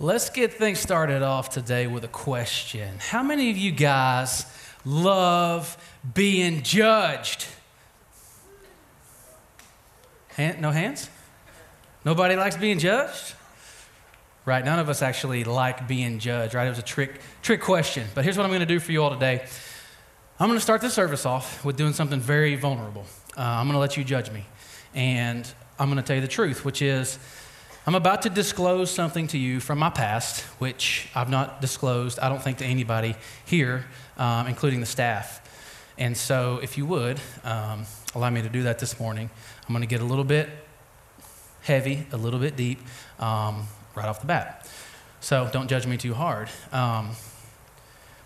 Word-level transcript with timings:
Let's 0.00 0.28
get 0.28 0.52
things 0.52 0.80
started 0.80 1.22
off 1.22 1.50
today 1.50 1.86
with 1.86 2.02
a 2.02 2.08
question. 2.08 2.98
How 2.98 3.22
many 3.22 3.52
of 3.52 3.56
you 3.56 3.70
guys 3.70 4.44
love 4.84 5.76
being 6.14 6.62
judged? 6.62 7.46
Hand, 10.30 10.60
no 10.60 10.72
hands? 10.72 11.08
Nobody 12.04 12.34
likes 12.34 12.56
being 12.56 12.80
judged? 12.80 13.34
Right, 14.44 14.64
none 14.64 14.80
of 14.80 14.88
us 14.88 15.00
actually 15.00 15.44
like 15.44 15.86
being 15.86 16.18
judged, 16.18 16.54
right? 16.54 16.66
It 16.66 16.70
was 16.70 16.80
a 16.80 16.82
trick, 16.82 17.20
trick 17.40 17.60
question. 17.60 18.08
But 18.16 18.24
here's 18.24 18.36
what 18.36 18.42
I'm 18.42 18.50
going 18.50 18.60
to 18.60 18.66
do 18.66 18.80
for 18.80 18.90
you 18.90 19.00
all 19.00 19.10
today. 19.10 19.46
I'm 20.40 20.48
going 20.48 20.58
to 20.58 20.62
start 20.62 20.80
this 20.80 20.92
service 20.92 21.24
off 21.24 21.64
with 21.64 21.76
doing 21.76 21.92
something 21.92 22.18
very 22.18 22.56
vulnerable. 22.56 23.06
Uh, 23.36 23.42
I'm 23.42 23.66
going 23.66 23.74
to 23.74 23.78
let 23.78 23.96
you 23.96 24.02
judge 24.02 24.32
me. 24.32 24.44
And 24.92 25.48
I'm 25.78 25.88
going 25.88 26.02
to 26.02 26.06
tell 26.06 26.16
you 26.16 26.22
the 26.22 26.26
truth, 26.26 26.64
which 26.64 26.82
is 26.82 27.20
I'm 27.86 27.94
about 27.94 28.22
to 28.22 28.30
disclose 28.30 28.90
something 28.90 29.26
to 29.26 29.36
you 29.36 29.60
from 29.60 29.78
my 29.78 29.90
past, 29.90 30.40
which 30.58 31.10
I've 31.14 31.28
not 31.28 31.60
disclosed, 31.60 32.18
I 32.18 32.30
don't 32.30 32.42
think, 32.42 32.56
to 32.58 32.64
anybody 32.64 33.14
here, 33.44 33.84
um, 34.16 34.46
including 34.46 34.80
the 34.80 34.86
staff. 34.86 35.42
And 35.98 36.16
so, 36.16 36.60
if 36.62 36.78
you 36.78 36.86
would, 36.86 37.20
um, 37.44 37.84
allow 38.14 38.30
me 38.30 38.40
to 38.40 38.48
do 38.48 38.62
that 38.62 38.78
this 38.78 38.98
morning. 38.98 39.28
I'm 39.68 39.74
going 39.74 39.82
to 39.82 39.86
get 39.86 40.00
a 40.00 40.04
little 40.04 40.24
bit 40.24 40.48
heavy, 41.60 42.06
a 42.10 42.16
little 42.16 42.40
bit 42.40 42.56
deep, 42.56 42.80
um, 43.18 43.66
right 43.94 44.06
off 44.06 44.22
the 44.22 44.26
bat. 44.26 44.66
So, 45.20 45.50
don't 45.52 45.68
judge 45.68 45.86
me 45.86 45.98
too 45.98 46.14
hard. 46.14 46.48
Um, 46.72 47.10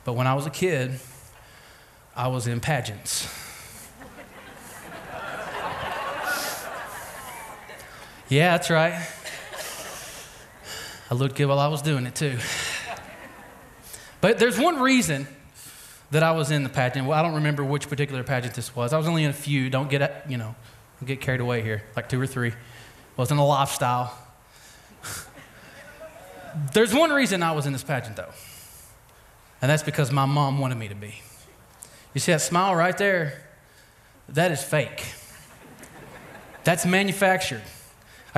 but 0.05 0.13
when 0.13 0.29
I 0.29 0.35
was 0.35 0.47
a 0.47 0.51
kid, 0.51 1.01
I 2.15 2.29
was 2.29 2.47
in 2.47 2.61
pageants. 2.61 3.27
yeah, 8.29 8.53
that's 8.53 8.71
right. 8.71 9.18
I 11.11 11.15
looked 11.15 11.37
good 11.37 11.47
while 11.47 11.59
I 11.59 11.69
was 11.69 11.83
doing 11.83 12.07
it 12.07 12.15
too. 12.15 12.39
But 14.21 14.39
there's 14.39 14.59
one 14.59 14.81
reason 14.81 15.27
that 16.11 16.23
I 16.23 16.33
was 16.33 16.51
in 16.51 16.65
the 16.65 16.69
pageant. 16.69 17.07
Well, 17.07 17.19
I 17.19 17.23
don't 17.23 17.35
remember 17.35 17.65
which 17.65 17.89
particular 17.89 18.25
pageant 18.25 18.55
this 18.55 18.75
was. 18.75 18.93
I 18.93 18.99
was 18.99 19.07
only 19.07 19.25
in 19.25 19.31
a 19.31 19.35
few. 19.35 19.71
Don't 19.71 19.89
get, 19.89 20.25
you 20.29 20.37
know, 20.37 20.55
get 21.05 21.21
carried 21.21 21.41
away 21.41 21.63
here, 21.63 21.83
like 21.97 22.09
two 22.09 22.21
or 22.21 22.27
three. 22.27 22.53
Wasn't 23.17 23.39
a 23.39 23.43
lifestyle. 23.43 24.17
There's 26.73 26.95
one 26.95 27.11
reason 27.11 27.43
I 27.43 27.53
was 27.53 27.67
in 27.67 27.73
this 27.73 27.85
pageant, 27.85 28.17
though, 28.17 28.33
and 29.63 29.71
that's 29.71 29.83
because 29.83 30.11
my 30.11 30.27
mom 30.27 30.59
wanted 30.59 30.77
me 30.77 30.89
to 30.89 30.95
be. 30.95 31.21
You 32.15 32.21
see 32.21 32.33
that 32.33 32.41
smile 32.41 32.75
right 32.75 32.97
there? 32.97 33.45
That 34.31 34.51
is 34.51 34.63
fake. 34.63 35.05
That's 36.65 36.85
manufactured. 36.85 37.63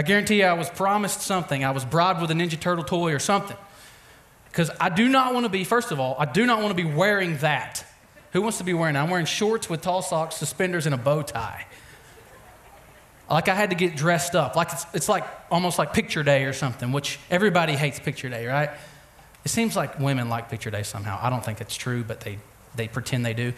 I 0.01 0.03
guarantee 0.03 0.39
you, 0.39 0.47
I 0.47 0.55
was 0.55 0.71
promised 0.71 1.21
something. 1.21 1.63
I 1.63 1.73
was 1.73 1.85
bribed 1.85 2.23
with 2.23 2.31
a 2.31 2.35
Ninja 2.35 2.59
Turtle 2.59 2.85
toy 2.85 3.13
or 3.13 3.19
something. 3.19 3.57
Because 4.47 4.71
I 4.81 4.89
do 4.89 5.07
not 5.11 5.35
want 5.35 5.45
to 5.45 5.51
be, 5.51 5.63
first 5.63 5.93
of 5.93 6.01
all, 6.01 6.17
I 6.19 6.25
do 6.25 6.47
not 6.47 6.63
want 6.63 6.75
to 6.75 6.75
be 6.75 6.91
wearing 6.91 7.37
that. 7.41 7.85
Who 8.33 8.41
wants 8.41 8.57
to 8.57 8.65
be 8.65 8.73
wearing 8.73 8.95
that? 8.95 9.03
I'm 9.03 9.11
wearing 9.11 9.27
shorts 9.27 9.69
with 9.69 9.83
tall 9.83 10.01
socks, 10.01 10.37
suspenders, 10.37 10.87
and 10.87 10.95
a 10.95 10.97
bow 10.97 11.21
tie. 11.21 11.67
Like 13.29 13.51
I 13.51 13.55
had 13.55 13.69
to 13.69 13.77
get 13.77 13.95
dressed 13.95 14.35
up. 14.35 14.57
Like 14.57 14.73
it's, 14.73 14.87
it's 14.95 15.09
like 15.11 15.27
almost 15.51 15.79
like 15.79 15.93
picture 15.93 16.23
day 16.23 16.45
or 16.45 16.55
something, 16.55 16.93
which 16.93 17.19
everybody 17.31 17.75
hates 17.75 18.01
picture 18.01 18.31
day, 18.31 18.47
right? 18.47 18.71
It 19.45 19.51
seems 19.51 19.77
like 19.77 20.01
women 20.01 20.31
like 20.31 20.49
picture 20.49 20.71
day 20.71 20.83
somehow. 20.83 21.19
I 21.21 21.29
don't 21.29 21.45
think 21.45 21.61
it's 21.61 21.77
true, 21.77 22.05
but 22.05 22.21
they, 22.21 22.39
they 22.75 22.89
pretend 22.89 23.27
they 23.27 23.35
do. 23.35 23.53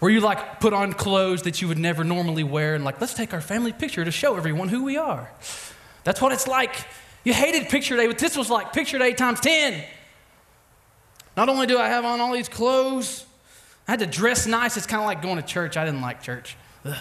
Where 0.00 0.10
you 0.10 0.20
like 0.20 0.60
put 0.60 0.72
on 0.72 0.92
clothes 0.94 1.42
that 1.42 1.62
you 1.62 1.68
would 1.68 1.78
never 1.78 2.02
normally 2.04 2.42
wear 2.42 2.74
and 2.74 2.84
like, 2.84 3.00
let's 3.00 3.14
take 3.14 3.32
our 3.32 3.40
family 3.40 3.72
picture 3.72 4.04
to 4.04 4.10
show 4.10 4.36
everyone 4.36 4.68
who 4.68 4.82
we 4.82 4.96
are. 4.96 5.30
That's 6.04 6.20
what 6.20 6.32
it's 6.32 6.48
like. 6.48 6.74
You 7.22 7.34
hated 7.34 7.68
picture 7.68 7.96
day, 7.96 8.06
but 8.06 8.18
this 8.18 8.36
was 8.36 8.50
like 8.50 8.72
picture 8.72 8.98
day 8.98 9.12
times 9.12 9.40
10. 9.40 9.84
Not 11.36 11.48
only 11.48 11.66
do 11.66 11.78
I 11.78 11.88
have 11.88 12.04
on 12.04 12.20
all 12.20 12.32
these 12.32 12.48
clothes, 12.48 13.26
I 13.86 13.92
had 13.92 14.00
to 14.00 14.06
dress 14.06 14.46
nice. 14.46 14.76
It's 14.76 14.86
kind 14.86 15.02
of 15.02 15.06
like 15.06 15.20
going 15.20 15.36
to 15.36 15.42
church. 15.42 15.76
I 15.76 15.84
didn't 15.84 16.00
like 16.00 16.22
church. 16.22 16.56
Ugh. 16.84 16.96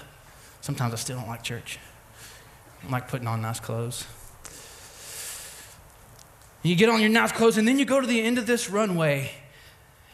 Sometimes 0.61 0.93
I 0.93 0.97
still 0.97 1.17
don't 1.17 1.27
like 1.27 1.41
church. 1.41 1.79
I 2.85 2.91
like 2.91 3.07
putting 3.07 3.27
on 3.27 3.41
nice 3.41 3.59
clothes. 3.59 4.05
You 6.61 6.75
get 6.75 6.89
on 6.89 6.99
your 6.99 7.09
nice 7.09 7.31
clothes, 7.31 7.57
and 7.57 7.65
then 7.65 7.79
you 7.79 7.85
go 7.85 8.01
to 8.01 8.07
the 8.07 8.21
end 8.21 8.37
of 8.37 8.45
this 8.45 8.69
runway, 8.69 9.31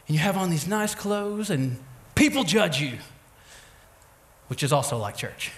and 0.07 0.15
you 0.15 0.21
have 0.21 0.37
on 0.37 0.51
these 0.51 0.67
nice 0.67 0.93
clothes, 0.93 1.49
and 1.49 1.79
people 2.15 2.43
judge 2.43 2.81
you, 2.81 2.97
which 4.47 4.63
is 4.63 4.73
also 4.73 4.97
like 4.97 5.17
church. 5.17 5.51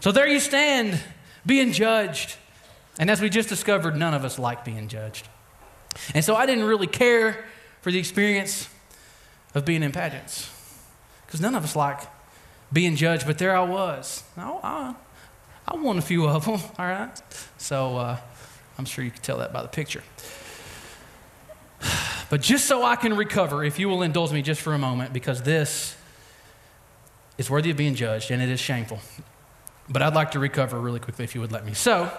So 0.00 0.12
there 0.12 0.26
you 0.26 0.40
stand, 0.40 1.00
being 1.46 1.72
judged. 1.72 2.36
And 2.98 3.10
as 3.10 3.20
we 3.20 3.30
just 3.30 3.48
discovered, 3.48 3.96
none 3.96 4.14
of 4.14 4.24
us 4.24 4.38
like 4.38 4.64
being 4.64 4.88
judged. 4.88 5.28
And 6.14 6.24
so 6.24 6.34
I 6.34 6.46
didn't 6.46 6.64
really 6.64 6.86
care 6.86 7.44
for 7.82 7.90
the 7.90 7.98
experience 7.98 8.68
of 9.54 9.64
being 9.64 9.82
in 9.82 9.92
pageants 9.92 10.50
because 11.26 11.40
none 11.40 11.54
of 11.54 11.64
us 11.64 11.76
like 11.76 12.00
being 12.72 12.96
judged, 12.96 13.26
but 13.26 13.38
there 13.38 13.56
I 13.56 13.62
was. 13.62 14.22
I, 14.36 14.58
I, 14.62 14.94
I 15.68 15.76
won 15.76 15.98
a 15.98 16.02
few 16.02 16.26
of 16.26 16.44
them, 16.44 16.60
all 16.78 16.86
right? 16.86 17.20
So 17.58 17.96
uh, 17.96 18.16
I'm 18.78 18.84
sure 18.84 19.04
you 19.04 19.10
can 19.10 19.22
tell 19.22 19.38
that 19.38 19.52
by 19.52 19.62
the 19.62 19.68
picture. 19.68 20.02
But 22.30 22.40
just 22.40 22.66
so 22.66 22.84
I 22.84 22.94
can 22.94 23.16
recover, 23.16 23.64
if 23.64 23.78
you 23.78 23.88
will 23.88 24.02
indulge 24.02 24.32
me 24.32 24.40
just 24.40 24.62
for 24.62 24.72
a 24.72 24.78
moment, 24.78 25.12
because 25.12 25.42
this 25.42 25.96
is 27.36 27.50
worthy 27.50 27.70
of 27.70 27.76
being 27.76 27.96
judged 27.96 28.30
and 28.30 28.40
it 28.40 28.48
is 28.48 28.60
shameful. 28.60 29.00
But 29.88 30.00
I'd 30.00 30.14
like 30.14 30.30
to 30.30 30.38
recover 30.38 30.78
really 30.78 31.00
quickly 31.00 31.24
if 31.24 31.34
you 31.34 31.40
would 31.40 31.50
let 31.50 31.66
me. 31.66 31.74
So, 31.74 32.10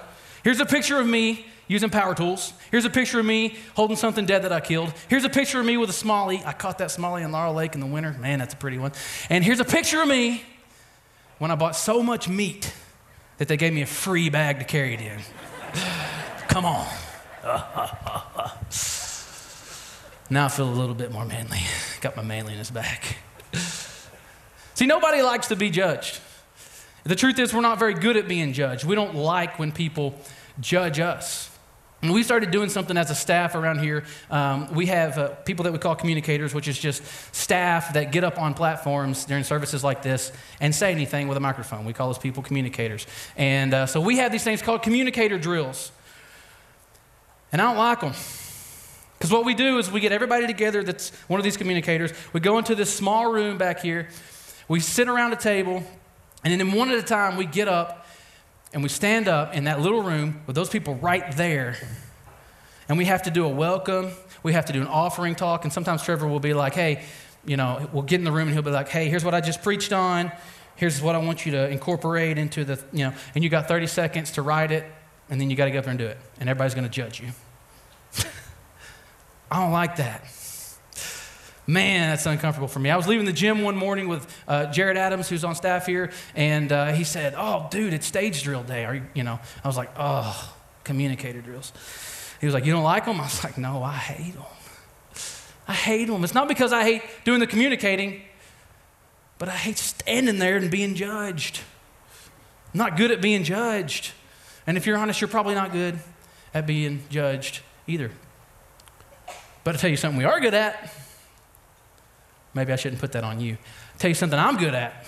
here's 0.43 0.59
a 0.59 0.65
picture 0.65 0.99
of 0.99 1.07
me 1.07 1.45
using 1.69 1.89
power 1.89 2.13
tools. 2.13 2.51
Here's 2.71 2.83
a 2.83 2.89
picture 2.89 3.21
of 3.21 3.25
me 3.25 3.55
holding 3.73 3.95
something 3.95 4.25
dead 4.25 4.43
that 4.43 4.51
I 4.51 4.59
killed. 4.59 4.93
Here's 5.07 5.23
a 5.23 5.29
picture 5.29 5.61
of 5.61 5.65
me 5.65 5.77
with 5.77 5.89
a 5.89 5.93
smallie. 5.93 6.45
I 6.45 6.51
caught 6.51 6.79
that 6.79 6.89
smallie 6.89 7.23
in 7.23 7.31
Laurel 7.31 7.53
Lake 7.53 7.73
in 7.73 7.79
the 7.79 7.87
winter. 7.87 8.11
Man, 8.19 8.39
that's 8.39 8.53
a 8.53 8.57
pretty 8.57 8.77
one. 8.77 8.91
And 9.29 9.45
here's 9.45 9.61
a 9.61 9.65
picture 9.65 10.01
of 10.01 10.09
me 10.09 10.43
when 11.37 11.51
I 11.51 11.55
bought 11.55 11.77
so 11.77 12.03
much 12.03 12.27
meat 12.27 12.73
that 13.37 13.47
they 13.47 13.55
gave 13.55 13.71
me 13.71 13.81
a 13.81 13.87
free 13.87 14.29
bag 14.29 14.59
to 14.59 14.65
carry 14.65 14.93
it 14.93 14.99
in. 14.99 15.19
Come 16.49 16.65
on. 16.65 16.85
now 20.31 20.45
I 20.45 20.47
feel 20.47 20.67
a 20.67 20.71
little 20.71 20.95
bit 20.95 21.11
more 21.11 21.25
manly. 21.25 21.59
Got 22.01 22.15
my 22.15 22.23
manliness 22.23 22.71
back. 22.71 23.17
See, 24.73 24.85
nobody 24.85 25.21
likes 25.21 25.49
to 25.49 25.55
be 25.55 25.69
judged. 25.69 26.19
The 27.03 27.15
truth 27.15 27.37
is, 27.37 27.53
we're 27.53 27.61
not 27.61 27.79
very 27.79 27.93
good 27.93 28.15
at 28.15 28.27
being 28.27 28.53
judged. 28.53 28.85
We 28.85 28.95
don't 28.95 29.15
like 29.15 29.59
when 29.59 29.71
people 29.71 30.15
judge 30.59 30.99
us. 30.99 31.49
And 32.01 32.13
we 32.13 32.23
started 32.23 32.49
doing 32.49 32.69
something 32.69 32.97
as 32.97 33.11
a 33.11 33.15
staff 33.15 33.53
around 33.53 33.79
here. 33.79 34.05
Um, 34.31 34.73
we 34.73 34.87
have 34.87 35.17
uh, 35.17 35.27
people 35.29 35.63
that 35.63 35.71
we 35.71 35.77
call 35.77 35.95
communicators, 35.95 36.53
which 36.53 36.67
is 36.67 36.79
just 36.79 37.03
staff 37.35 37.93
that 37.93 38.11
get 38.11 38.23
up 38.23 38.39
on 38.39 38.53
platforms 38.53 39.25
during 39.25 39.43
services 39.43 39.83
like 39.83 40.01
this 40.01 40.31
and 40.59 40.73
say 40.73 40.91
anything 40.91 41.27
with 41.27 41.37
a 41.37 41.41
microphone. 41.41 41.85
We 41.85 41.93
call 41.93 42.07
those 42.07 42.17
people 42.17 42.41
communicators. 42.41 43.05
And 43.37 43.73
uh, 43.73 43.85
so 43.85 44.01
we 44.01 44.17
have 44.17 44.31
these 44.31 44.43
things 44.43 44.61
called 44.61 44.81
communicator 44.81 45.37
drills. 45.37 45.91
And 47.51 47.61
I 47.61 47.65
don't 47.65 47.77
like 47.77 47.99
them. 47.99 48.13
Because 49.21 49.31
what 49.31 49.45
we 49.45 49.53
do 49.53 49.77
is 49.77 49.91
we 49.91 49.99
get 49.99 50.11
everybody 50.11 50.47
together 50.47 50.81
that's 50.81 51.11
one 51.27 51.39
of 51.39 51.43
these 51.43 51.55
communicators. 51.55 52.11
We 52.33 52.39
go 52.39 52.57
into 52.57 52.73
this 52.73 52.91
small 52.91 53.31
room 53.31 53.59
back 53.59 53.79
here. 53.79 54.07
We 54.67 54.79
sit 54.79 55.07
around 55.07 55.31
a 55.31 55.35
table. 55.35 55.83
And 56.43 56.59
then 56.59 56.71
one 56.71 56.89
at 56.89 56.97
a 56.97 57.03
time, 57.03 57.37
we 57.37 57.45
get 57.45 57.67
up 57.67 58.07
and 58.73 58.81
we 58.81 58.89
stand 58.89 59.27
up 59.27 59.53
in 59.53 59.65
that 59.65 59.79
little 59.79 60.01
room 60.01 60.41
with 60.47 60.55
those 60.55 60.69
people 60.69 60.95
right 60.95 61.37
there. 61.37 61.77
And 62.89 62.97
we 62.97 63.05
have 63.05 63.21
to 63.21 63.29
do 63.29 63.45
a 63.45 63.47
welcome. 63.47 64.09
We 64.41 64.53
have 64.53 64.65
to 64.65 64.73
do 64.73 64.81
an 64.81 64.87
offering 64.87 65.35
talk. 65.35 65.65
And 65.65 65.71
sometimes 65.71 66.01
Trevor 66.01 66.27
will 66.27 66.39
be 66.39 66.55
like, 66.55 66.73
hey, 66.73 67.03
you 67.45 67.57
know, 67.57 67.87
we'll 67.93 68.01
get 68.01 68.17
in 68.17 68.25
the 68.25 68.31
room 68.31 68.47
and 68.47 68.53
he'll 68.53 68.63
be 68.63 68.71
like, 68.71 68.89
hey, 68.89 69.07
here's 69.07 69.23
what 69.23 69.35
I 69.35 69.41
just 69.41 69.61
preached 69.61 69.93
on. 69.93 70.31
Here's 70.77 70.99
what 70.99 71.13
I 71.13 71.19
want 71.19 71.45
you 71.45 71.51
to 71.51 71.69
incorporate 71.69 72.39
into 72.39 72.65
the, 72.65 72.83
you 72.91 73.05
know, 73.05 73.13
and 73.35 73.43
you 73.43 73.51
got 73.51 73.67
30 73.67 73.85
seconds 73.85 74.31
to 74.31 74.41
write 74.41 74.71
it, 74.71 74.83
and 75.29 75.39
then 75.39 75.51
you 75.51 75.55
got 75.55 75.65
to 75.65 75.71
go 75.71 75.77
up 75.77 75.83
there 75.83 75.91
and 75.91 75.99
do 75.99 76.07
it. 76.07 76.17
And 76.39 76.49
everybody's 76.49 76.73
going 76.73 76.85
to 76.85 76.89
judge 76.89 77.21
you. 77.21 77.27
I 79.51 79.59
don't 79.59 79.73
like 79.73 79.97
that. 79.97 80.23
Man, 81.67 82.09
that's 82.09 82.25
uncomfortable 82.25 82.69
for 82.69 82.79
me. 82.79 82.89
I 82.89 82.95
was 82.95 83.07
leaving 83.07 83.25
the 83.25 83.33
gym 83.33 83.61
one 83.61 83.75
morning 83.75 84.07
with 84.07 84.25
uh, 84.47 84.67
Jared 84.67 84.97
Adams, 84.97 85.27
who's 85.29 85.43
on 85.43 85.55
staff 85.55 85.85
here, 85.85 86.11
and 86.35 86.71
uh, 86.71 86.93
he 86.93 87.03
said, 87.03 87.35
"Oh, 87.37 87.67
dude, 87.69 87.93
it's 87.93 88.07
stage 88.07 88.43
drill 88.43 88.63
day." 88.63 88.85
Are 88.85 88.95
you, 88.95 89.03
you 89.13 89.23
know? 89.23 89.39
I 89.63 89.67
was 89.67 89.77
like, 89.77 89.91
"Oh, 89.97 90.55
communicator 90.83 91.41
drills." 91.41 91.73
He 92.39 92.47
was 92.47 92.55
like, 92.55 92.65
"You 92.65 92.71
don't 92.71 92.83
like 92.83 93.05
them?" 93.05 93.19
I 93.19 93.23
was 93.23 93.43
like, 93.43 93.57
"No, 93.57 93.83
I 93.83 93.93
hate 93.93 94.33
them. 94.33 94.43
I 95.67 95.73
hate 95.73 96.05
them. 96.05 96.23
It's 96.23 96.33
not 96.33 96.47
because 96.47 96.73
I 96.73 96.83
hate 96.83 97.03
doing 97.25 97.39
the 97.39 97.47
communicating, 97.47 98.21
but 99.37 99.49
I 99.49 99.55
hate 99.55 99.77
standing 99.77 100.39
there 100.39 100.55
and 100.57 100.71
being 100.71 100.95
judged. 100.95 101.59
I'm 102.73 102.77
not 102.79 102.97
good 102.97 103.11
at 103.11 103.21
being 103.21 103.43
judged, 103.43 104.13
and 104.65 104.77
if 104.77 104.85
you're 104.85 104.97
honest, 104.97 105.21
you're 105.21 105.27
probably 105.27 105.55
not 105.55 105.73
good 105.73 105.99
at 106.53 106.65
being 106.65 107.03
judged 107.09 107.59
either. 107.85 108.11
But 109.63 109.75
I'll 109.75 109.79
tell 109.79 109.89
you 109.89 109.97
something 109.97 110.17
we 110.17 110.25
are 110.25 110.39
good 110.39 110.53
at." 110.53 110.93
Maybe 112.53 112.73
I 112.73 112.75
shouldn't 112.75 112.99
put 112.99 113.13
that 113.13 113.23
on 113.23 113.39
you. 113.39 113.53
I'll 113.53 113.99
tell 113.99 114.09
you 114.09 114.15
something 114.15 114.37
I'm 114.37 114.57
good 114.57 114.75
at 114.75 115.05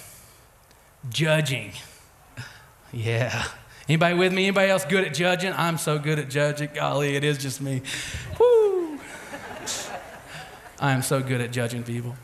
judging. 1.10 1.74
Yeah. 2.92 3.44
Anybody 3.90 4.16
with 4.16 4.32
me? 4.32 4.44
Anybody 4.44 4.70
else 4.70 4.86
good 4.86 5.04
at 5.04 5.14
judging? 5.14 5.52
I'm 5.54 5.78
so 5.78 6.00
good 6.00 6.20
at 6.20 6.30
judging. 6.30 6.70
Golly, 6.74 7.16
it 7.16 7.24
is 7.24 7.38
just 7.38 7.60
me. 7.60 7.82
Woo! 8.40 9.00
I 10.80 10.92
am 10.92 11.02
so 11.02 11.22
good 11.22 11.42
at 11.42 11.52
judging 11.52 11.84
people. 11.84 12.16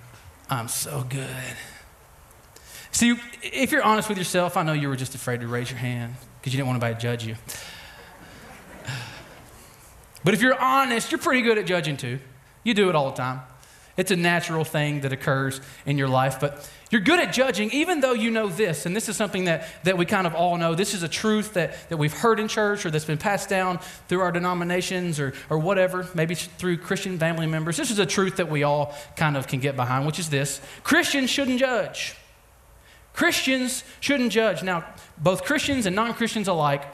I'm 0.50 0.68
so 0.68 1.06
good. 1.10 1.28
See, 2.92 3.16
if 3.42 3.72
you're 3.72 3.84
honest 3.84 4.10
with 4.10 4.18
yourself, 4.18 4.58
I 4.58 4.64
know 4.64 4.74
you 4.74 4.90
were 4.90 4.96
just 4.96 5.16
afraid 5.16 5.42
to 5.42 5.48
raise 5.48 5.70
your 5.70 5.80
hand 5.80 6.16
because 6.40 6.54
you 6.54 6.58
didn't 6.58 6.68
want 6.68 6.84
anybody 6.84 6.96
to 6.96 7.02
judge 7.02 7.26
you. 7.26 7.36
But 10.24 10.34
if 10.34 10.42
you're 10.42 10.60
honest, 10.60 11.12
you're 11.12 11.20
pretty 11.20 11.42
good 11.42 11.58
at 11.58 11.66
judging 11.66 11.98
too. 11.98 12.20
You 12.64 12.74
do 12.74 12.90
it 12.90 12.96
all 12.96 13.12
the 13.12 13.18
time. 13.18 13.42
It's 14.00 14.12
a 14.12 14.16
natural 14.16 14.64
thing 14.64 15.02
that 15.02 15.12
occurs 15.12 15.60
in 15.86 15.98
your 15.98 16.08
life, 16.08 16.40
but 16.40 16.72
you're 16.90 17.02
good 17.02 17.20
at 17.20 17.34
judging, 17.34 17.70
even 17.72 18.00
though 18.00 18.14
you 18.14 18.32
know 18.32 18.48
this. 18.48 18.86
And 18.86 18.96
this 18.96 19.10
is 19.10 19.18
something 19.18 19.44
that, 19.46 19.68
that 19.84 19.98
we 19.98 20.06
kind 20.06 20.26
of 20.26 20.34
all 20.34 20.56
know. 20.56 20.74
This 20.74 20.94
is 20.94 21.04
a 21.04 21.10
truth 21.10 21.56
that, 21.56 21.90
that 21.90 21.98
we've 21.98 22.14
heard 22.14 22.40
in 22.40 22.48
church 22.48 22.86
or 22.86 22.92
that's 22.92 23.04
been 23.04 23.18
passed 23.18 23.50
down 23.50 23.80
through 24.08 24.22
our 24.22 24.32
denominations 24.32 25.20
or, 25.20 25.34
or 25.50 25.60
whatever, 25.60 26.08
maybe 26.16 26.34
through 26.34 26.78
Christian 26.78 27.20
family 27.20 27.46
members. 27.46 27.76
This 27.76 27.92
is 27.92 28.00
a 28.00 28.06
truth 28.06 28.38
that 28.38 28.50
we 28.50 28.64
all 28.64 28.96
kind 29.18 29.36
of 29.36 29.48
can 29.48 29.60
get 29.60 29.76
behind, 29.76 30.06
which 30.06 30.18
is 30.18 30.30
this 30.30 30.62
Christians 30.84 31.30
shouldn't 31.30 31.60
judge. 31.60 32.16
Christians 33.12 33.84
shouldn't 34.00 34.32
judge. 34.32 34.64
Now, 34.64 34.86
both 35.18 35.44
Christians 35.44 35.86
and 35.86 35.94
non 35.94 36.14
Christians 36.14 36.48
alike, 36.48 36.86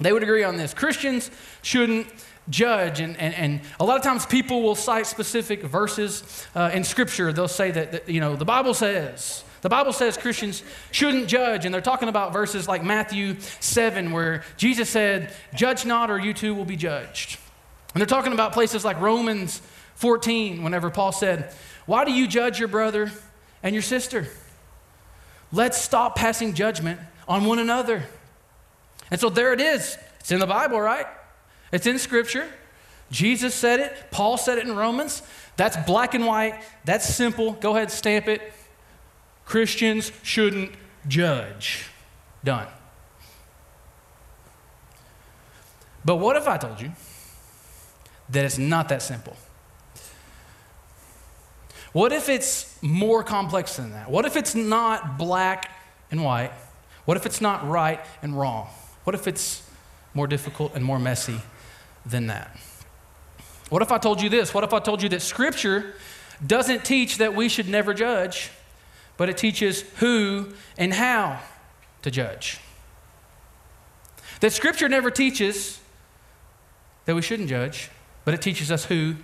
they 0.00 0.12
would 0.12 0.22
agree 0.22 0.44
on 0.44 0.58
this. 0.58 0.74
Christians 0.74 1.30
shouldn't 1.62 2.06
judge. 2.48 3.00
And, 3.00 3.16
and, 3.16 3.34
and 3.34 3.60
a 3.78 3.84
lot 3.84 3.96
of 3.96 4.02
times 4.02 4.26
people 4.26 4.62
will 4.62 4.74
cite 4.74 5.06
specific 5.06 5.62
verses 5.62 6.46
uh, 6.54 6.70
in 6.72 6.84
Scripture. 6.84 7.32
They'll 7.32 7.48
say 7.48 7.70
that, 7.70 7.92
that, 7.92 8.08
you 8.08 8.20
know, 8.20 8.36
the 8.36 8.44
Bible 8.44 8.74
says. 8.74 9.44
The 9.62 9.68
Bible 9.68 9.92
says 9.92 10.16
Christians 10.16 10.64
shouldn't 10.90 11.28
judge, 11.28 11.64
and 11.64 11.72
they're 11.72 11.80
talking 11.80 12.08
about 12.08 12.32
verses 12.32 12.66
like 12.66 12.82
Matthew 12.82 13.36
7, 13.60 14.10
where 14.10 14.42
Jesus 14.56 14.90
said, 14.90 15.32
Judge 15.54 15.86
not, 15.86 16.10
or 16.10 16.18
you 16.18 16.34
too 16.34 16.52
will 16.52 16.64
be 16.64 16.76
judged. 16.76 17.38
And 17.94 18.00
they're 18.00 18.06
talking 18.06 18.32
about 18.32 18.52
places 18.52 18.84
like 18.84 19.00
Romans 19.00 19.62
14, 19.94 20.64
whenever 20.64 20.90
Paul 20.90 21.12
said, 21.12 21.52
Why 21.86 22.04
do 22.04 22.12
you 22.12 22.26
judge 22.26 22.58
your 22.58 22.68
brother 22.68 23.12
and 23.62 23.72
your 23.72 23.82
sister? 23.82 24.26
Let's 25.52 25.80
stop 25.80 26.16
passing 26.16 26.54
judgment 26.54 26.98
on 27.28 27.44
one 27.44 27.60
another. 27.60 28.02
And 29.12 29.20
so 29.20 29.28
there 29.28 29.52
it 29.52 29.60
is. 29.60 29.96
It's 30.18 30.32
in 30.32 30.40
the 30.40 30.46
Bible, 30.46 30.80
right? 30.80 31.06
It's 31.72 31.86
in 31.86 31.98
Scripture. 31.98 32.48
Jesus 33.10 33.54
said 33.54 33.80
it, 33.80 34.10
Paul 34.10 34.36
said 34.36 34.58
it 34.58 34.66
in 34.66 34.76
Romans. 34.76 35.22
That's 35.56 35.76
black 35.86 36.14
and 36.14 36.26
white, 36.26 36.62
that's 36.84 37.14
simple. 37.14 37.52
Go 37.52 37.72
ahead, 37.72 37.84
and 37.84 37.90
stamp 37.90 38.28
it. 38.28 38.52
Christians 39.44 40.12
shouldn't 40.22 40.72
judge. 41.06 41.86
Done. 42.44 42.66
But 46.04 46.16
what 46.16 46.36
if 46.36 46.48
I 46.48 46.56
told 46.56 46.80
you 46.80 46.92
that 48.30 48.44
it's 48.44 48.58
not 48.58 48.88
that 48.88 49.02
simple? 49.02 49.36
What 51.92 52.12
if 52.12 52.28
it's 52.28 52.82
more 52.82 53.22
complex 53.22 53.76
than 53.76 53.92
that? 53.92 54.10
What 54.10 54.24
if 54.24 54.36
it's 54.36 54.54
not 54.54 55.18
black 55.18 55.70
and 56.10 56.24
white? 56.24 56.50
What 57.04 57.16
if 57.16 57.26
it's 57.26 57.40
not 57.40 57.68
right 57.68 58.00
and 58.22 58.38
wrong? 58.38 58.68
What 59.04 59.14
if 59.14 59.28
it's 59.28 59.68
more 60.14 60.26
difficult 60.26 60.74
and 60.74 60.84
more 60.84 60.98
messy 60.98 61.40
than 62.04 62.26
that? 62.28 62.56
What 63.68 63.82
if 63.82 63.90
I 63.90 63.98
told 63.98 64.20
you 64.20 64.28
this? 64.28 64.52
What 64.52 64.64
if 64.64 64.72
I 64.72 64.80
told 64.80 65.02
you 65.02 65.08
that 65.10 65.22
Scripture 65.22 65.94
doesn't 66.46 66.84
teach 66.84 67.18
that 67.18 67.34
we 67.34 67.48
should 67.48 67.68
never 67.68 67.94
judge, 67.94 68.50
but 69.16 69.28
it 69.28 69.38
teaches 69.38 69.82
who 69.96 70.52
and 70.76 70.92
how 70.92 71.40
to 72.02 72.10
judge? 72.10 72.58
That 74.40 74.52
Scripture 74.52 74.88
never 74.88 75.10
teaches 75.10 75.80
that 77.04 77.14
we 77.14 77.22
shouldn't 77.22 77.48
judge, 77.48 77.90
but 78.24 78.34
it 78.34 78.42
teaches 78.42 78.70
us 78.70 78.84
who 78.84 79.16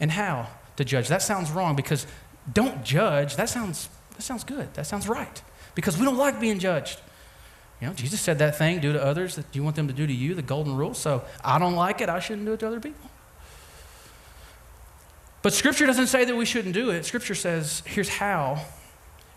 and 0.00 0.10
how 0.10 0.48
to 0.76 0.84
judge. 0.84 1.08
That 1.08 1.22
sounds 1.22 1.50
wrong 1.50 1.76
because 1.76 2.06
don't 2.52 2.82
judge. 2.84 3.36
That 3.36 3.48
sounds, 3.48 3.88
that 4.16 4.22
sounds 4.22 4.44
good. 4.44 4.72
That 4.74 4.86
sounds 4.86 5.08
right. 5.08 5.42
Because 5.74 5.98
we 5.98 6.04
don't 6.04 6.16
like 6.16 6.40
being 6.40 6.58
judged. 6.58 7.00
You 7.80 7.86
know, 7.86 7.94
Jesus 7.94 8.20
said 8.20 8.40
that 8.40 8.58
thing, 8.58 8.80
do 8.80 8.92
to 8.92 9.02
others 9.02 9.36
that 9.36 9.46
you 9.52 9.62
want 9.62 9.76
them 9.76 9.86
to 9.86 9.94
do 9.94 10.06
to 10.06 10.12
you, 10.12 10.34
the 10.34 10.42
golden 10.42 10.76
rule. 10.76 10.94
So 10.94 11.24
I 11.44 11.58
don't 11.58 11.76
like 11.76 12.00
it, 12.00 12.08
I 12.08 12.18
shouldn't 12.18 12.46
do 12.46 12.52
it 12.52 12.60
to 12.60 12.66
other 12.66 12.80
people. 12.80 13.08
But 15.42 15.52
Scripture 15.52 15.86
doesn't 15.86 16.08
say 16.08 16.24
that 16.24 16.36
we 16.36 16.44
shouldn't 16.44 16.74
do 16.74 16.90
it. 16.90 17.04
Scripture 17.04 17.36
says, 17.36 17.82
here's 17.86 18.08
how 18.08 18.64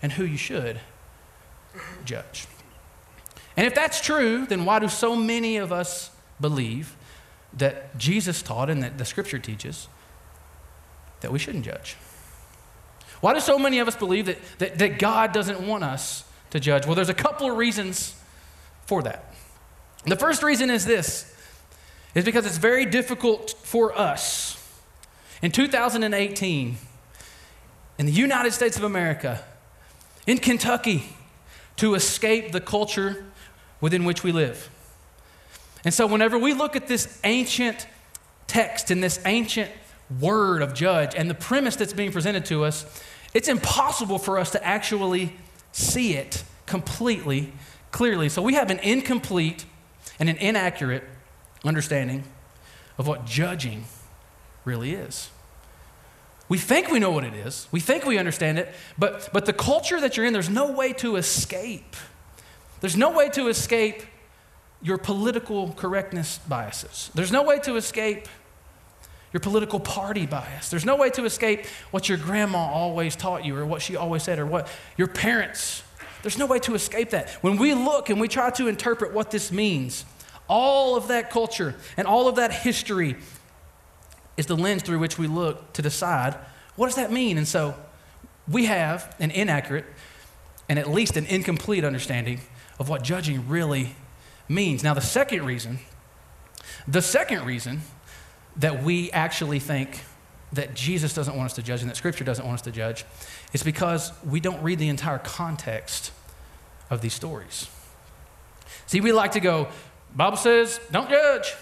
and 0.02 0.12
who 0.12 0.26
you 0.26 0.38
should 0.38 0.80
judge. 2.04 2.48
And 3.56 3.68
if 3.68 3.76
that's 3.76 4.02
true, 4.02 4.46
then 4.48 4.66
why 4.66 4.80
do 4.80 4.88
so 4.88 5.16
many 5.16 5.58
of 5.58 5.72
us 5.72 6.10
believe 6.40 6.96
that 7.54 7.96
Jesus 7.98 8.42
taught 8.42 8.70
and 8.70 8.82
that 8.82 8.98
the 8.98 9.06
Scripture 9.06 9.38
teaches 9.38 9.88
that 11.20 11.32
we 11.32 11.38
shouldn't 11.38 11.66
judge? 11.66 11.96
Why 13.20 13.36
do 13.36 13.40
so 13.40 13.60
many 13.60 13.78
of 13.78 13.88
us 13.88 13.96
believe 13.96 14.26
that, 14.26 14.38
that, 14.58 14.80
that 14.80 14.98
God 14.98 15.32
doesn't 15.32 15.66
want 15.66 15.84
us 15.84 16.24
to 16.50 16.60
judge? 16.60 16.88
Well, 16.88 16.96
there's 16.96 17.10
a 17.10 17.14
couple 17.14 17.52
of 17.52 17.56
reasons 17.56 18.16
for 18.86 19.02
that. 19.04 19.34
The 20.06 20.16
first 20.16 20.44
reason 20.44 20.70
is 20.70 20.86
this 20.86 21.34
is 22.16 22.26
because 22.26 22.46
it's 22.46 22.58
very 22.58 22.86
difficult 22.86 23.52
for 23.64 23.98
us 23.98 24.58
in 25.42 25.52
2018 25.52 26.78
in 27.98 28.06
the 28.06 28.12
United 28.12 28.52
States 28.52 28.78
of 28.78 28.84
America, 28.84 29.44
in 30.26 30.38
Kentucky, 30.40 31.04
to 31.78 31.94
escape 31.94 32.52
the 32.52 32.62
culture 32.62 33.26
within 33.80 34.04
which 34.06 34.24
we 34.24 34.32
live. 34.32 34.70
And 35.84 35.94
so, 35.94 36.06
whenever 36.08 36.38
we 36.38 36.54
look 36.54 36.76
at 36.76 36.88
this 36.88 37.20
ancient 37.24 37.88
text 38.48 38.92
and 38.92 39.04
this 39.04 39.20
ancient 39.26 39.72
word 40.20 40.62
of 40.62 40.74
judge 40.74 41.16
and 41.16 41.30
the 41.30 41.36
premise 41.36 41.76
that's 41.76 41.94
being 41.94 42.12
presented 42.12 42.46
to 42.46 42.64
us, 42.64 42.86
it's 43.34 43.48
impossible 43.48 44.20
for 44.20 44.38
us 44.38 44.52
to 44.52 44.64
actually 44.66 45.34
see 45.72 46.16
it 46.16 46.44
completely 46.66 47.52
clearly. 47.92 48.30
So 48.30 48.42
we 48.42 48.54
have 48.56 48.72
an 48.72 48.80
incomplete 48.80 49.66
and 50.20 50.30
an 50.30 50.38
inaccurate 50.38 51.04
understanding 51.64 52.24
of 52.98 53.08
what 53.08 53.26
judging 53.26 53.86
really 54.66 54.94
is. 54.94 55.30
We 56.50 56.58
think 56.58 56.90
we 56.90 57.00
know 57.00 57.12
what 57.12 57.24
it 57.24 57.34
is. 57.34 57.68
We 57.72 57.80
think 57.80 58.06
we 58.06 58.18
understand 58.18 58.60
it, 58.60 58.74
but, 58.98 59.30
but 59.32 59.46
the 59.46 59.54
culture 59.54 60.02
that 60.02 60.18
you're 60.18 60.26
in, 60.26 60.34
there's 60.34 60.50
no 60.50 60.72
way 60.72 60.92
to 60.94 61.16
escape. 61.16 61.96
There's 62.82 62.98
no 62.98 63.12
way 63.12 63.30
to 63.30 63.48
escape 63.48 64.04
your 64.82 64.98
political 64.98 65.72
correctness 65.74 66.40
biases. 66.40 67.10
There's 67.14 67.32
no 67.32 67.44
way 67.44 67.60
to 67.60 67.76
escape 67.76 68.28
your 69.32 69.40
political 69.40 69.80
party 69.80 70.26
bias. 70.26 70.70
There's 70.70 70.84
no 70.84 70.98
way 70.98 71.10
to 71.12 71.24
escape 71.24 71.66
what 71.92 72.10
your 72.10 72.18
grandma 72.18 72.58
always 72.58 73.16
taught 73.16 73.46
you 73.46 73.56
or 73.56 73.66
what 73.66 73.82
she 73.82 73.96
always 73.96 74.24
said 74.24 74.40
or 74.40 74.46
what 74.46 74.68
your 74.98 75.08
parents 75.08 75.84
there's 76.22 76.38
no 76.38 76.46
way 76.46 76.60
to 76.60 76.76
escape 76.76 77.12
that. 77.12 77.30
When 77.42 77.58
we 77.58 77.74
look 77.74 78.10
and 78.10 78.20
we 78.20 78.28
try 78.28 78.50
to 78.52 78.68
interpret 78.68 79.14
what 79.14 79.32
this 79.32 79.52
means, 79.52 80.06
all 80.48 80.96
of 80.96 81.08
that 81.08 81.30
culture 81.30 81.76
and 81.98 82.08
all 82.08 82.28
of 82.28 82.36
that 82.36 82.52
history 82.52 83.16
is 84.38 84.46
the 84.46 84.56
lens 84.56 84.84
through 84.84 85.00
which 85.00 85.18
we 85.18 85.28
look 85.28 85.74
to 85.74 85.82
decide 85.82 86.38
what 86.76 86.88
does 86.88 86.96
that 86.96 87.12
mean? 87.12 87.38
And 87.38 87.48
so 87.48 87.76
we 88.48 88.66
have 88.66 89.16
an 89.20 89.32
inaccurate 89.32 89.86
and 90.70 90.80
at 90.80 90.90
least 90.90 91.18
an 91.18 91.26
incomplete 91.26 91.84
understanding 91.84 92.42
of 92.80 92.90
what 92.90 93.04
judging 93.04 93.48
really 93.48 93.96
means. 94.48 94.84
Now, 94.84 94.94
the 94.94 95.02
second 95.02 95.46
reason, 95.46 95.80
the 96.88 97.02
second 97.02 97.46
reason 97.46 97.82
that 98.56 98.84
we 98.84 99.12
actually 99.12 99.60
think 99.60 100.02
that 100.54 100.74
Jesus 100.74 101.14
doesn't 101.14 101.36
want 101.36 101.48
us 101.48 101.54
to 101.54 101.64
judge 101.64 101.82
and 101.82 101.90
that 101.90 101.96
Scripture 101.96 102.24
doesn't 102.24 102.46
want 102.46 102.56
us 102.56 102.62
to 102.64 102.72
judge 102.72 103.06
is 103.54 103.64
because 103.64 104.12
we 104.26 104.40
don't 104.40 104.62
read 104.62 104.80
the 104.80 104.90
entire 104.90 105.20
context 105.20 106.12
of 106.90 107.02
these 107.02 107.14
stories. 107.14 107.70
See, 108.88 109.00
we 109.00 109.12
like 109.14 109.32
to 109.34 109.40
go, 109.40 109.68
Bible 110.14 110.38
says, 110.38 110.80
don't 110.92 111.10
judge. 111.10 111.54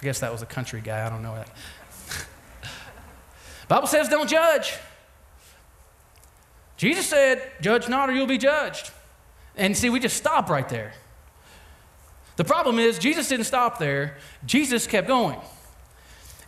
I 0.00 0.04
guess 0.04 0.20
that 0.20 0.30
was 0.30 0.42
a 0.42 0.46
country 0.46 0.80
guy. 0.80 1.04
I 1.04 1.10
don't 1.10 1.22
know 1.22 1.34
that. 1.34 1.50
Bible 3.68 3.88
says, 3.88 4.08
don't 4.08 4.30
judge. 4.30 4.74
Jesus 6.76 7.06
said, 7.06 7.42
judge 7.60 7.88
not 7.88 8.08
or 8.08 8.12
you'll 8.12 8.26
be 8.28 8.38
judged. 8.38 8.92
And 9.56 9.76
see, 9.76 9.90
we 9.90 9.98
just 9.98 10.16
stop 10.16 10.48
right 10.48 10.68
there. 10.68 10.92
The 12.36 12.44
problem 12.44 12.78
is, 12.78 13.00
Jesus 13.00 13.28
didn't 13.28 13.46
stop 13.46 13.80
there, 13.80 14.16
Jesus 14.46 14.86
kept 14.86 15.08
going. 15.08 15.40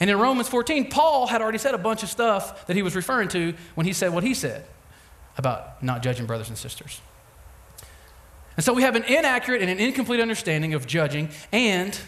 And 0.01 0.09
in 0.09 0.19
Romans 0.19 0.49
14, 0.49 0.89
Paul 0.89 1.27
had 1.27 1.43
already 1.43 1.59
said 1.59 1.75
a 1.75 1.79
bunch 1.79 2.03
of 2.03 2.09
stuff 2.09 2.67
that 2.67 2.75
he 2.75 2.83
was 2.83 2.97
referring 2.97 3.29
to 3.29 3.55
when 3.75 3.87
he 3.87 3.93
said 3.93 4.13
what 4.13 4.25
he 4.25 4.33
said 4.33 4.65
about 5.37 5.83
not 5.83 6.03
judging 6.03 6.27
brothers 6.27 6.49
and 6.49 6.57
sisters. 6.57 7.01
And 8.57 8.65
so 8.65 8.73
we 8.73 8.83
have 8.83 8.97
an 8.97 9.05
inaccurate 9.05 9.61
and 9.61 9.71
an 9.71 9.79
incomplete 9.79 10.21
understanding 10.21 10.75
of 10.75 10.87
judging, 10.87 11.29
and 11.53 11.99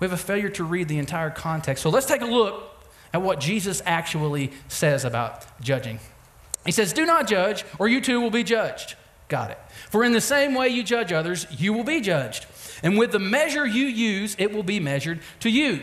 we 0.00 0.06
have 0.06 0.12
a 0.12 0.16
failure 0.16 0.48
to 0.50 0.64
read 0.64 0.88
the 0.88 0.98
entire 0.98 1.30
context. 1.30 1.82
So 1.82 1.90
let's 1.90 2.06
take 2.06 2.22
a 2.22 2.26
look 2.26 2.74
at 3.12 3.22
what 3.22 3.40
Jesus 3.40 3.82
actually 3.84 4.52
says 4.68 5.04
about 5.04 5.44
judging. 5.60 5.98
He 6.64 6.72
says, 6.72 6.92
Do 6.92 7.04
not 7.04 7.26
judge, 7.26 7.64
or 7.78 7.88
you 7.88 8.00
too 8.00 8.20
will 8.20 8.30
be 8.30 8.44
judged. 8.44 8.94
Got 9.28 9.50
it. 9.50 9.58
For 9.90 10.04
in 10.04 10.12
the 10.12 10.20
same 10.20 10.54
way 10.54 10.68
you 10.68 10.82
judge 10.82 11.12
others, 11.12 11.46
you 11.50 11.72
will 11.72 11.84
be 11.84 12.00
judged. 12.00 12.46
And 12.82 12.96
with 12.96 13.12
the 13.12 13.18
measure 13.18 13.66
you 13.66 13.86
use, 13.86 14.36
it 14.38 14.52
will 14.52 14.62
be 14.62 14.80
measured 14.80 15.20
to 15.40 15.50
you. 15.50 15.82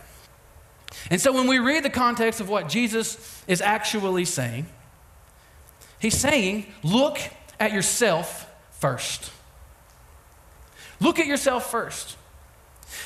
And 1.09 1.19
so, 1.19 1.31
when 1.31 1.47
we 1.47 1.59
read 1.59 1.83
the 1.83 1.89
context 1.89 2.39
of 2.39 2.49
what 2.49 2.69
Jesus 2.69 3.43
is 3.47 3.61
actually 3.61 4.25
saying, 4.25 4.65
he's 5.99 6.17
saying, 6.17 6.65
Look 6.83 7.19
at 7.59 7.71
yourself 7.71 8.49
first. 8.71 9.31
Look 10.99 11.19
at 11.19 11.25
yourself 11.25 11.69
first. 11.69 12.17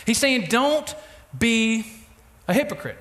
He's 0.05 0.17
saying, 0.17 0.47
Don't 0.49 0.93
be 1.37 1.85
a 2.47 2.53
hypocrite. 2.53 2.97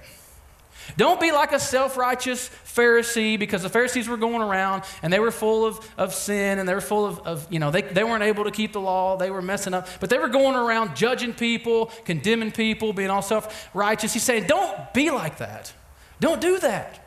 Don't 0.96 1.20
be 1.20 1.32
like 1.32 1.52
a 1.52 1.60
self 1.60 1.96
righteous 1.96 2.50
Pharisee 2.74 3.38
because 3.38 3.62
the 3.62 3.68
Pharisees 3.68 4.08
were 4.08 4.16
going 4.16 4.42
around 4.42 4.82
and 5.02 5.12
they 5.12 5.20
were 5.20 5.30
full 5.30 5.64
of, 5.64 5.88
of 5.96 6.12
sin 6.12 6.58
and 6.58 6.68
they 6.68 6.74
were 6.74 6.80
full 6.80 7.06
of, 7.06 7.20
of, 7.20 7.46
you 7.50 7.60
know, 7.60 7.70
they, 7.70 7.82
they 7.82 8.02
weren't 8.02 8.24
able 8.24 8.44
to 8.44 8.50
keep 8.50 8.72
the 8.72 8.80
law. 8.80 9.16
They 9.16 9.30
were 9.30 9.42
messing 9.42 9.74
up. 9.74 9.88
But 10.00 10.10
they 10.10 10.18
were 10.18 10.28
going 10.28 10.56
around 10.56 10.96
judging 10.96 11.34
people, 11.34 11.86
condemning 12.04 12.50
people, 12.50 12.92
being 12.92 13.10
all 13.10 13.22
self 13.22 13.68
righteous. 13.74 14.12
He's 14.12 14.24
saying, 14.24 14.46
don't 14.46 14.92
be 14.92 15.10
like 15.10 15.38
that. 15.38 15.72
Don't 16.18 16.40
do 16.40 16.58
that. 16.58 17.00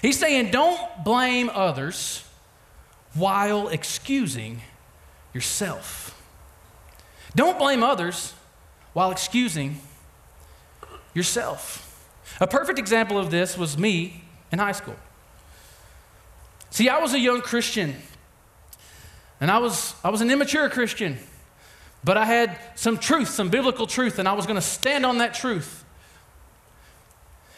He's 0.00 0.18
saying, 0.18 0.52
don't 0.52 0.80
blame 1.04 1.50
others 1.52 2.24
while 3.14 3.68
excusing 3.68 4.62
yourself. 5.34 6.18
Don't 7.34 7.58
blame 7.58 7.82
others 7.82 8.34
while 8.92 9.10
excusing 9.10 9.80
yourself. 11.14 11.88
A 12.40 12.46
perfect 12.46 12.78
example 12.78 13.18
of 13.18 13.30
this 13.30 13.58
was 13.58 13.76
me 13.76 14.22
in 14.52 14.58
high 14.58 14.72
school. 14.72 14.96
See, 16.70 16.88
I 16.88 17.00
was 17.00 17.14
a 17.14 17.18
young 17.18 17.40
Christian, 17.40 17.96
and 19.40 19.50
I 19.50 19.58
was, 19.58 19.94
I 20.04 20.10
was 20.10 20.20
an 20.20 20.30
immature 20.30 20.68
Christian, 20.68 21.18
but 22.04 22.16
I 22.16 22.24
had 22.24 22.58
some 22.74 22.98
truth, 22.98 23.28
some 23.28 23.48
biblical 23.48 23.86
truth, 23.86 24.18
and 24.18 24.28
I 24.28 24.32
was 24.34 24.46
going 24.46 24.56
to 24.56 24.62
stand 24.62 25.04
on 25.04 25.18
that 25.18 25.34
truth. 25.34 25.84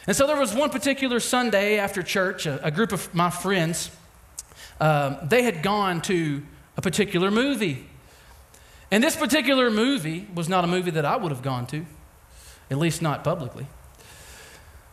And 0.07 0.15
so 0.15 0.27
there 0.27 0.37
was 0.37 0.53
one 0.53 0.69
particular 0.69 1.19
Sunday 1.19 1.77
after 1.79 2.03
church, 2.03 2.45
a, 2.45 2.63
a 2.65 2.71
group 2.71 2.91
of 2.91 3.13
my 3.13 3.29
friends, 3.29 3.91
um, 4.79 5.17
they 5.23 5.43
had 5.43 5.63
gone 5.63 6.01
to 6.03 6.43
a 6.77 6.81
particular 6.81 7.31
movie. 7.31 7.85
And 8.91 9.03
this 9.03 9.15
particular 9.15 9.71
movie 9.71 10.27
was 10.33 10.47
not 10.47 10.63
a 10.63 10.67
movie 10.67 10.91
that 10.91 11.05
I 11.05 11.15
would 11.15 11.31
have 11.31 11.41
gone 11.41 11.65
to, 11.67 11.85
at 12.69 12.77
least 12.77 13.01
not 13.01 13.23
publicly 13.23 13.65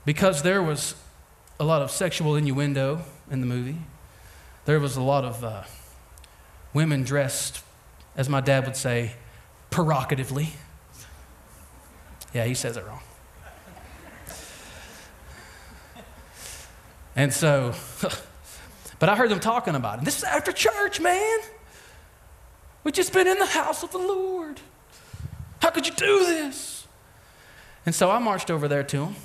because 0.05 0.43
there 0.43 0.63
was 0.63 0.95
a 1.59 1.65
lot 1.65 1.83
of 1.83 1.91
sexual 1.91 2.37
innuendo 2.37 3.03
in 3.31 3.41
the 3.41 3.47
movie. 3.47 3.79
There 4.65 4.81
was 4.81 4.97
a 4.97 5.03
lot 5.03 5.25
of 5.25 5.45
uh, 5.45 5.63
women 6.73 7.03
dressed, 7.03 7.63
as 8.17 8.29
my 8.29 8.41
dad 8.41 8.67
would 8.67 8.77
say, 8.77 9.15
provocatively. 9.71 10.51
Yeah, 12.33 12.45
he 12.45 12.55
says 12.55 12.77
it 12.77 12.87
wrong. 12.87 13.01
And 17.15 17.33
so, 17.33 17.75
but 18.99 19.09
I 19.09 19.17
heard 19.17 19.31
them 19.31 19.41
talking 19.41 19.75
about 19.75 19.99
it. 19.99 20.05
This 20.05 20.19
is 20.19 20.25
after 20.25 20.53
church, 20.53 21.01
man. 21.01 21.39
We've 22.85 22.95
just 22.95 23.13
been 23.13 23.27
in 23.27 23.39
the 23.39 23.47
house 23.47 23.83
of 23.83 23.93
the 23.93 23.99
Lord. 23.99 24.61
How 25.61 25.71
could 25.71 25.87
you 25.87 25.93
do 25.93 26.27
this? 26.27 26.87
And 27.85 27.95
so 27.95 28.11
I 28.11 28.19
marched 28.19 28.51
over 28.51 28.67
there 28.67 28.83
to 28.85 29.05
him. 29.07 29.17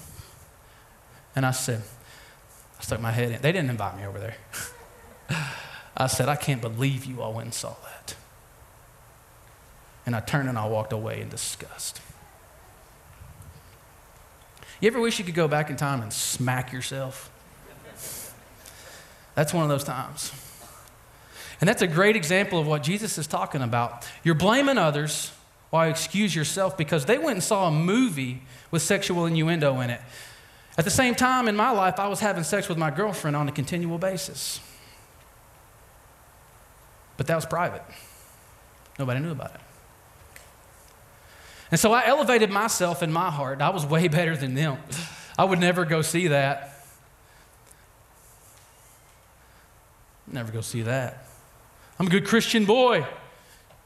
And 1.36 1.46
I 1.46 1.52
said, 1.52 1.82
I 2.80 2.84
stuck 2.84 3.00
my 3.00 3.12
head 3.12 3.32
in. 3.32 3.42
They 3.42 3.52
didn't 3.52 3.70
invite 3.70 3.98
me 3.98 4.06
over 4.06 4.20
there. 4.20 4.36
I 5.98 6.08
said, 6.08 6.30
I 6.30 6.36
can't 6.36 6.62
believe 6.62 7.06
you 7.06 7.22
all 7.22 7.34
went 7.34 7.46
and 7.46 7.54
saw 7.54 7.76
that. 7.84 8.16
And 10.06 10.16
I 10.16 10.20
turned 10.20 10.48
and 10.48 10.58
I 10.58 10.68
walked 10.68 10.94
away 10.94 11.22
in 11.22 11.30
disgust. 11.30 12.02
You 14.80 14.88
ever 14.88 15.00
wish 15.00 15.18
you 15.18 15.26
could 15.26 15.36
go 15.36 15.48
back 15.48 15.70
in 15.70 15.76
time 15.76 16.02
and 16.02 16.14
smack 16.14 16.72
yourself? 16.72 17.32
That's 19.34 19.54
one 19.54 19.64
of 19.64 19.70
those 19.70 19.84
times. 19.84 20.32
And 21.60 21.68
that's 21.68 21.82
a 21.82 21.88
great 21.88 22.16
example 22.16 22.60
of 22.60 22.68
what 22.68 22.84
Jesus 22.84 23.18
is 23.18 23.26
talking 23.26 23.62
about. 23.62 24.08
You're 24.24 24.36
blaming 24.36 24.78
others 24.78 25.32
while 25.72 25.86
you 25.86 25.92
excuse 25.92 26.36
yourself 26.36 26.78
because 26.78 27.06
they 27.06 27.18
went 27.18 27.32
and 27.32 27.44
saw 27.44 27.68
a 27.68 27.72
movie 27.72 28.44
with 28.70 28.82
sexual 28.82 29.26
innuendo 29.26 29.80
in 29.82 29.90
it. 29.90 30.02
At 30.78 30.86
the 30.86 30.92
same 30.92 31.16
time, 31.16 31.48
in 31.48 31.56
my 31.56 31.72
life, 31.72 32.00
I 32.00 32.08
was 32.08 32.20
having 32.20 32.44
sex 32.44 32.70
with 32.70 32.78
my 32.78 32.92
girlfriend 32.92 33.36
on 33.36 33.50
a 33.50 33.52
continual 33.52 33.98
basis. 33.98 34.60
But 37.18 37.26
that 37.28 37.36
was 37.36 37.48
private, 37.48 37.82
nobody 39.00 39.20
knew 39.20 39.32
about 39.32 39.56
it. 39.56 39.62
And 41.70 41.80
so 41.80 41.92
I 41.92 42.06
elevated 42.06 42.50
myself 42.50 43.04
in 43.04 43.12
my 43.12 43.30
heart. 43.30 43.62
I 43.62 43.70
was 43.70 43.86
way 43.86 44.08
better 44.08 44.38
than 44.38 44.54
them. 44.54 44.78
I 45.38 45.44
would 45.44 45.60
never 45.60 45.84
go 45.84 46.02
see 46.02 46.28
that. 46.28 46.74
Never 50.28 50.52
go 50.52 50.62
see 50.62 50.84
that. 50.84 51.26
I'm 52.00 52.08
a 52.08 52.10
good 52.10 52.26
Christian 52.26 52.66
boy, 52.66 53.06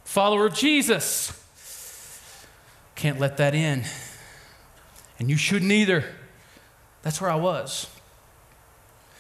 follower 0.03 0.48
of 0.48 0.53
Jesus. 0.53 1.38
Can't 2.95 3.19
let 3.19 3.38
that 3.38 3.55
in. 3.55 3.83
And 5.17 5.29
you 5.29 5.38
shouldn't 5.38 5.71
either. 5.71 6.03
That's 7.01 7.20
where 7.20 7.31
I 7.31 7.36
was. 7.36 7.88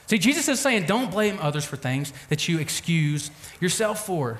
See, 0.07 0.17
Jesus 0.17 0.47
is 0.49 0.59
saying, 0.59 0.87
don't 0.87 1.09
blame 1.09 1.37
others 1.41 1.63
for 1.63 1.77
things 1.77 2.11
that 2.29 2.47
you 2.47 2.59
excuse 2.59 3.31
yourself 3.59 4.05
for. 4.05 4.39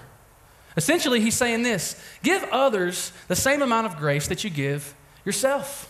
Essentially, 0.76 1.22
he's 1.22 1.36
saying 1.36 1.64
this 1.64 2.02
give 2.24 2.44
others 2.52 3.12
the 3.28 3.36
same 3.36 3.62
amount 3.62 3.88
of 3.88 3.98
grace 3.98 4.28
that 4.28 4.44
you 4.44 4.50
give 4.50 4.94
yourself. 5.26 5.88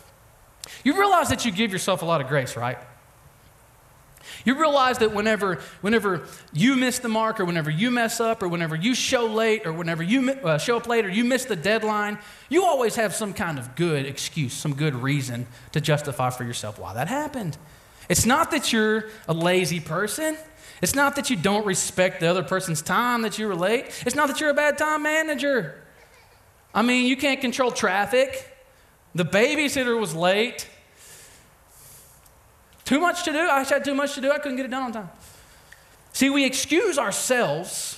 You 0.84 0.98
realize 0.98 1.29
that 1.29 1.46
you 1.46 1.51
give 1.51 1.72
yourself 1.72 2.01
a 2.01 2.05
lot 2.05 2.22
of 2.22 2.27
grace, 2.27 2.55
right? 2.55 2.77
You 4.45 4.60
realize 4.60 4.98
that 5.00 5.13
whenever, 5.13 5.60
whenever 5.81 6.25
you 6.53 6.75
miss 6.75 7.00
the 7.00 7.10
mark, 7.10 7.39
or 7.39 7.45
whenever 7.45 7.69
you 7.69 7.91
mess 7.91 8.19
up, 8.19 8.41
or 8.41 8.48
whenever 8.48 8.75
you 8.75 8.95
show 8.95 9.25
late, 9.25 9.65
or 9.65 9.74
whenever 9.74 10.03
you 10.03 10.31
uh, 10.31 10.57
show 10.57 10.77
up 10.77 10.88
late, 10.88 11.05
or 11.05 11.10
you 11.10 11.24
miss 11.24 11.45
the 11.45 11.55
deadline, 11.55 12.17
you 12.50 12.63
always 12.63 12.95
have 12.95 13.13
some 13.13 13.33
kind 13.33 13.60
of 13.60 13.75
good 13.75 14.05
excuse, 14.05 14.53
some 14.53 14.74
good 14.74 14.95
reason 14.95 15.48
to 15.71 15.81
justify 15.81 16.29
for 16.29 16.43
yourself 16.43 16.79
why 16.79 16.93
that 16.93 17.07
happened. 17.07 17.57
It's 18.10 18.25
not 18.25 18.51
that 18.51 18.74
you're 18.74 19.05
a 19.27 19.33
lazy 19.33 19.79
person. 19.79 20.38
It's 20.81 20.95
not 20.95 21.15
that 21.15 21.29
you 21.29 21.36
don't 21.36 21.65
respect 21.65 22.19
the 22.19 22.27
other 22.27 22.43
person's 22.43 22.81
time 22.81 23.21
that 23.21 23.38
you 23.38 23.48
were 23.48 23.55
late. 23.55 24.03
It's 24.05 24.15
not 24.15 24.27
that 24.27 24.41
you're 24.41 24.50
a 24.50 24.55
bad 24.55 24.77
time 24.77 25.03
manager. 25.03 25.81
I 26.74 26.81
mean, 26.81 27.05
you 27.05 27.15
can't 27.15 27.39
control 27.39 27.71
traffic. 27.71 28.48
The 29.13 29.25
babysitter 29.25 30.00
was 30.00 30.15
late. 30.15 30.67
Too 32.91 33.00
much 33.00 33.24
to 33.24 33.31
do? 33.31 33.39
I 33.39 33.63
had 33.63 33.86
too 33.86 33.95
much 33.95 34.15
to 34.15 34.21
do. 34.21 34.33
I 34.33 34.38
couldn't 34.38 34.57
get 34.57 34.65
it 34.65 34.69
done 34.69 34.83
on 34.83 34.91
time. 34.91 35.10
See, 36.12 36.29
we 36.29 36.43
excuse 36.43 36.98
ourselves, 36.98 37.98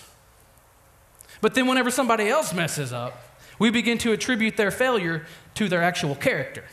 but 1.42 1.56
then 1.56 1.66
whenever 1.66 1.90
somebody 1.90 2.30
else 2.30 2.54
messes 2.54 2.94
up, 2.94 3.18
we 3.58 3.72
begin 3.72 3.98
to 3.98 4.12
attribute 4.12 4.56
their 4.56 4.70
failure 4.70 5.26
to 5.56 5.68
their 5.68 5.82
actual 5.82 6.14
character. 6.14 6.64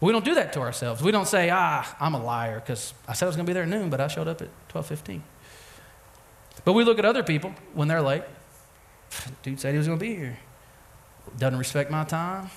We 0.00 0.10
don't 0.10 0.24
do 0.24 0.34
that 0.34 0.52
to 0.54 0.60
ourselves. 0.60 1.04
We 1.04 1.12
don't 1.12 1.28
say, 1.28 1.50
ah, 1.50 1.96
I'm 2.00 2.14
a 2.14 2.20
liar 2.20 2.58
because 2.58 2.94
I 3.06 3.12
said 3.12 3.26
I 3.26 3.28
was 3.28 3.36
going 3.36 3.46
to 3.46 3.50
be 3.50 3.54
there 3.54 3.62
at 3.62 3.68
noon, 3.68 3.90
but 3.90 4.00
I 4.00 4.08
showed 4.08 4.26
up 4.26 4.42
at 4.42 4.48
12:15. 4.70 5.20
But 6.64 6.72
we 6.72 6.82
look 6.82 6.98
at 6.98 7.04
other 7.04 7.22
people 7.22 7.54
when 7.74 7.86
they're 7.86 8.02
late. 8.02 8.24
Dude 9.44 9.60
said 9.60 9.70
he 9.70 9.78
was 9.78 9.86
going 9.86 10.00
to 10.00 10.04
be 10.04 10.16
here. 10.16 10.38
Doesn't 11.38 11.60
respect 11.60 11.92
my 11.92 12.02
time. 12.02 12.50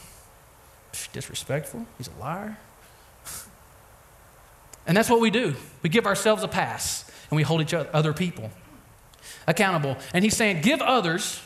Disrespectful. 1.13 1.85
He's 1.99 2.07
a 2.07 2.19
liar. 2.19 2.57
And 4.87 4.95
that's 4.95 5.09
what 5.09 5.19
we 5.19 5.29
do. 5.29 5.55
We 5.83 5.89
give 5.89 6.05
ourselves 6.05 6.43
a 6.43 6.47
pass 6.47 7.09
and 7.29 7.35
we 7.35 7.43
hold 7.43 7.61
each 7.61 7.73
other, 7.73 7.89
other 7.93 8.13
people 8.13 8.49
accountable. 9.45 9.97
And 10.13 10.23
he's 10.23 10.35
saying, 10.35 10.61
give 10.61 10.81
others 10.81 11.41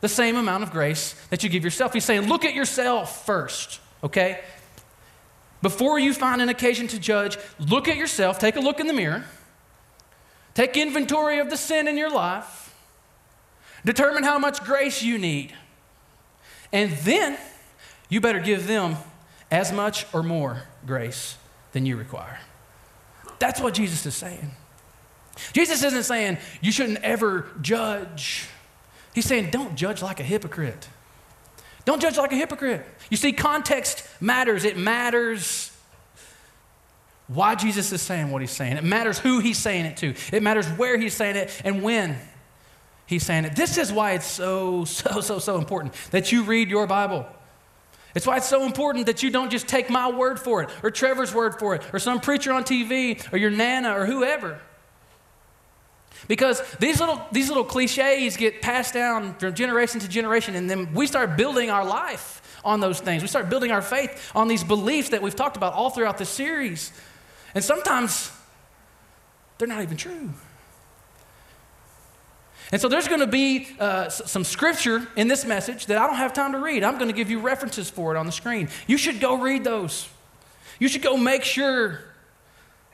the 0.00 0.08
same 0.08 0.36
amount 0.36 0.62
of 0.62 0.70
grace 0.70 1.14
that 1.30 1.42
you 1.42 1.50
give 1.50 1.64
yourself. 1.64 1.92
He's 1.92 2.04
saying, 2.04 2.28
look 2.28 2.44
at 2.44 2.54
yourself 2.54 3.26
first, 3.26 3.80
okay? 4.02 4.40
Before 5.62 5.98
you 5.98 6.14
find 6.14 6.40
an 6.40 6.48
occasion 6.48 6.86
to 6.88 6.98
judge, 6.98 7.36
look 7.58 7.86
at 7.86 7.96
yourself, 7.96 8.38
take 8.38 8.56
a 8.56 8.60
look 8.60 8.80
in 8.80 8.86
the 8.86 8.94
mirror, 8.94 9.24
take 10.54 10.76
inventory 10.76 11.38
of 11.38 11.50
the 11.50 11.56
sin 11.56 11.86
in 11.86 11.98
your 11.98 12.10
life, 12.10 12.60
Determine 13.84 14.24
how 14.24 14.38
much 14.38 14.62
grace 14.62 15.02
you 15.02 15.18
need. 15.18 15.54
And 16.72 16.92
then 16.98 17.38
you 18.08 18.20
better 18.20 18.40
give 18.40 18.66
them 18.66 18.96
as 19.50 19.72
much 19.72 20.06
or 20.12 20.22
more 20.22 20.62
grace 20.86 21.36
than 21.72 21.86
you 21.86 21.96
require. 21.96 22.38
That's 23.40 23.60
what 23.60 23.74
Jesus 23.74 24.06
is 24.06 24.14
saying. 24.14 24.52
Jesus 25.52 25.82
isn't 25.82 26.04
saying 26.04 26.38
you 26.60 26.70
shouldn't 26.70 27.02
ever 27.02 27.48
judge. 27.60 28.46
He's 29.14 29.26
saying 29.26 29.50
don't 29.50 29.74
judge 29.74 30.02
like 30.02 30.20
a 30.20 30.22
hypocrite. 30.22 30.88
Don't 31.84 32.00
judge 32.00 32.16
like 32.18 32.32
a 32.32 32.36
hypocrite. 32.36 32.86
You 33.08 33.16
see, 33.16 33.32
context 33.32 34.06
matters. 34.20 34.64
It 34.64 34.76
matters 34.76 35.76
why 37.26 37.54
Jesus 37.54 37.90
is 37.92 38.02
saying 38.02 38.30
what 38.30 38.42
he's 38.42 38.50
saying. 38.50 38.76
It 38.76 38.84
matters 38.84 39.18
who 39.18 39.38
he's 39.40 39.58
saying 39.58 39.86
it 39.86 39.96
to. 39.98 40.14
It 40.32 40.42
matters 40.42 40.66
where 40.68 40.98
he's 40.98 41.14
saying 41.14 41.36
it 41.36 41.62
and 41.64 41.82
when 41.82 42.18
he's 43.06 43.24
saying 43.24 43.46
it. 43.46 43.56
This 43.56 43.78
is 43.78 43.90
why 43.90 44.12
it's 44.12 44.26
so, 44.26 44.84
so, 44.84 45.20
so, 45.20 45.38
so 45.38 45.56
important 45.56 45.94
that 46.10 46.32
you 46.32 46.42
read 46.42 46.68
your 46.68 46.86
Bible. 46.86 47.26
It's 48.14 48.26
why 48.26 48.38
it's 48.38 48.48
so 48.48 48.64
important 48.64 49.06
that 49.06 49.22
you 49.22 49.30
don't 49.30 49.50
just 49.50 49.68
take 49.68 49.88
my 49.88 50.10
word 50.10 50.40
for 50.40 50.62
it, 50.62 50.70
or 50.82 50.90
Trevor's 50.90 51.34
word 51.34 51.58
for 51.58 51.74
it, 51.74 51.82
or 51.92 51.98
some 51.98 52.20
preacher 52.20 52.52
on 52.52 52.64
TV, 52.64 53.32
or 53.32 53.36
your 53.36 53.50
nana, 53.50 53.96
or 53.96 54.06
whoever. 54.06 54.60
Because 56.28 56.60
these 56.78 57.00
little, 57.00 57.20
these 57.32 57.48
little 57.48 57.64
cliches 57.64 58.36
get 58.36 58.62
passed 58.62 58.94
down 58.94 59.34
from 59.34 59.54
generation 59.54 60.00
to 60.00 60.08
generation, 60.08 60.54
and 60.54 60.68
then 60.68 60.92
we 60.92 61.06
start 61.06 61.36
building 61.36 61.70
our 61.70 61.84
life 61.84 62.58
on 62.64 62.80
those 62.80 63.00
things. 63.00 63.22
We 63.22 63.28
start 63.28 63.48
building 63.48 63.70
our 63.70 63.82
faith 63.82 64.30
on 64.34 64.48
these 64.48 64.64
beliefs 64.64 65.10
that 65.10 65.22
we've 65.22 65.34
talked 65.34 65.56
about 65.56 65.74
all 65.74 65.90
throughout 65.90 66.18
the 66.18 66.26
series. 66.26 66.92
And 67.54 67.64
sometimes 67.64 68.30
they're 69.58 69.68
not 69.68 69.82
even 69.82 69.96
true. 69.96 70.30
And 72.72 72.80
so 72.80 72.88
there's 72.88 73.08
going 73.08 73.20
to 73.20 73.26
be 73.26 73.68
uh, 73.80 74.08
some 74.08 74.44
scripture 74.44 75.06
in 75.16 75.26
this 75.26 75.44
message 75.44 75.86
that 75.86 75.98
I 75.98 76.06
don't 76.06 76.16
have 76.16 76.32
time 76.32 76.52
to 76.52 76.58
read. 76.58 76.84
I'm 76.84 76.98
going 76.98 77.08
to 77.08 77.16
give 77.16 77.28
you 77.28 77.40
references 77.40 77.90
for 77.90 78.14
it 78.14 78.18
on 78.18 78.26
the 78.26 78.32
screen. 78.32 78.68
You 78.86 78.96
should 78.96 79.18
go 79.18 79.40
read 79.40 79.64
those. 79.64 80.08
You 80.78 80.86
should 80.88 81.02
go 81.02 81.16
make 81.16 81.42
sure 81.42 82.00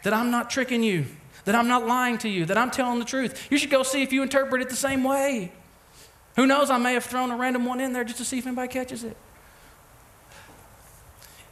that 0.02 0.14
I'm 0.14 0.30
not 0.30 0.48
tricking 0.48 0.82
you, 0.82 1.06
that 1.44 1.54
I'm 1.54 1.68
not 1.68 1.86
lying 1.86 2.16
to 2.18 2.28
you, 2.28 2.46
that 2.46 2.56
I'm 2.56 2.70
telling 2.70 2.98
the 2.98 3.04
truth. 3.04 3.48
You 3.50 3.58
should 3.58 3.70
go 3.70 3.82
see 3.82 4.02
if 4.02 4.12
you 4.12 4.22
interpret 4.22 4.62
it 4.62 4.70
the 4.70 4.76
same 4.76 5.04
way. 5.04 5.52
Who 6.36 6.46
knows, 6.46 6.70
I 6.70 6.78
may 6.78 6.94
have 6.94 7.04
thrown 7.04 7.30
a 7.30 7.36
random 7.36 7.64
one 7.64 7.80
in 7.80 7.92
there 7.92 8.04
just 8.04 8.18
to 8.18 8.24
see 8.24 8.38
if 8.38 8.46
anybody 8.46 8.68
catches 8.68 9.04
it. 9.04 9.16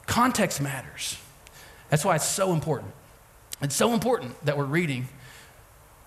Context 0.06 0.60
matters. 0.60 1.18
That's 1.90 2.04
why 2.04 2.16
it's 2.16 2.26
so 2.26 2.52
important. 2.52 2.92
It's 3.60 3.76
so 3.76 3.92
important 3.92 4.44
that 4.44 4.58
we're 4.58 4.64
reading 4.64 5.08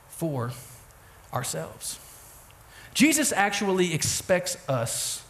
for 0.10 0.52
ourselves. 1.34 2.00
Jesus 2.98 3.32
actually 3.32 3.94
expects 3.94 4.58
us 4.68 5.24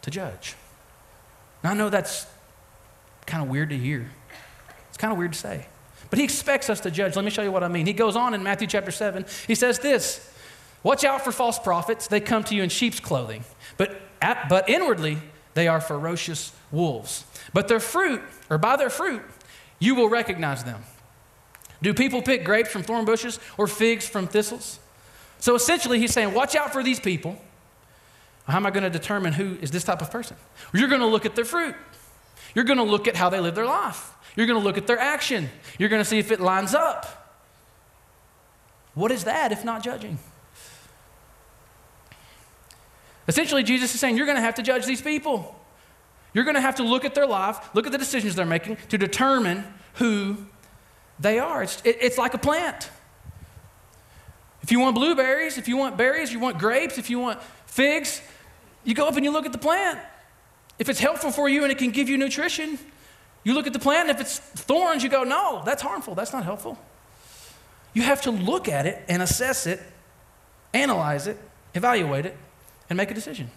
to 0.00 0.10
judge. 0.10 0.56
Now, 1.62 1.70
I 1.70 1.74
know 1.74 1.90
that's 1.90 2.26
kind 3.24 3.40
of 3.40 3.48
weird 3.48 3.70
to 3.70 3.78
hear. 3.78 4.10
It's 4.88 4.96
kind 4.96 5.12
of 5.12 5.16
weird 5.16 5.32
to 5.32 5.38
say. 5.38 5.68
But 6.10 6.18
he 6.18 6.24
expects 6.24 6.68
us 6.68 6.80
to 6.80 6.90
judge. 6.90 7.14
Let 7.14 7.24
me 7.24 7.30
show 7.30 7.44
you 7.44 7.52
what 7.52 7.62
I 7.62 7.68
mean. 7.68 7.86
He 7.86 7.92
goes 7.92 8.16
on 8.16 8.34
in 8.34 8.42
Matthew 8.42 8.66
chapter 8.66 8.90
7. 8.90 9.24
He 9.46 9.54
says 9.54 9.78
this 9.78 10.28
Watch 10.82 11.04
out 11.04 11.22
for 11.22 11.30
false 11.30 11.56
prophets. 11.56 12.08
They 12.08 12.18
come 12.18 12.42
to 12.42 12.54
you 12.56 12.64
in 12.64 12.68
sheep's 12.68 12.98
clothing, 12.98 13.44
but, 13.76 14.02
at, 14.20 14.48
but 14.48 14.68
inwardly 14.68 15.18
they 15.54 15.68
are 15.68 15.80
ferocious 15.80 16.50
wolves. 16.72 17.24
But 17.54 17.68
their 17.68 17.78
fruit, 17.78 18.22
or 18.50 18.58
by 18.58 18.74
their 18.74 18.90
fruit, 18.90 19.22
you 19.78 19.94
will 19.94 20.08
recognize 20.08 20.64
them. 20.64 20.82
Do 21.80 21.94
people 21.94 22.22
pick 22.22 22.44
grapes 22.44 22.70
from 22.70 22.82
thorn 22.82 23.04
bushes 23.04 23.38
or 23.56 23.68
figs 23.68 24.08
from 24.08 24.26
thistles? 24.26 24.80
So 25.42 25.56
essentially, 25.56 25.98
he's 25.98 26.12
saying, 26.12 26.34
watch 26.34 26.54
out 26.54 26.72
for 26.72 26.84
these 26.84 27.00
people. 27.00 27.36
How 28.46 28.58
am 28.58 28.64
I 28.64 28.70
going 28.70 28.84
to 28.84 28.90
determine 28.90 29.32
who 29.32 29.56
is 29.60 29.72
this 29.72 29.82
type 29.82 30.00
of 30.00 30.08
person? 30.08 30.36
You're 30.72 30.86
going 30.86 31.00
to 31.00 31.06
look 31.08 31.26
at 31.26 31.34
their 31.34 31.44
fruit. 31.44 31.74
You're 32.54 32.64
going 32.64 32.78
to 32.78 32.84
look 32.84 33.08
at 33.08 33.16
how 33.16 33.28
they 33.28 33.40
live 33.40 33.56
their 33.56 33.66
life. 33.66 34.14
You're 34.36 34.46
going 34.46 34.60
to 34.60 34.64
look 34.64 34.78
at 34.78 34.86
their 34.86 35.00
action. 35.00 35.50
You're 35.80 35.88
going 35.88 36.00
to 36.00 36.04
see 36.04 36.20
if 36.20 36.30
it 36.30 36.38
lines 36.38 36.76
up. 36.76 37.34
What 38.94 39.10
is 39.10 39.24
that 39.24 39.50
if 39.50 39.64
not 39.64 39.82
judging? 39.82 40.20
Essentially, 43.26 43.64
Jesus 43.64 43.92
is 43.92 43.98
saying, 43.98 44.16
you're 44.16 44.26
going 44.26 44.38
to 44.38 44.42
have 44.42 44.54
to 44.54 44.62
judge 44.62 44.86
these 44.86 45.02
people. 45.02 45.58
You're 46.34 46.44
going 46.44 46.54
to 46.54 46.60
have 46.60 46.76
to 46.76 46.84
look 46.84 47.04
at 47.04 47.16
their 47.16 47.26
life, 47.26 47.74
look 47.74 47.86
at 47.86 47.90
the 47.90 47.98
decisions 47.98 48.36
they're 48.36 48.46
making 48.46 48.76
to 48.90 48.96
determine 48.96 49.64
who 49.94 50.36
they 51.18 51.40
are. 51.40 51.64
It's, 51.64 51.82
it, 51.84 51.98
it's 52.00 52.16
like 52.16 52.32
a 52.32 52.38
plant. 52.38 52.90
If 54.62 54.70
you 54.70 54.78
want 54.78 54.94
blueberries, 54.94 55.58
if 55.58 55.68
you 55.68 55.76
want 55.76 55.96
berries, 55.96 56.32
you 56.32 56.38
want 56.38 56.58
grapes, 56.58 56.98
if 56.98 57.10
you 57.10 57.18
want 57.18 57.42
figs, 57.66 58.22
you 58.84 58.94
go 58.94 59.08
up 59.08 59.16
and 59.16 59.24
you 59.24 59.32
look 59.32 59.46
at 59.46 59.52
the 59.52 59.58
plant. 59.58 59.98
If 60.78 60.88
it's 60.88 61.00
helpful 61.00 61.30
for 61.30 61.48
you 61.48 61.62
and 61.62 61.72
it 61.72 61.78
can 61.78 61.90
give 61.90 62.08
you 62.08 62.16
nutrition, 62.16 62.78
you 63.44 63.54
look 63.54 63.66
at 63.66 63.72
the 63.72 63.78
plant, 63.78 64.08
if 64.08 64.20
it's 64.20 64.38
thorns, 64.38 65.02
you 65.02 65.08
go, 65.08 65.24
no, 65.24 65.62
that's 65.64 65.82
harmful, 65.82 66.14
that's 66.14 66.32
not 66.32 66.44
helpful. 66.44 66.78
You 67.92 68.02
have 68.02 68.22
to 68.22 68.30
look 68.30 68.68
at 68.68 68.86
it 68.86 69.02
and 69.08 69.20
assess 69.20 69.66
it, 69.66 69.80
analyze 70.72 71.26
it, 71.26 71.38
evaluate 71.74 72.24
it, 72.24 72.36
and 72.88 72.96
make 72.96 73.10
a 73.10 73.14
decision. 73.14 73.50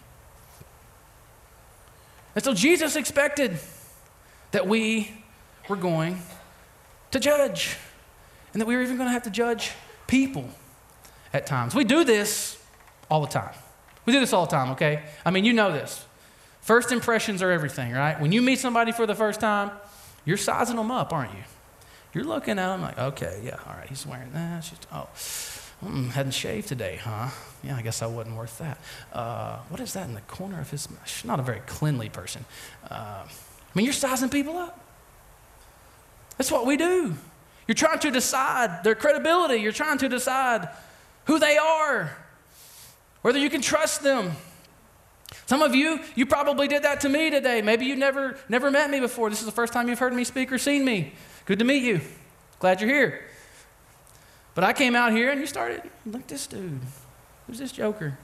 And 2.34 2.44
so 2.44 2.52
Jesus 2.52 2.96
expected 2.96 3.58
that 4.50 4.66
we 4.66 5.12
were 5.68 5.76
going 5.76 6.20
to 7.12 7.20
judge 7.20 7.76
and 8.52 8.60
that 8.60 8.66
we 8.66 8.76
were 8.76 8.82
even 8.82 8.96
going 8.96 9.08
to 9.08 9.12
have 9.12 9.22
to 9.22 9.30
judge 9.30 9.72
people 10.06 10.48
at 11.36 11.46
times. 11.46 11.74
We 11.74 11.84
do 11.84 12.02
this 12.02 12.58
all 13.10 13.20
the 13.20 13.28
time. 13.28 13.54
We 14.04 14.12
do 14.12 14.20
this 14.20 14.32
all 14.32 14.46
the 14.46 14.50
time, 14.50 14.70
okay? 14.72 15.04
I 15.24 15.30
mean, 15.30 15.44
you 15.44 15.52
know 15.52 15.72
this. 15.72 16.04
First 16.62 16.90
impressions 16.90 17.42
are 17.42 17.52
everything, 17.52 17.92
right? 17.92 18.20
When 18.20 18.32
you 18.32 18.42
meet 18.42 18.58
somebody 18.58 18.90
for 18.90 19.06
the 19.06 19.14
first 19.14 19.38
time, 19.38 19.70
you're 20.24 20.36
sizing 20.36 20.76
them 20.76 20.90
up, 20.90 21.12
aren't 21.12 21.32
you? 21.32 21.44
You're 22.12 22.24
looking 22.24 22.58
at 22.58 22.68
them 22.68 22.82
like, 22.82 22.98
okay, 22.98 23.40
yeah, 23.44 23.58
all 23.66 23.74
right, 23.76 23.88
he's 23.88 24.06
wearing 24.06 24.32
that. 24.32 24.64
She's, 24.64 24.78
oh, 24.92 25.08
mm, 25.84 26.10
hadn't 26.10 26.32
shaved 26.32 26.66
today, 26.66 26.98
huh? 27.00 27.28
Yeah, 27.62 27.76
I 27.76 27.82
guess 27.82 28.02
I 28.02 28.06
wasn't 28.06 28.36
worth 28.36 28.58
that. 28.58 28.78
Uh, 29.12 29.58
what 29.68 29.80
is 29.80 29.92
that 29.92 30.08
in 30.08 30.14
the 30.14 30.22
corner 30.22 30.60
of 30.60 30.70
his? 30.70 30.88
She's 31.04 31.24
not 31.24 31.38
a 31.38 31.42
very 31.42 31.60
cleanly 31.66 32.08
person. 32.08 32.44
Uh, 32.90 33.22
I 33.24 33.28
mean, 33.74 33.84
you're 33.84 33.92
sizing 33.92 34.30
people 34.30 34.56
up. 34.56 34.80
That's 36.38 36.50
what 36.50 36.66
we 36.66 36.76
do. 36.76 37.14
You're 37.68 37.74
trying 37.74 37.98
to 38.00 38.10
decide 38.10 38.84
their 38.84 38.94
credibility. 38.94 39.56
You're 39.56 39.72
trying 39.72 39.98
to 39.98 40.08
decide 40.08 40.68
who 41.26 41.38
they 41.38 41.56
are, 41.56 42.16
whether 43.22 43.38
you 43.38 43.50
can 43.50 43.60
trust 43.60 44.02
them. 44.02 44.32
Some 45.46 45.62
of 45.62 45.74
you, 45.74 46.00
you 46.14 46.26
probably 46.26 46.68
did 46.68 46.82
that 46.82 47.00
to 47.02 47.08
me 47.08 47.30
today. 47.30 47.62
Maybe 47.62 47.84
you 47.86 47.96
never, 47.96 48.38
never 48.48 48.70
met 48.70 48.90
me 48.90 49.00
before. 49.00 49.30
This 49.30 49.40
is 49.40 49.46
the 49.46 49.52
first 49.52 49.72
time 49.72 49.88
you've 49.88 49.98
heard 49.98 50.12
me 50.12 50.24
speak 50.24 50.52
or 50.52 50.58
seen 50.58 50.84
me. 50.84 51.12
Good 51.44 51.58
to 51.58 51.64
meet 51.64 51.82
you. 51.82 52.00
Glad 52.58 52.80
you're 52.80 52.90
here. 52.90 53.24
But 54.54 54.64
I 54.64 54.72
came 54.72 54.96
out 54.96 55.12
here 55.12 55.30
and 55.30 55.40
you 55.40 55.46
started, 55.46 55.82
look 56.04 56.22
at 56.22 56.28
this 56.28 56.46
dude. 56.46 56.80
Who's 57.46 57.58
this 57.58 57.72
joker? 57.72 58.18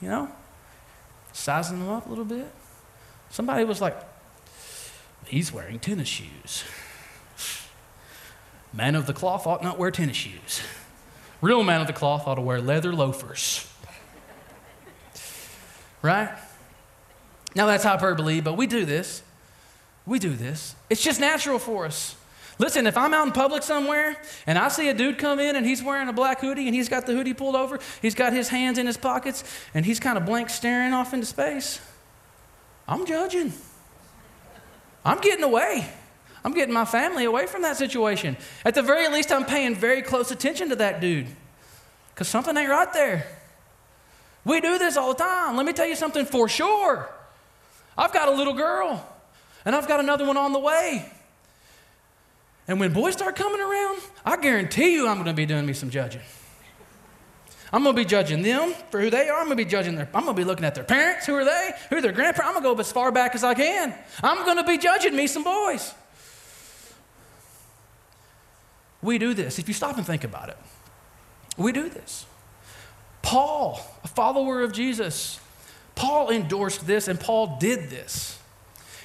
You 0.00 0.08
know? 0.08 0.28
Sizing 1.32 1.80
them 1.80 1.88
up 1.88 2.06
a 2.06 2.08
little 2.08 2.24
bit. 2.24 2.46
Somebody 3.30 3.64
was 3.64 3.80
like, 3.80 3.96
he's 5.26 5.52
wearing 5.52 5.78
tennis 5.78 6.08
shoes. 6.08 6.64
Man 8.72 8.94
of 8.94 9.06
the 9.06 9.12
cloth 9.12 9.46
ought 9.46 9.62
not 9.62 9.78
wear 9.78 9.90
tennis 9.90 10.16
shoes. 10.16 10.62
Real 11.44 11.62
man 11.62 11.82
of 11.82 11.86
the 11.86 11.92
cloth 11.92 12.26
ought 12.26 12.36
to 12.36 12.40
wear 12.40 12.58
leather 12.58 12.94
loafers. 12.94 13.70
Right? 16.00 16.30
Now 17.54 17.66
that's 17.66 17.84
hyperbole, 17.84 18.40
but 18.40 18.56
we 18.56 18.66
do 18.66 18.86
this. 18.86 19.22
We 20.06 20.18
do 20.18 20.30
this. 20.30 20.74
It's 20.88 21.02
just 21.02 21.20
natural 21.20 21.58
for 21.58 21.84
us. 21.84 22.16
Listen, 22.58 22.86
if 22.86 22.96
I'm 22.96 23.12
out 23.12 23.26
in 23.26 23.32
public 23.34 23.62
somewhere 23.62 24.16
and 24.46 24.56
I 24.56 24.68
see 24.68 24.88
a 24.88 24.94
dude 24.94 25.18
come 25.18 25.38
in 25.38 25.54
and 25.54 25.66
he's 25.66 25.82
wearing 25.82 26.08
a 26.08 26.14
black 26.14 26.40
hoodie 26.40 26.66
and 26.66 26.74
he's 26.74 26.88
got 26.88 27.04
the 27.04 27.12
hoodie 27.12 27.34
pulled 27.34 27.56
over, 27.56 27.78
he's 28.00 28.14
got 28.14 28.32
his 28.32 28.48
hands 28.48 28.78
in 28.78 28.86
his 28.86 28.96
pockets, 28.96 29.44
and 29.74 29.84
he's 29.84 30.00
kind 30.00 30.16
of 30.16 30.24
blank 30.24 30.48
staring 30.48 30.94
off 30.94 31.12
into 31.12 31.26
space, 31.26 31.78
I'm 32.88 33.04
judging. 33.04 33.52
I'm 35.04 35.20
getting 35.20 35.44
away. 35.44 35.92
I'm 36.44 36.52
getting 36.52 36.74
my 36.74 36.84
family 36.84 37.24
away 37.24 37.46
from 37.46 37.62
that 37.62 37.76
situation. 37.76 38.36
At 38.64 38.74
the 38.74 38.82
very 38.82 39.08
least, 39.08 39.32
I'm 39.32 39.46
paying 39.46 39.74
very 39.74 40.02
close 40.02 40.30
attention 40.30 40.68
to 40.68 40.76
that 40.76 41.00
dude 41.00 41.26
because 42.14 42.28
something 42.28 42.56
ain't 42.56 42.68
right 42.68 42.92
there. 42.92 43.26
We 44.44 44.60
do 44.60 44.78
this 44.78 44.98
all 44.98 45.14
the 45.14 45.24
time. 45.24 45.56
Let 45.56 45.64
me 45.64 45.72
tell 45.72 45.86
you 45.86 45.96
something 45.96 46.26
for 46.26 46.48
sure. 46.48 47.08
I've 47.96 48.12
got 48.12 48.28
a 48.28 48.32
little 48.32 48.52
girl, 48.52 49.08
and 49.64 49.74
I've 49.74 49.88
got 49.88 50.00
another 50.00 50.26
one 50.26 50.36
on 50.36 50.52
the 50.52 50.58
way. 50.58 51.10
And 52.68 52.78
when 52.78 52.92
boys 52.92 53.14
start 53.14 53.36
coming 53.36 53.60
around, 53.60 54.00
I 54.24 54.36
guarantee 54.36 54.92
you 54.92 55.08
I'm 55.08 55.16
going 55.16 55.26
to 55.26 55.32
be 55.32 55.46
doing 55.46 55.64
me 55.64 55.72
some 55.72 55.90
judging. 55.90 56.22
I'm 57.72 57.82
going 57.82 57.96
to 57.96 58.00
be 58.00 58.04
judging 58.04 58.42
them 58.42 58.74
for 58.90 59.00
who 59.00 59.10
they 59.10 59.28
are. 59.28 59.38
I'm 59.38 59.46
going 59.46 59.56
to 59.56 59.64
be 59.64 59.68
judging 59.68 59.96
their, 59.96 60.08
I'm 60.14 60.24
going 60.24 60.36
to 60.36 60.40
be 60.40 60.44
looking 60.44 60.64
at 60.64 60.74
their 60.74 60.84
parents. 60.84 61.26
Who 61.26 61.34
are 61.34 61.44
they? 61.44 61.70
Who 61.90 61.96
are 61.96 62.00
their 62.02 62.12
grandparents? 62.12 62.56
I'm 62.56 62.62
going 62.62 62.76
to 62.76 62.76
go 62.76 62.80
as 62.80 62.92
far 62.92 63.10
back 63.12 63.34
as 63.34 63.42
I 63.42 63.54
can. 63.54 63.94
I'm 64.22 64.44
going 64.44 64.58
to 64.58 64.64
be 64.64 64.78
judging 64.78 65.16
me 65.16 65.26
some 65.26 65.42
boys. 65.42 65.94
We 69.04 69.18
do 69.18 69.34
this. 69.34 69.58
If 69.58 69.68
you 69.68 69.74
stop 69.74 69.98
and 69.98 70.06
think 70.06 70.24
about 70.24 70.48
it, 70.48 70.56
we 71.58 71.72
do 71.72 71.90
this. 71.90 72.24
Paul, 73.20 73.80
a 74.02 74.08
follower 74.08 74.62
of 74.62 74.72
Jesus, 74.72 75.38
Paul 75.94 76.30
endorsed 76.30 76.86
this 76.86 77.06
and 77.06 77.20
Paul 77.20 77.58
did 77.60 77.90
this. 77.90 78.38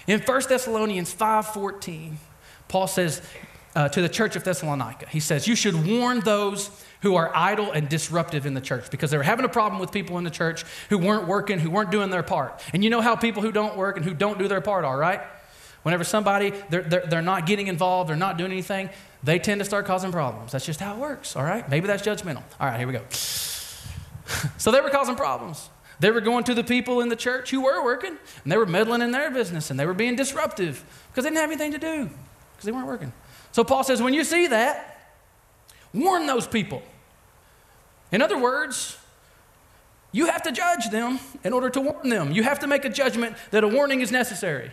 In 0.07 0.21
1 0.21 0.41
Thessalonians 0.47 1.13
5:14, 1.13 2.15
Paul 2.69 2.87
says 2.87 3.21
uh, 3.75 3.89
to 3.89 4.01
the 4.01 4.09
church 4.09 4.35
of 4.35 4.43
Thessalonica, 4.43 5.07
he 5.09 5.19
says, 5.19 5.47
"You 5.47 5.55
should 5.55 5.85
warn 5.85 6.21
those 6.21 6.71
who 7.01 7.15
are 7.15 7.31
idle 7.35 7.71
and 7.71 7.89
disruptive 7.89 8.45
in 8.45 8.53
the 8.53 8.61
church 8.61 8.89
because 8.89 9.11
they 9.11 9.17
were 9.17 9.23
having 9.23 9.45
a 9.45 9.49
problem 9.49 9.79
with 9.79 9.91
people 9.91 10.17
in 10.17 10.23
the 10.23 10.31
church 10.31 10.63
who 10.89 10.97
weren't 10.97 11.27
working, 11.27 11.59
who 11.59 11.69
weren't 11.69 11.91
doing 11.91 12.09
their 12.09 12.23
part. 12.23 12.61
And 12.73 12.83
you 12.83 12.89
know 12.89 13.01
how 13.01 13.15
people 13.15 13.41
who 13.41 13.51
don't 13.51 13.77
work 13.77 13.97
and 13.97 14.05
who 14.05 14.13
don't 14.13 14.39
do 14.39 14.47
their 14.47 14.61
part 14.61 14.85
are, 14.85 14.97
right? 14.97 15.21
Whenever 15.83 16.03
somebody, 16.03 16.51
they're, 16.69 16.81
they're, 16.81 17.05
they're 17.07 17.21
not 17.21 17.45
getting 17.45 17.67
involved, 17.67 18.09
they're 18.09 18.17
not 18.17 18.37
doing 18.37 18.51
anything, 18.51 18.89
they 19.23 19.39
tend 19.39 19.59
to 19.59 19.65
start 19.65 19.85
causing 19.85 20.11
problems. 20.11 20.51
That's 20.51 20.65
just 20.65 20.79
how 20.79 20.93
it 20.95 20.99
works, 20.99 21.35
all 21.35 21.43
right? 21.43 21.67
Maybe 21.69 21.87
that's 21.87 22.05
judgmental. 22.05 22.43
All 22.59 22.67
right, 22.67 22.77
here 22.77 22.87
we 22.87 22.93
go. 22.93 23.03
so 24.57 24.71
they 24.71 24.81
were 24.81 24.89
causing 24.89 25.15
problems. 25.15 25.69
They 25.99 26.11
were 26.11 26.21
going 26.21 26.45
to 26.45 26.53
the 26.53 26.63
people 26.63 27.01
in 27.01 27.09
the 27.09 27.15
church 27.15 27.51
who 27.51 27.61
were 27.61 27.83
working, 27.83 28.17
and 28.43 28.51
they 28.51 28.57
were 28.57 28.65
meddling 28.65 29.01
in 29.01 29.11
their 29.11 29.31
business, 29.31 29.69
and 29.69 29.79
they 29.79 29.85
were 29.85 29.93
being 29.93 30.15
disruptive 30.15 30.83
because 31.11 31.23
they 31.23 31.29
didn't 31.29 31.41
have 31.41 31.49
anything 31.49 31.71
to 31.73 31.77
do 31.77 32.09
because 32.53 32.65
they 32.65 32.71
weren't 32.71 32.87
working. 32.87 33.11
So 33.51 33.63
Paul 33.63 33.83
says, 33.83 34.01
when 34.01 34.13
you 34.13 34.23
see 34.23 34.47
that, 34.47 34.99
Warn 35.93 36.27
those 36.27 36.47
people. 36.47 36.81
In 38.11 38.21
other 38.21 38.37
words, 38.37 38.97
you 40.11 40.27
have 40.27 40.43
to 40.43 40.51
judge 40.51 40.89
them 40.89 41.19
in 41.43 41.53
order 41.53 41.69
to 41.69 41.81
warn 41.81 42.09
them. 42.09 42.31
You 42.31 42.43
have 42.43 42.59
to 42.59 42.67
make 42.67 42.85
a 42.85 42.89
judgment 42.89 43.35
that 43.51 43.63
a 43.63 43.67
warning 43.67 44.01
is 44.01 44.11
necessary. 44.11 44.71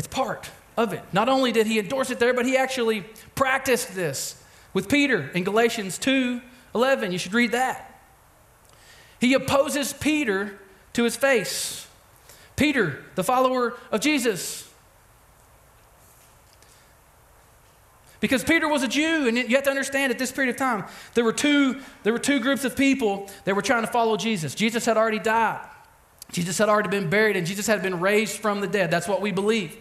It's 0.00 0.08
part 0.08 0.50
of 0.78 0.94
it. 0.94 1.02
Not 1.12 1.28
only 1.28 1.52
did 1.52 1.66
he 1.66 1.78
endorse 1.78 2.08
it 2.08 2.18
there, 2.18 2.32
but 2.32 2.46
he 2.46 2.56
actually 2.56 3.02
practiced 3.34 3.94
this 3.94 4.42
with 4.72 4.88
Peter 4.88 5.28
in 5.34 5.44
Galatians 5.44 5.98
2 5.98 6.40
11. 6.74 7.12
You 7.12 7.18
should 7.18 7.34
read 7.34 7.52
that. 7.52 8.00
He 9.20 9.34
opposes 9.34 9.92
Peter 9.92 10.58
to 10.94 11.04
his 11.04 11.16
face. 11.16 11.86
Peter, 12.56 13.04
the 13.14 13.22
follower 13.22 13.76
of 13.92 14.00
Jesus, 14.00 14.66
Because 18.20 18.42
Peter 18.42 18.68
was 18.68 18.82
a 18.82 18.88
Jew, 18.88 19.28
and 19.28 19.36
you 19.36 19.54
have 19.56 19.64
to 19.64 19.70
understand 19.70 20.12
at 20.12 20.18
this 20.18 20.32
period 20.32 20.50
of 20.50 20.56
time, 20.56 20.84
there 21.12 21.24
were 21.24 21.32
two, 21.32 21.80
there 22.04 22.12
were 22.14 22.18
two 22.18 22.40
groups 22.40 22.64
of 22.64 22.74
people 22.74 23.28
that 23.44 23.54
were 23.54 23.62
trying 23.62 23.84
to 23.84 23.90
follow 23.90 24.16
Jesus. 24.16 24.54
Jesus 24.54 24.86
had 24.86 24.96
already 24.96 25.18
died, 25.18 25.66
Jesus 26.32 26.56
had 26.56 26.70
already 26.70 26.88
been 26.88 27.10
buried, 27.10 27.36
and 27.36 27.46
Jesus 27.46 27.66
had 27.66 27.82
been 27.82 28.00
raised 28.00 28.38
from 28.38 28.60
the 28.60 28.66
dead. 28.66 28.90
That's 28.90 29.08
what 29.08 29.20
we 29.20 29.30
believe. 29.30 29.76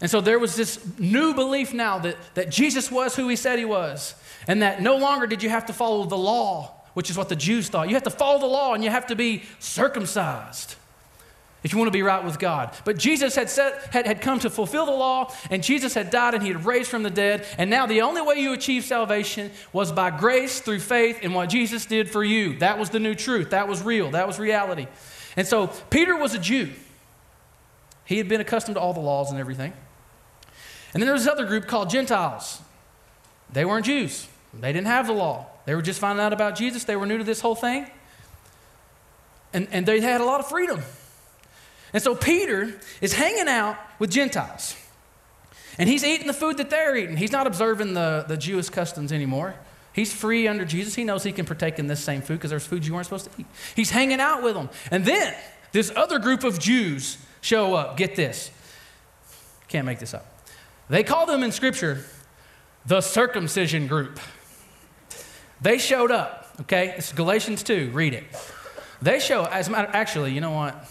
And 0.00 0.10
so 0.10 0.20
there 0.20 0.38
was 0.38 0.54
this 0.54 0.78
new 0.98 1.34
belief 1.34 1.74
now 1.74 1.98
that, 1.98 2.16
that 2.34 2.50
Jesus 2.50 2.90
was 2.90 3.16
who 3.16 3.28
he 3.28 3.36
said 3.36 3.58
he 3.58 3.64
was, 3.64 4.14
and 4.46 4.62
that 4.62 4.80
no 4.80 4.96
longer 4.96 5.26
did 5.26 5.42
you 5.42 5.48
have 5.48 5.66
to 5.66 5.72
follow 5.72 6.04
the 6.04 6.16
law, 6.16 6.72
which 6.94 7.10
is 7.10 7.16
what 7.16 7.28
the 7.28 7.36
Jews 7.36 7.68
thought. 7.68 7.88
You 7.88 7.94
have 7.94 8.04
to 8.04 8.10
follow 8.10 8.38
the 8.38 8.46
law 8.46 8.74
and 8.74 8.84
you 8.84 8.90
have 8.90 9.08
to 9.08 9.16
be 9.16 9.42
circumcised 9.58 10.76
if 11.64 11.72
you 11.72 11.78
want 11.78 11.88
to 11.88 11.92
be 11.92 12.02
right 12.02 12.24
with 12.24 12.38
God. 12.38 12.72
But 12.84 12.98
Jesus 12.98 13.34
had, 13.34 13.50
set, 13.50 13.92
had, 13.92 14.06
had 14.06 14.20
come 14.20 14.38
to 14.40 14.50
fulfill 14.50 14.86
the 14.86 14.92
law, 14.92 15.34
and 15.50 15.62
Jesus 15.62 15.92
had 15.92 16.10
died 16.10 16.34
and 16.34 16.42
he 16.42 16.50
had 16.50 16.64
raised 16.64 16.88
from 16.88 17.02
the 17.02 17.10
dead. 17.10 17.44
And 17.58 17.68
now 17.68 17.86
the 17.86 18.02
only 18.02 18.22
way 18.22 18.36
you 18.36 18.52
achieve 18.52 18.84
salvation 18.84 19.50
was 19.72 19.90
by 19.90 20.16
grace 20.16 20.60
through 20.60 20.80
faith 20.80 21.20
in 21.22 21.34
what 21.34 21.48
Jesus 21.48 21.84
did 21.86 22.08
for 22.08 22.22
you. 22.22 22.58
That 22.58 22.78
was 22.78 22.90
the 22.90 23.00
new 23.00 23.16
truth. 23.16 23.50
That 23.50 23.66
was 23.66 23.82
real. 23.82 24.12
That 24.12 24.28
was 24.28 24.38
reality. 24.38 24.86
And 25.36 25.46
so 25.46 25.66
Peter 25.90 26.16
was 26.16 26.34
a 26.34 26.38
Jew. 26.38 26.70
He 28.04 28.18
had 28.18 28.28
been 28.28 28.40
accustomed 28.40 28.76
to 28.76 28.80
all 28.80 28.94
the 28.94 29.00
laws 29.00 29.30
and 29.30 29.38
everything. 29.38 29.72
And 30.92 31.02
then 31.02 31.06
there 31.06 31.12
was 31.12 31.24
this 31.24 31.32
other 31.32 31.44
group 31.44 31.66
called 31.66 31.90
Gentiles. 31.90 32.60
They 33.52 33.64
weren't 33.64 33.86
Jews, 33.86 34.26
they 34.58 34.72
didn't 34.72 34.86
have 34.86 35.06
the 35.06 35.12
law. 35.12 35.46
They 35.66 35.74
were 35.74 35.82
just 35.82 36.00
finding 36.00 36.24
out 36.24 36.32
about 36.32 36.56
Jesus. 36.56 36.84
They 36.84 36.96
were 36.96 37.04
new 37.04 37.18
to 37.18 37.24
this 37.24 37.42
whole 37.42 37.54
thing. 37.54 37.90
And, 39.52 39.68
and 39.70 39.84
they 39.84 40.00
had 40.00 40.22
a 40.22 40.24
lot 40.24 40.40
of 40.40 40.48
freedom. 40.48 40.80
And 41.92 42.02
so 42.02 42.14
Peter 42.14 42.74
is 43.02 43.12
hanging 43.12 43.48
out 43.48 43.76
with 43.98 44.10
Gentiles. 44.10 44.76
And 45.78 45.88
he's 45.88 46.04
eating 46.04 46.26
the 46.26 46.32
food 46.32 46.56
that 46.56 46.70
they're 46.70 46.96
eating. 46.96 47.18
He's 47.18 47.32
not 47.32 47.46
observing 47.46 47.94
the, 47.94 48.24
the 48.26 48.36
Jewish 48.38 48.70
customs 48.70 49.12
anymore. 49.12 49.54
He's 49.92 50.12
free 50.12 50.48
under 50.48 50.64
Jesus. 50.64 50.94
He 50.94 51.04
knows 51.04 51.22
he 51.22 51.32
can 51.32 51.44
partake 51.44 51.78
in 51.78 51.86
this 51.86 52.00
same 52.00 52.22
food 52.22 52.34
because 52.34 52.50
there's 52.50 52.66
food 52.66 52.86
you 52.86 52.94
weren't 52.94 53.06
supposed 53.06 53.26
to 53.26 53.30
eat. 53.38 53.46
He's 53.76 53.90
hanging 53.90 54.20
out 54.20 54.42
with 54.42 54.54
them. 54.54 54.70
And 54.90 55.04
then 55.04 55.34
this 55.72 55.92
other 55.94 56.18
group 56.18 56.44
of 56.44 56.58
Jews 56.58 57.18
show 57.40 57.74
up. 57.74 57.96
Get 57.96 58.16
this. 58.16 58.50
Can't 59.68 59.84
make 59.84 59.98
this 59.98 60.14
up. 60.14 60.37
They 60.88 61.02
call 61.02 61.26
them 61.26 61.42
in 61.42 61.52
Scripture 61.52 62.04
the 62.86 63.00
circumcision 63.00 63.86
group. 63.86 64.18
They 65.60 65.78
showed 65.78 66.10
up, 66.10 66.54
okay? 66.62 66.94
It's 66.96 67.12
Galatians 67.12 67.62
2. 67.62 67.90
Read 67.92 68.14
it. 68.14 68.24
They 69.02 69.20
show, 69.20 69.44
as 69.44 69.68
matter, 69.68 69.90
actually, 69.92 70.32
you 70.32 70.40
know 70.40 70.52
what? 70.52 70.88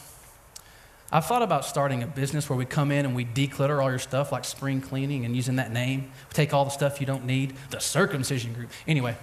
I've 1.11 1.25
thought 1.25 1.41
about 1.41 1.65
starting 1.65 2.03
a 2.03 2.07
business 2.07 2.49
where 2.49 2.57
we 2.57 2.65
come 2.65 2.91
in 2.91 3.05
and 3.05 3.15
we 3.15 3.25
declutter 3.25 3.81
all 3.81 3.89
your 3.89 3.97
stuff, 3.99 4.31
like 4.31 4.43
spring 4.45 4.81
cleaning 4.81 5.25
and 5.25 5.35
using 5.35 5.55
that 5.55 5.71
name. 5.71 6.11
We 6.29 6.33
take 6.33 6.53
all 6.53 6.65
the 6.65 6.71
stuff 6.71 6.99
you 6.99 7.07
don't 7.07 7.25
need, 7.25 7.55
the 7.69 7.79
circumcision 7.79 8.53
group. 8.53 8.69
Anyway, 8.87 9.15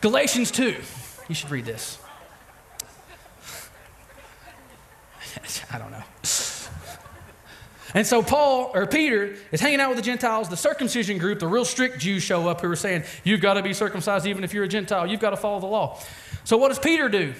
Galatians 0.00 0.50
2. 0.50 0.76
You 1.28 1.34
should 1.34 1.50
read 1.50 1.64
this. 1.64 1.98
I 5.72 5.78
don't 5.78 5.92
know. 5.92 6.02
And 7.96 8.06
so 8.06 8.22
Paul 8.22 8.72
or 8.74 8.86
Peter 8.86 9.36
is 9.52 9.60
hanging 9.62 9.80
out 9.80 9.88
with 9.88 9.96
the 9.96 10.02
Gentiles, 10.02 10.50
the 10.50 10.56
circumcision 10.56 11.16
group, 11.16 11.38
the 11.38 11.46
real 11.46 11.64
strict 11.64 11.98
Jews 11.98 12.22
show 12.22 12.46
up 12.46 12.60
who 12.60 12.70
are 12.70 12.76
saying, 12.76 13.04
You've 13.24 13.40
got 13.40 13.54
to 13.54 13.62
be 13.62 13.72
circumcised 13.72 14.26
even 14.26 14.44
if 14.44 14.52
you're 14.52 14.64
a 14.64 14.68
Gentile. 14.68 15.06
You've 15.06 15.18
got 15.18 15.30
to 15.30 15.38
follow 15.38 15.60
the 15.60 15.66
law. 15.66 15.98
So 16.44 16.58
what 16.58 16.68
does 16.68 16.78
Peter 16.78 17.08
do? 17.08 17.32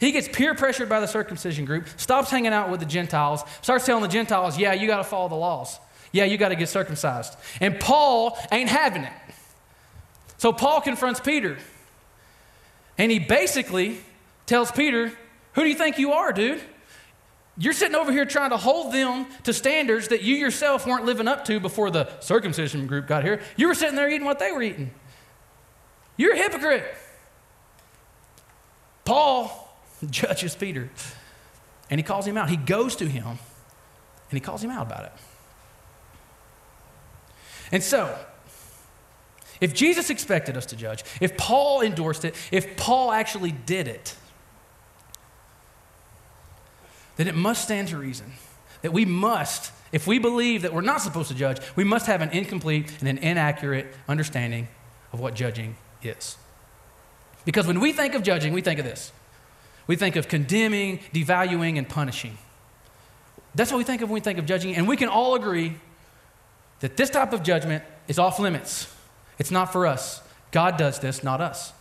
He 0.00 0.12
gets 0.12 0.26
peer 0.26 0.54
pressured 0.54 0.88
by 0.88 1.00
the 1.00 1.06
circumcision 1.06 1.66
group, 1.66 1.86
stops 1.98 2.30
hanging 2.30 2.54
out 2.54 2.70
with 2.70 2.80
the 2.80 2.86
Gentiles, 2.86 3.44
starts 3.60 3.84
telling 3.84 4.02
the 4.02 4.08
Gentiles, 4.08 4.56
yeah, 4.56 4.72
you 4.72 4.86
got 4.86 4.96
to 4.96 5.04
follow 5.04 5.28
the 5.28 5.34
laws. 5.34 5.78
Yeah, 6.12 6.24
you 6.24 6.38
got 6.38 6.48
to 6.48 6.56
get 6.56 6.70
circumcised. 6.70 7.36
And 7.60 7.78
Paul 7.78 8.38
ain't 8.50 8.70
having 8.70 9.02
it. 9.02 9.12
So 10.38 10.50
Paul 10.50 10.80
confronts 10.80 11.20
Peter. 11.20 11.58
And 12.96 13.12
he 13.12 13.18
basically 13.18 13.98
tells 14.46 14.72
Peter, 14.72 15.12
Who 15.52 15.62
do 15.62 15.68
you 15.68 15.74
think 15.74 15.98
you 15.98 16.12
are, 16.12 16.32
dude? 16.32 16.62
You're 17.58 17.72
sitting 17.72 17.96
over 17.96 18.12
here 18.12 18.24
trying 18.24 18.50
to 18.50 18.56
hold 18.56 18.92
them 18.92 19.26
to 19.44 19.52
standards 19.52 20.08
that 20.08 20.22
you 20.22 20.36
yourself 20.36 20.86
weren't 20.86 21.04
living 21.04 21.28
up 21.28 21.44
to 21.46 21.60
before 21.60 21.90
the 21.90 22.08
circumcision 22.20 22.86
group 22.86 23.06
got 23.06 23.24
here. 23.24 23.40
You 23.56 23.68
were 23.68 23.74
sitting 23.74 23.96
there 23.96 24.08
eating 24.08 24.24
what 24.24 24.38
they 24.38 24.52
were 24.52 24.62
eating. 24.62 24.92
You're 26.16 26.34
a 26.34 26.36
hypocrite. 26.36 26.84
Paul 29.04 29.76
judges 30.10 30.54
Peter. 30.54 30.90
And 31.90 31.98
he 31.98 32.04
calls 32.04 32.26
him 32.26 32.36
out. 32.36 32.48
He 32.48 32.56
goes 32.56 32.96
to 32.96 33.06
him 33.06 33.26
and 33.26 33.38
he 34.30 34.40
calls 34.40 34.62
him 34.62 34.70
out 34.70 34.86
about 34.86 35.06
it. 35.06 35.12
And 37.72 37.82
so, 37.82 38.16
if 39.60 39.74
Jesus 39.74 40.08
expected 40.10 40.56
us 40.56 40.66
to 40.66 40.76
judge, 40.76 41.04
if 41.20 41.36
Paul 41.36 41.82
endorsed 41.82 42.24
it, 42.24 42.34
if 42.50 42.76
Paul 42.76 43.12
actually 43.12 43.52
did 43.52 43.88
it, 43.88 44.16
then 47.20 47.28
it 47.28 47.34
must 47.34 47.62
stand 47.62 47.88
to 47.88 47.98
reason 47.98 48.32
that 48.82 48.92
we 48.92 49.04
must, 49.04 49.72
if 49.92 50.06
we 50.06 50.18
believe 50.18 50.62
that 50.62 50.72
we're 50.72 50.80
not 50.80 51.02
supposed 51.02 51.28
to 51.28 51.34
judge, 51.34 51.60
we 51.76 51.84
must 51.84 52.06
have 52.06 52.22
an 52.22 52.30
incomplete 52.30 52.90
and 53.00 53.08
an 53.08 53.18
inaccurate 53.18 53.94
understanding 54.08 54.68
of 55.12 55.20
what 55.20 55.34
judging 55.34 55.76
is. 56.02 56.38
Because 57.44 57.66
when 57.66 57.78
we 57.78 57.92
think 57.92 58.14
of 58.14 58.22
judging, 58.22 58.52
we 58.52 58.62
think 58.62 58.78
of 58.78 58.86
this 58.86 59.12
we 59.86 59.96
think 59.96 60.14
of 60.14 60.28
condemning, 60.28 61.00
devaluing, 61.12 61.76
and 61.76 61.88
punishing. 61.88 62.38
That's 63.56 63.72
what 63.72 63.78
we 63.78 63.84
think 63.84 64.02
of 64.02 64.08
when 64.08 64.14
we 64.14 64.20
think 64.20 64.38
of 64.38 64.46
judging. 64.46 64.76
And 64.76 64.86
we 64.86 64.96
can 64.96 65.08
all 65.08 65.34
agree 65.34 65.74
that 66.78 66.96
this 66.96 67.10
type 67.10 67.32
of 67.32 67.42
judgment 67.42 67.82
is 68.06 68.16
off 68.16 68.38
limits. 68.38 68.86
It's 69.40 69.50
not 69.50 69.72
for 69.72 69.88
us. 69.88 70.22
God 70.52 70.76
does 70.76 71.00
this, 71.00 71.24
not 71.24 71.40
us. 71.40 71.72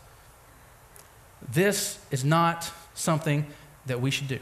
This 1.52 2.00
is 2.10 2.26
not 2.26 2.72
something 2.96 3.46
that 3.86 4.02
we 4.02 4.10
should 4.10 4.28
do. 4.28 4.40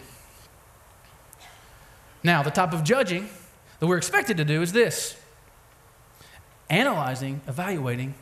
Now, 2.23 2.43
the 2.43 2.51
type 2.51 2.73
of 2.73 2.84
judging 2.84 3.30
that 3.80 3.88
we're 3.88 3.97
expected 3.97 4.38
to 4.38 4.45
do 4.45 4.62
is 4.62 4.73
this 4.73 5.15
analyzing, 6.69 7.41
evaluating, 7.47 8.13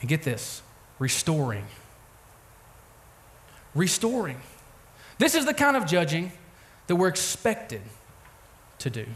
and 0.00 0.08
get 0.08 0.22
this, 0.22 0.62
restoring 0.98 1.66
restoring. 3.74 4.40
This 5.18 5.34
is 5.34 5.44
the 5.44 5.54
kind 5.54 5.76
of 5.76 5.86
judging 5.86 6.32
that 6.86 6.96
we're 6.96 7.08
expected 7.08 7.82
to 8.78 8.90
do. 8.90 9.06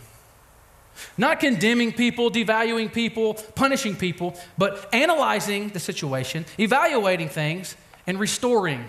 Not 1.19 1.41
condemning 1.41 1.93
people, 1.93 2.31
devaluing 2.31 2.93
people, 2.93 3.35
punishing 3.35 3.97
people, 3.97 4.39
but 4.57 4.89
analyzing 4.95 5.71
the 5.71 5.81
situation, 5.81 6.45
evaluating 6.59 7.29
things, 7.29 7.77
and 8.07 8.21
restoring 8.21 8.85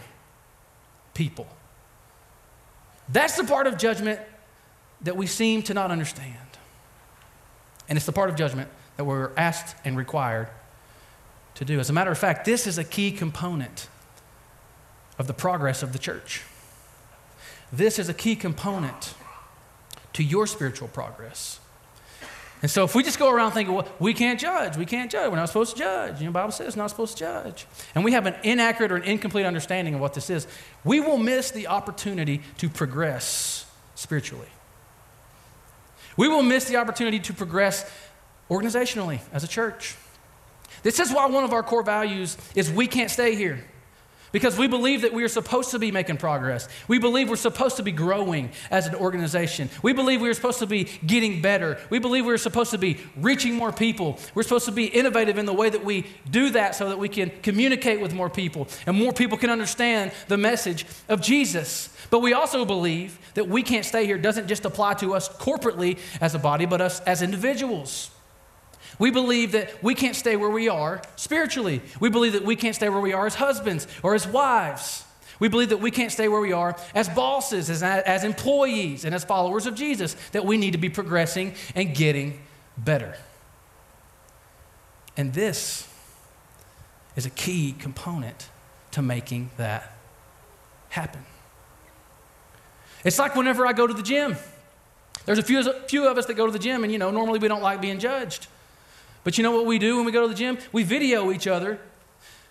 people. 1.14 1.48
That's 3.10 3.36
the 3.38 3.44
part 3.44 3.66
of 3.66 3.78
judgment 3.78 4.20
that 5.06 5.16
we 5.16 5.26
seem 5.28 5.62
to 5.64 5.74
not 5.74 5.92
understand. 5.92 6.36
And 7.88 7.98
it's 7.98 8.06
the 8.06 8.12
part 8.12 8.30
of 8.30 8.36
judgment 8.36 8.70
that 8.98 9.06
we're 9.06 9.32
asked 9.38 9.76
and 9.86 9.98
required 9.98 10.50
to 11.56 11.66
do. 11.66 11.80
As 11.80 11.90
a 11.90 11.94
matter 11.94 12.12
of 12.12 12.18
fact, 12.18 12.46
this 12.46 12.68
is 12.68 12.78
a 12.78 12.84
key 12.84 13.12
component 13.12 13.88
of 15.18 15.28
the 15.28 15.34
progress 15.34 15.84
of 15.84 15.94
the 15.94 16.00
church. 16.00 16.44
This 17.72 18.00
is 18.00 18.10
a 18.10 18.14
key 18.14 18.36
component 18.36 19.14
to 20.14 20.24
your 20.24 20.48
spiritual 20.48 20.88
progress. 20.88 21.60
And 22.62 22.72
so 22.72 22.84
if 22.84 22.96
we 22.96 23.04
just 23.04 23.20
go 23.20 23.30
around 23.32 23.52
thinking, 23.52 23.76
well, 23.76 23.88
we 24.00 24.14
can't 24.14 24.40
judge, 24.40 24.76
we 24.76 24.86
can't 24.86 25.12
judge, 25.12 25.30
we're 25.30 25.36
not 25.36 25.50
supposed 25.50 25.74
to 25.74 25.80
judge. 25.80 26.20
You 26.20 26.26
know, 26.26 26.32
the 26.32 26.40
Bible 26.40 26.52
says 26.52 26.76
not 26.76 26.90
supposed 26.90 27.18
to 27.18 27.20
judge. 27.20 27.68
And 27.94 28.04
we 28.04 28.14
have 28.14 28.26
an 28.26 28.36
inaccurate 28.44 28.92
or 28.92 28.96
an 28.96 29.04
incomplete 29.04 29.46
understanding 29.46 29.94
of 29.94 30.02
what 30.02 30.16
this 30.16 30.32
is, 30.32 30.48
we 30.84 31.00
will 31.00 31.18
miss 31.18 31.52
the 31.52 31.68
opportunity 31.68 32.42
to 32.58 32.70
progress 32.70 33.70
spiritually. 33.94 34.48
We 36.18 36.28
will 36.28 36.44
miss 36.44 36.66
the 36.66 36.78
opportunity 36.78 37.20
to 37.20 37.34
progress 37.34 37.90
organizationally 38.50 39.20
as 39.34 39.44
a 39.44 39.48
church. 39.48 39.96
This 40.84 41.00
is 41.00 41.12
why 41.12 41.26
one 41.28 41.44
of 41.44 41.54
our 41.54 41.64
core 41.64 41.84
values 41.84 42.38
is 42.54 42.72
we 42.72 42.88
can't 42.88 43.10
stay 43.10 43.36
here 43.36 43.64
because 44.36 44.58
we 44.58 44.68
believe 44.68 45.04
that 45.04 45.14
we 45.14 45.24
are 45.24 45.30
supposed 45.30 45.72
to 45.72 45.80
be 45.80 45.94
making 45.94 46.18
progress. 46.18 46.68
We 46.90 47.00
believe 47.00 47.30
we're 47.30 47.38
supposed 47.38 47.78
to 47.78 47.84
be 47.84 47.94
growing 47.94 48.52
as 48.70 48.86
an 48.86 48.94
organization. 48.96 49.70
We 49.82 49.94
believe 49.94 50.20
we 50.20 50.28
are 50.28 50.34
supposed 50.34 50.60
to 50.60 50.68
be 50.68 50.84
getting 51.06 51.42
better. 51.42 51.80
We 51.90 52.00
believe 52.00 52.26
we're 52.26 52.38
supposed 52.38 52.72
to 52.72 52.78
be 52.78 53.00
reaching 53.16 53.56
more 53.56 53.72
people. 53.72 54.20
We're 54.34 54.44
supposed 54.44 54.66
to 54.66 54.74
be 54.74 54.88
innovative 54.88 55.38
in 55.38 55.46
the 55.46 55.54
way 55.54 55.70
that 55.70 55.86
we 55.86 56.06
do 56.30 56.50
that 56.50 56.76
so 56.76 56.90
that 56.90 57.00
we 57.00 57.08
can 57.08 57.32
communicate 57.44 58.02
with 58.02 58.14
more 58.14 58.30
people 58.30 58.68
and 58.86 58.98
more 58.98 59.14
people 59.14 59.38
can 59.38 59.50
understand 59.50 60.12
the 60.28 60.38
message 60.38 60.86
of 61.08 61.22
Jesus. 61.22 61.95
But 62.10 62.20
we 62.20 62.34
also 62.34 62.66
believe 62.66 63.20
that 63.34 63.48
we 63.48 63.64
can't 63.64 63.86
stay 63.86 64.06
here 64.06 64.18
doesn't 64.18 64.48
just 64.48 64.66
apply 64.66 64.96
to 64.96 65.14
us 65.14 65.30
corporately 65.30 66.00
as 66.22 66.36
a 66.36 66.40
body, 66.40 66.66
but 66.66 66.82
us 66.82 67.00
as 67.02 67.22
individuals. 67.22 68.12
We 68.98 69.12
believe 69.12 69.52
that 69.54 69.84
we 69.84 69.96
can't 69.96 70.16
stay 70.16 70.36
where 70.36 70.50
we 70.50 70.70
are 70.70 71.02
spiritually. 71.16 71.82
We 72.00 72.10
believe 72.10 72.34
that 72.34 72.44
we 72.46 72.56
can't 72.56 72.76
stay 72.76 72.90
where 72.90 73.02
we 73.02 73.14
are 73.14 73.26
as 73.26 73.36
husbands 73.36 73.88
or 74.04 74.16
as 74.16 74.28
wives. 74.28 75.04
We 75.40 75.50
believe 75.50 75.70
that 75.70 75.82
we 75.82 75.92
can't 75.92 76.12
stay 76.12 76.28
where 76.30 76.40
we 76.40 76.54
are 76.54 76.78
as 76.94 77.10
bosses, 77.10 77.70
as, 77.70 77.84
as 77.84 78.24
employees, 78.24 79.04
and 79.04 79.14
as 79.14 79.26
followers 79.26 79.66
of 79.66 79.76
Jesus, 79.76 80.16
that 80.32 80.46
we 80.46 80.58
need 80.58 80.72
to 80.72 80.78
be 80.78 80.90
progressing 80.90 81.56
and 81.76 81.94
getting 81.94 82.40
better. 82.78 83.18
And 85.18 85.34
this 85.34 85.90
is 87.18 87.26
a 87.26 87.30
key 87.30 87.76
component 87.78 88.50
to 88.92 89.02
making 89.02 89.50
that 89.58 89.94
happen. 90.90 91.26
It's 93.06 93.18
like 93.18 93.36
whenever 93.36 93.66
I 93.66 93.72
go 93.72 93.88
to 93.88 93.94
the 93.94 94.04
gym. 94.04 94.36
There's 95.26 95.40
a 95.40 95.44
few, 95.44 95.64
few 95.88 96.08
of 96.08 96.18
us 96.18 96.26
that 96.26 96.34
go 96.34 96.46
to 96.46 96.52
the 96.52 96.60
gym, 96.60 96.84
and 96.84 96.92
you 96.92 97.00
know, 97.00 97.10
normally 97.10 97.40
we 97.40 97.48
don't 97.48 97.64
like 97.64 97.80
being 97.80 98.00
judged. 98.00 98.48
But 99.24 99.38
you 99.38 99.44
know 99.44 99.52
what 99.52 99.66
we 99.66 99.80
do 99.80 99.96
when 99.98 100.06
we 100.06 100.12
go 100.12 100.22
to 100.22 100.28
the 100.28 100.36
gym? 100.36 100.58
We 100.72 100.84
video 100.84 101.32
each 101.32 101.48
other 101.48 101.80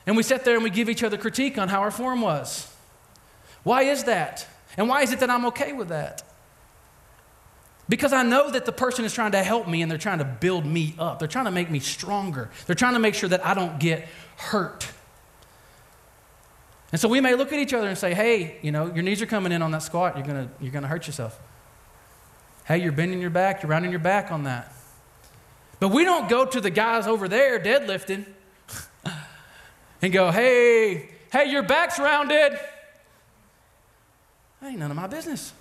and 0.06 0.16
we 0.16 0.22
sit 0.22 0.44
there 0.44 0.54
and 0.54 0.64
we 0.64 0.70
give 0.70 0.90
each 0.90 1.02
other 1.02 1.16
critique 1.16 1.56
on 1.56 1.68
how 1.68 1.80
our 1.80 1.92
form 1.92 2.20
was. 2.20 2.70
Why 3.62 3.82
is 3.82 4.04
that? 4.04 4.46
And 4.76 4.88
why 4.88 5.02
is 5.02 5.12
it 5.12 5.20
that 5.20 5.30
I'm 5.30 5.46
okay 5.46 5.72
with 5.72 5.88
that? 5.88 6.24
Because 7.88 8.12
I 8.12 8.24
know 8.24 8.50
that 8.50 8.64
the 8.64 8.72
person 8.72 9.04
is 9.04 9.14
trying 9.14 9.32
to 9.32 9.42
help 9.42 9.68
me 9.68 9.82
and 9.82 9.90
they're 9.90 9.98
trying 9.98 10.18
to 10.18 10.24
build 10.24 10.66
me 10.66 10.94
up. 10.98 11.20
They're 11.20 11.28
trying 11.28 11.44
to 11.44 11.50
make 11.52 11.70
me 11.70 11.78
stronger. 11.78 12.50
They're 12.66 12.74
trying 12.74 12.94
to 12.94 12.98
make 12.98 13.14
sure 13.14 13.28
that 13.28 13.46
I 13.46 13.54
don't 13.54 13.78
get 13.78 14.08
hurt. 14.36 14.88
And 16.94 17.00
so 17.00 17.08
we 17.08 17.20
may 17.20 17.34
look 17.34 17.52
at 17.52 17.58
each 17.58 17.74
other 17.74 17.88
and 17.88 17.98
say, 17.98 18.14
hey, 18.14 18.56
you 18.62 18.70
know, 18.70 18.86
your 18.86 19.02
knees 19.02 19.20
are 19.20 19.26
coming 19.26 19.50
in 19.50 19.62
on 19.62 19.72
that 19.72 19.82
squat. 19.82 20.16
You're 20.16 20.24
going 20.24 20.48
you're 20.60 20.70
to 20.70 20.86
hurt 20.86 21.08
yourself. 21.08 21.36
Hey, 22.66 22.78
you're 22.78 22.92
bending 22.92 23.20
your 23.20 23.30
back. 23.30 23.64
You're 23.64 23.70
rounding 23.70 23.90
your 23.90 23.98
back 23.98 24.30
on 24.30 24.44
that. 24.44 24.72
But 25.80 25.88
we 25.88 26.04
don't 26.04 26.28
go 26.28 26.46
to 26.46 26.60
the 26.60 26.70
guys 26.70 27.08
over 27.08 27.26
there 27.26 27.58
deadlifting 27.58 28.26
and 30.02 30.12
go, 30.12 30.30
hey, 30.30 31.08
hey, 31.32 31.50
your 31.50 31.64
back's 31.64 31.98
rounded. 31.98 32.60
That 34.60 34.68
ain't 34.68 34.78
none 34.78 34.92
of 34.92 34.96
my 34.96 35.08
business. 35.08 35.52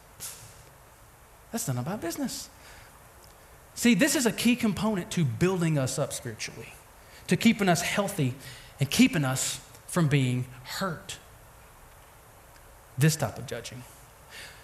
That's 1.51 1.67
none 1.67 1.79
of 1.79 1.85
my 1.87 1.95
business. 1.95 2.47
See, 3.73 3.95
this 3.95 4.15
is 4.15 4.27
a 4.27 4.31
key 4.31 4.55
component 4.55 5.09
to 5.09 5.25
building 5.25 5.79
us 5.79 5.97
up 5.97 6.13
spiritually, 6.13 6.75
to 7.25 7.35
keeping 7.35 7.69
us 7.69 7.81
healthy 7.81 8.35
and 8.79 8.87
keeping 8.87 9.25
us 9.25 9.59
from 9.87 10.07
being 10.09 10.45
hurt. 10.63 11.17
This 12.97 13.15
type 13.15 13.37
of 13.37 13.45
judging. 13.45 13.83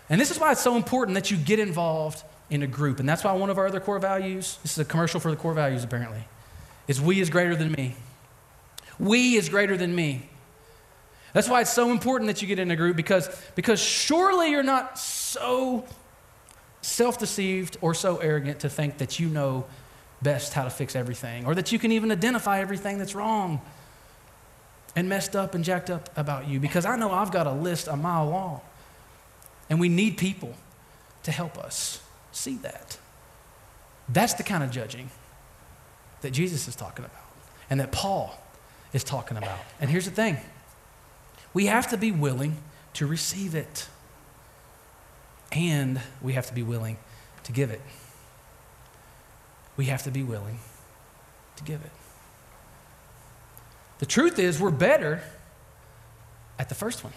And 0.09 0.19
this 0.19 0.31
is 0.31 0.39
why 0.39 0.51
it's 0.51 0.61
so 0.61 0.75
important 0.75 1.15
that 1.15 1.29
you 1.29 1.37
get 1.37 1.59
involved 1.59 2.23
in 2.49 2.63
a 2.63 2.67
group. 2.67 2.99
And 2.99 3.07
that's 3.07 3.23
why 3.23 3.31
one 3.33 3.49
of 3.49 3.57
our 3.57 3.67
other 3.67 3.79
core 3.79 3.99
values, 3.99 4.57
this 4.63 4.73
is 4.73 4.79
a 4.79 4.85
commercial 4.85 5.19
for 5.19 5.29
the 5.29 5.37
core 5.37 5.53
values 5.53 5.83
apparently, 5.83 6.23
is 6.87 6.99
we 6.99 7.19
is 7.19 7.29
greater 7.29 7.55
than 7.55 7.71
me. 7.71 7.95
We 8.97 9.35
is 9.35 9.49
greater 9.49 9.77
than 9.77 9.95
me. 9.95 10.29
That's 11.33 11.47
why 11.47 11.61
it's 11.61 11.71
so 11.71 11.91
important 11.91 12.27
that 12.27 12.41
you 12.41 12.47
get 12.47 12.57
in 12.57 12.71
a 12.71 12.75
group 12.75 12.95
because, 12.95 13.29
because 13.53 13.79
surely 13.79 14.49
you're 14.49 14.63
not 14.63 14.97
so 14.97 15.85
self 16.81 17.19
deceived 17.19 17.77
or 17.81 17.93
so 17.93 18.17
arrogant 18.17 18.61
to 18.61 18.69
think 18.69 18.97
that 18.97 19.19
you 19.19 19.27
know 19.27 19.65
best 20.21 20.53
how 20.53 20.63
to 20.63 20.69
fix 20.69 20.95
everything 20.95 21.45
or 21.45 21.55
that 21.55 21.71
you 21.71 21.79
can 21.79 21.91
even 21.91 22.11
identify 22.11 22.59
everything 22.59 22.97
that's 22.97 23.15
wrong 23.15 23.61
and 24.95 25.07
messed 25.07 25.35
up 25.35 25.55
and 25.55 25.63
jacked 25.63 25.89
up 25.89 26.09
about 26.17 26.47
you 26.47 26.59
because 26.59 26.85
I 26.85 26.95
know 26.95 27.11
I've 27.11 27.31
got 27.31 27.47
a 27.47 27.51
list 27.51 27.87
a 27.87 27.95
mile 27.95 28.29
long. 28.29 28.61
And 29.69 29.79
we 29.79 29.87
need 29.89 30.17
people 30.17 30.55
to 31.23 31.31
help 31.31 31.57
us 31.57 32.01
see 32.31 32.57
that. 32.57 32.97
That's 34.07 34.33
the 34.33 34.43
kind 34.43 34.63
of 34.63 34.71
judging 34.71 35.11
that 36.21 36.31
Jesus 36.31 36.67
is 36.67 36.75
talking 36.75 37.05
about 37.05 37.25
and 37.69 37.79
that 37.79 37.91
Paul 37.91 38.35
is 38.93 39.03
talking 39.03 39.37
about. 39.37 39.59
And 39.79 39.89
here's 39.89 40.05
the 40.05 40.11
thing 40.11 40.37
we 41.53 41.67
have 41.67 41.89
to 41.89 41.97
be 41.97 42.11
willing 42.11 42.57
to 42.93 43.05
receive 43.05 43.55
it, 43.55 43.87
and 45.51 46.01
we 46.21 46.33
have 46.33 46.47
to 46.47 46.53
be 46.53 46.63
willing 46.63 46.97
to 47.43 47.51
give 47.51 47.69
it. 47.69 47.81
We 49.77 49.85
have 49.85 50.03
to 50.03 50.11
be 50.11 50.23
willing 50.23 50.59
to 51.55 51.63
give 51.63 51.81
it. 51.81 51.91
The 53.99 54.05
truth 54.05 54.39
is, 54.39 54.59
we're 54.59 54.71
better 54.71 55.21
at 56.57 56.69
the 56.69 56.75
first 56.75 57.03
one. 57.03 57.13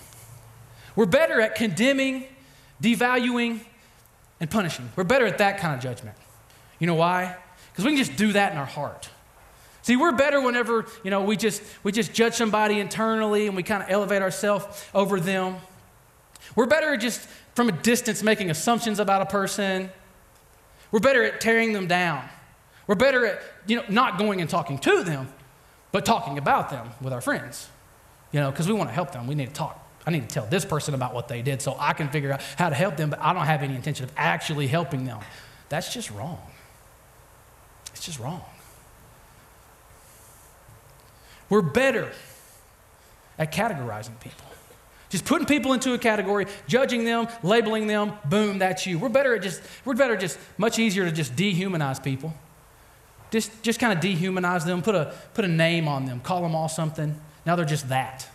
We're 0.95 1.07
better 1.07 1.41
at 1.41 1.55
condemning, 1.55 2.27
devaluing, 2.83 3.61
and 4.41 4.51
punishing. 4.51 4.91
We're 4.97 5.05
better 5.05 5.27
at 5.27 5.39
that 5.39 5.59
kind 5.59 5.75
of 5.75 5.81
judgment. 5.81 6.17
You 6.79 6.87
know 6.87 6.95
why? 6.95 7.37
Because 7.71 7.85
we 7.85 7.93
can 7.93 8.05
just 8.05 8.17
do 8.17 8.33
that 8.33 8.53
in 8.53 8.59
our 8.59 8.67
heart. 8.67 9.09
See, 9.83 9.97
we're 9.97 10.13
better 10.13 10.41
whenever, 10.41 10.87
you 11.03 11.11
know, 11.11 11.25
we 11.25 11.37
just 11.37 11.63
we 11.83 11.91
just 11.91 12.13
judge 12.13 12.35
somebody 12.35 12.79
internally 12.79 13.47
and 13.47 13.57
we 13.57 13.63
kind 13.63 13.83
of 13.83 13.91
elevate 13.91 14.23
ourselves 14.23 14.85
over 14.95 15.19
them. 15.19 15.57
We're 16.55 16.67
better 16.67 16.95
at 16.95 17.01
just 17.01 17.21
from 17.55 17.69
a 17.69 17.73
distance 17.73 18.23
making 18.23 18.51
assumptions 18.51 18.99
about 18.99 19.23
a 19.23 19.27
person. 19.27 19.91
We're 20.91 21.01
better 21.01 21.25
at 21.25 21.41
tearing 21.41 21.73
them 21.73 21.87
down. 21.87 22.29
We're 22.87 22.95
better 22.95 23.27
at, 23.27 23.43
you 23.67 23.77
know, 23.77 23.85
not 23.89 24.19
going 24.19 24.41
and 24.41 24.49
talking 24.51 24.79
to 24.79 25.03
them, 25.03 25.29
but 25.93 26.05
talking 26.05 26.39
about 26.39 26.71
them 26.71 26.91
with 27.01 27.13
our 27.13 27.21
friends. 27.21 27.69
You 28.33 28.41
know, 28.41 28.51
because 28.51 28.67
we 28.67 28.73
want 28.73 28.89
to 28.89 28.95
help 28.95 29.13
them. 29.13 29.27
We 29.27 29.35
need 29.35 29.49
to 29.49 29.53
talk. 29.53 29.79
I 30.07 30.11
need 30.11 30.29
to 30.29 30.35
tell 30.35 30.47
this 30.47 30.65
person 30.65 30.95
about 30.95 31.15
what 31.15 31.29
they 31.29 31.43
did 31.43 31.63
so 31.63 31.77
I 31.79 31.93
can 31.93 32.09
figure 32.09 32.33
out 32.33 32.41
how 32.57 32.71
to 32.71 32.75
help 32.75 32.97
them, 32.97 33.11
but 33.11 33.21
I 33.21 33.33
don't 33.33 33.45
have 33.45 33.63
any 33.63 33.77
intention 33.77 34.05
of 34.05 34.13
actually 34.17 34.67
helping 34.67 35.05
them. 35.05 35.21
That's 35.69 35.93
just 35.93 36.11
wrong. 36.11 36.41
It's 37.93 38.05
just 38.05 38.19
wrong. 38.19 38.43
We're 41.49 41.63
better 41.63 42.11
at 43.39 43.53
categorizing 43.53 44.19
people. 44.21 44.47
Just 45.11 45.27
putting 45.27 45.47
people 45.47 45.75
into 45.75 45.93
a 45.93 45.99
category, 45.99 46.47
judging 46.67 47.05
them, 47.05 47.29
labeling 47.43 47.87
them, 47.87 48.15
boom, 48.25 48.59
that's 48.59 48.87
you. 48.87 48.99
We're 48.99 49.11
better 49.11 49.35
at 49.35 49.43
just, 49.43 49.61
we're 49.85 49.95
better 49.95 50.17
just, 50.17 50.39
much 50.57 50.79
easier 50.79 51.05
to 51.05 51.13
just 51.13 51.37
dehumanize 51.37 52.03
people. 52.03 52.33
Just, 53.33 53.63
just 53.63 53.81
kind 53.81 53.99
of 53.99 54.05
dehumanize 54.05 54.67
them, 54.67 54.83
put 54.83 54.95
a, 54.95 55.15
put 55.33 55.47
a 55.47 55.49
name 55.49 55.89
on 55.89 56.05
them, 56.05 56.21
call 56.21 56.43
them 56.43 56.55
all 56.55 56.69
something. 56.69 57.19
Now 57.47 57.57
they're 57.57 57.65
just 57.65 57.89
that. 57.89 58.29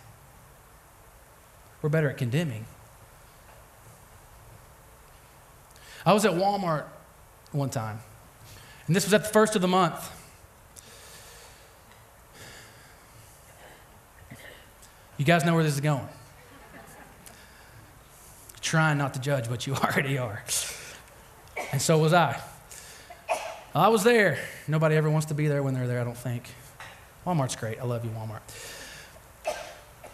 We're 1.80 1.88
better 1.88 2.10
at 2.10 2.16
condemning. 2.16 2.64
I 6.04 6.12
was 6.12 6.24
at 6.24 6.32
Walmart 6.32 6.84
one 7.52 7.70
time, 7.70 8.00
and 8.88 8.96
this 8.96 9.04
was 9.04 9.14
at 9.14 9.22
the 9.22 9.30
first 9.30 9.54
of 9.54 9.62
the 9.62 9.68
month. 9.68 10.10
You 15.16 15.24
guys 15.24 15.44
know 15.44 15.54
where 15.54 15.62
this 15.62 15.74
is 15.74 15.80
going. 15.80 16.08
Trying 18.60 18.98
not 18.98 19.14
to 19.14 19.20
judge, 19.20 19.48
but 19.48 19.64
you 19.64 19.74
already 19.76 20.18
are. 20.18 20.42
And 21.70 21.80
so 21.80 21.98
was 21.98 22.12
I. 22.12 22.40
I 23.80 23.88
was 23.88 24.04
there. 24.04 24.38
Nobody 24.66 24.96
ever 24.96 25.10
wants 25.10 25.26
to 25.26 25.34
be 25.34 25.46
there 25.48 25.62
when 25.62 25.74
they're 25.74 25.86
there, 25.86 26.00
I 26.00 26.04
don't 26.04 26.16
think. 26.16 26.44
Walmart's 27.26 27.56
great. 27.56 27.80
I 27.80 27.84
love 27.84 28.04
you, 28.04 28.10
Walmart. 28.10 28.40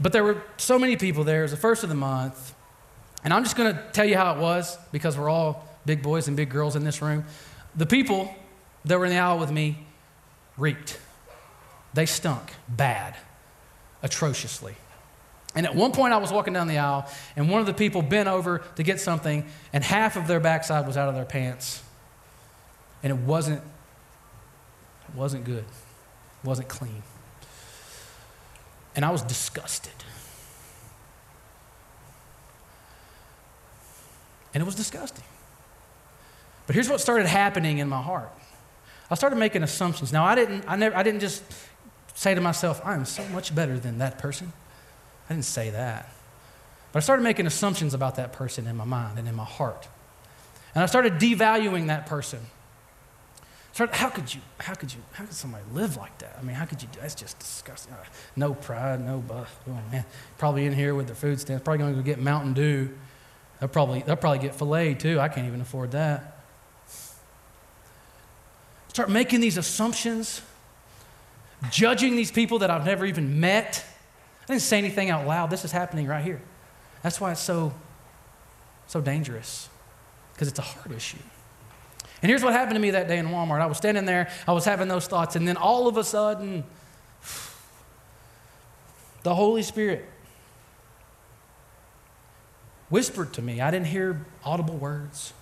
But 0.00 0.12
there 0.12 0.24
were 0.24 0.42
so 0.56 0.78
many 0.78 0.96
people 0.96 1.24
there. 1.24 1.40
It 1.40 1.42
was 1.42 1.50
the 1.52 1.56
first 1.56 1.82
of 1.82 1.88
the 1.88 1.94
month. 1.94 2.54
And 3.22 3.32
I'm 3.32 3.44
just 3.44 3.56
going 3.56 3.74
to 3.74 3.82
tell 3.92 4.04
you 4.04 4.16
how 4.16 4.34
it 4.34 4.40
was 4.40 4.76
because 4.92 5.16
we're 5.16 5.30
all 5.30 5.66
big 5.86 6.02
boys 6.02 6.28
and 6.28 6.36
big 6.36 6.50
girls 6.50 6.76
in 6.76 6.84
this 6.84 7.00
room. 7.00 7.24
The 7.76 7.86
people 7.86 8.34
that 8.84 8.98
were 8.98 9.06
in 9.06 9.12
the 9.12 9.18
aisle 9.18 9.38
with 9.38 9.50
me 9.50 9.86
reeked. 10.56 10.98
They 11.94 12.06
stunk 12.06 12.52
bad, 12.68 13.16
atrociously. 14.02 14.74
And 15.54 15.64
at 15.64 15.74
one 15.74 15.92
point, 15.92 16.12
I 16.12 16.16
was 16.16 16.32
walking 16.32 16.52
down 16.52 16.66
the 16.66 16.78
aisle, 16.78 17.08
and 17.36 17.48
one 17.48 17.60
of 17.60 17.66
the 17.66 17.74
people 17.74 18.02
bent 18.02 18.28
over 18.28 18.58
to 18.74 18.82
get 18.82 19.00
something, 19.00 19.46
and 19.72 19.84
half 19.84 20.16
of 20.16 20.26
their 20.26 20.40
backside 20.40 20.86
was 20.86 20.96
out 20.96 21.08
of 21.08 21.14
their 21.14 21.24
pants. 21.24 21.82
And 23.04 23.12
it 23.12 23.18
wasn't, 23.18 23.60
it 25.08 25.14
wasn't 25.14 25.44
good, 25.44 25.58
it 25.62 26.44
wasn't 26.46 26.68
clean. 26.68 27.02
And 28.96 29.04
I 29.04 29.10
was 29.10 29.22
disgusted. 29.22 29.92
And 34.54 34.62
it 34.62 34.64
was 34.64 34.74
disgusting. 34.74 35.24
But 36.66 36.74
here's 36.74 36.88
what 36.88 37.00
started 37.00 37.26
happening 37.26 37.78
in 37.78 37.88
my 37.88 38.00
heart. 38.00 38.30
I 39.10 39.16
started 39.16 39.36
making 39.36 39.62
assumptions. 39.62 40.12
Now 40.12 40.24
I 40.24 40.34
didn't 40.34 40.64
I 40.66 40.76
never 40.76 40.96
I 40.96 41.02
didn't 41.02 41.20
just 41.20 41.42
say 42.14 42.34
to 42.34 42.40
myself, 42.40 42.80
I'm 42.84 43.04
so 43.04 43.26
much 43.28 43.54
better 43.54 43.78
than 43.78 43.98
that 43.98 44.18
person. 44.18 44.52
I 45.28 45.34
didn't 45.34 45.44
say 45.44 45.70
that. 45.70 46.08
But 46.92 46.98
I 46.98 47.00
started 47.00 47.22
making 47.22 47.46
assumptions 47.46 47.92
about 47.92 48.14
that 48.14 48.32
person 48.32 48.66
in 48.66 48.76
my 48.76 48.84
mind 48.84 49.18
and 49.18 49.28
in 49.28 49.34
my 49.34 49.44
heart. 49.44 49.88
And 50.74 50.82
I 50.82 50.86
started 50.86 51.14
devaluing 51.14 51.88
that 51.88 52.06
person. 52.06 52.40
How 53.76 54.08
could 54.08 54.32
you, 54.32 54.40
how 54.58 54.74
could 54.74 54.94
you, 54.94 55.00
how 55.12 55.24
could 55.24 55.34
somebody 55.34 55.64
live 55.72 55.96
like 55.96 56.16
that? 56.18 56.36
I 56.38 56.42
mean, 56.42 56.54
how 56.54 56.64
could 56.64 56.80
you, 56.80 56.88
that's 57.00 57.14
just 57.14 57.40
disgusting. 57.40 57.92
Uh, 57.92 58.04
no 58.36 58.54
pride, 58.54 59.04
no, 59.04 59.24
uh, 59.28 59.44
oh 59.68 59.78
man, 59.90 60.04
probably 60.38 60.66
in 60.66 60.72
here 60.72 60.94
with 60.94 61.06
their 61.06 61.16
food 61.16 61.40
stamps, 61.40 61.64
probably 61.64 61.78
going 61.78 61.92
to 61.92 62.00
go 62.00 62.04
get 62.04 62.20
Mountain 62.20 62.52
Dew. 62.52 62.90
They'll 63.58 63.68
probably, 63.68 64.02
they'll 64.02 64.14
probably 64.14 64.38
get 64.38 64.54
filet 64.54 64.94
too. 64.94 65.18
I 65.18 65.28
can't 65.28 65.48
even 65.48 65.60
afford 65.60 65.90
that. 65.90 66.38
Start 68.88 69.10
making 69.10 69.40
these 69.40 69.56
assumptions, 69.58 70.40
judging 71.72 72.14
these 72.14 72.30
people 72.30 72.60
that 72.60 72.70
I've 72.70 72.86
never 72.86 73.04
even 73.04 73.40
met. 73.40 73.84
I 74.44 74.46
didn't 74.52 74.62
say 74.62 74.78
anything 74.78 75.10
out 75.10 75.26
loud. 75.26 75.50
This 75.50 75.64
is 75.64 75.72
happening 75.72 76.06
right 76.06 76.22
here. 76.22 76.40
That's 77.02 77.20
why 77.20 77.32
it's 77.32 77.40
so, 77.40 77.74
so 78.86 79.00
dangerous, 79.00 79.68
because 80.32 80.46
it's 80.46 80.60
a 80.60 80.62
heart 80.62 80.92
issue. 80.92 81.18
And 82.24 82.30
here's 82.30 82.42
what 82.42 82.54
happened 82.54 82.76
to 82.76 82.80
me 82.80 82.92
that 82.92 83.06
day 83.06 83.18
in 83.18 83.26
Walmart. 83.26 83.60
I 83.60 83.66
was 83.66 83.76
standing 83.76 84.06
there, 84.06 84.30
I 84.48 84.52
was 84.52 84.64
having 84.64 84.88
those 84.88 85.06
thoughts, 85.06 85.36
and 85.36 85.46
then 85.46 85.58
all 85.58 85.88
of 85.88 85.98
a 85.98 86.02
sudden, 86.02 86.64
the 89.24 89.34
Holy 89.34 89.62
Spirit 89.62 90.08
whispered 92.88 93.34
to 93.34 93.42
me. 93.42 93.60
I 93.60 93.70
didn't 93.70 93.88
hear 93.88 94.24
audible 94.42 94.78
words. 94.78 95.34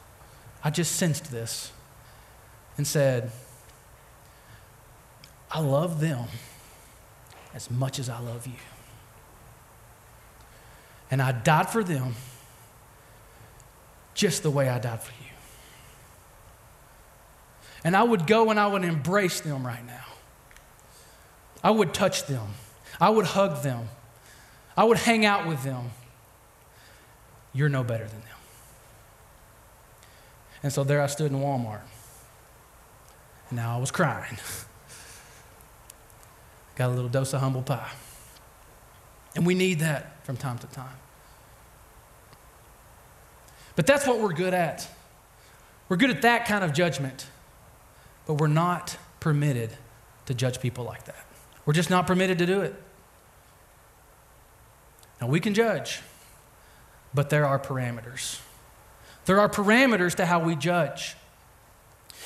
I 0.65 0.71
just 0.71 0.97
sensed 0.97 1.31
this 1.31 1.71
and 2.77 2.85
said, 2.85 3.31
I 5.53 5.61
love 5.61 6.01
them 6.01 6.27
as 7.55 7.71
much 7.71 8.01
as 8.01 8.09
I 8.09 8.19
love 8.19 8.45
you. 8.45 8.59
And 11.13 11.23
I 11.23 11.31
died 11.31 11.71
for 11.71 11.85
them 11.85 12.17
just 14.15 14.43
the 14.43 14.51
way 14.51 14.69
I 14.69 14.81
died 14.81 15.01
for 15.01 15.13
you. 15.23 15.32
And 17.85 17.97
I 17.97 18.03
would 18.03 18.27
go 18.27 18.51
and 18.51 18.61
I 18.61 18.67
would 18.67 18.85
embrace 18.85 19.41
them 19.41 19.67
right 19.67 19.85
now. 19.87 20.05
I 21.65 21.71
would 21.71 21.95
touch 21.95 22.27
them. 22.27 22.49
I 23.01 23.11
would 23.11 23.27
hug 23.27 23.63
them. 23.63 23.89
I 24.77 24.85
would 24.85 24.99
hang 24.99 25.25
out 25.25 25.47
with 25.47 25.63
them. 25.63 25.91
You're 27.53 27.69
no 27.69 27.85
better 27.85 28.05
than 28.05 28.21
them. 28.21 28.29
And 30.63 30.73
so 30.73 30.85
there 30.85 31.03
I 31.03 31.07
stood 31.07 31.33
in 31.33 31.39
Walmart. 31.39 31.83
And 33.51 33.57
now 33.57 33.77
I 33.77 33.81
was 33.81 33.91
crying. 33.91 34.39
Got 36.77 36.91
a 36.91 36.95
little 36.95 37.11
dose 37.11 37.33
of 37.33 37.41
humble 37.41 37.63
pie. 37.63 37.91
And 39.35 39.45
we 39.45 39.55
need 39.55 39.81
that 39.81 40.25
from 40.25 40.37
time 40.37 40.59
to 40.59 40.67
time. 40.69 40.97
But 43.75 43.87
that's 43.87 44.07
what 44.07 44.21
we're 44.21 44.33
good 44.33 44.55
at. 44.55 44.89
We're 45.89 45.97
good 45.97 46.11
at 46.11 46.23
that 46.23 46.47
kind 46.47 46.65
of 46.65 46.73
judgment, 46.73 47.27
but 48.27 48.35
we're 48.35 48.47
not 48.47 48.97
permitted 49.21 49.71
to 50.27 50.35
judge 50.35 50.61
people 50.61 50.85
like 50.85 51.05
that. 51.05 51.27
We're 51.65 51.73
just 51.73 51.91
not 51.91 52.07
permitted 52.07 52.39
to 52.39 52.47
do 52.47 52.61
it. 52.61 52.75
Now, 55.21 55.29
we 55.29 55.39
can 55.39 55.55
judge, 55.55 56.01
but 57.15 57.31
there 57.31 57.47
are 57.47 57.59
parameters. 57.59 58.41
There 59.25 59.39
are 59.39 59.49
parameters 59.49 60.17
to 60.17 60.27
how 60.27 60.41
we 60.41 60.57
judge. 60.57 61.15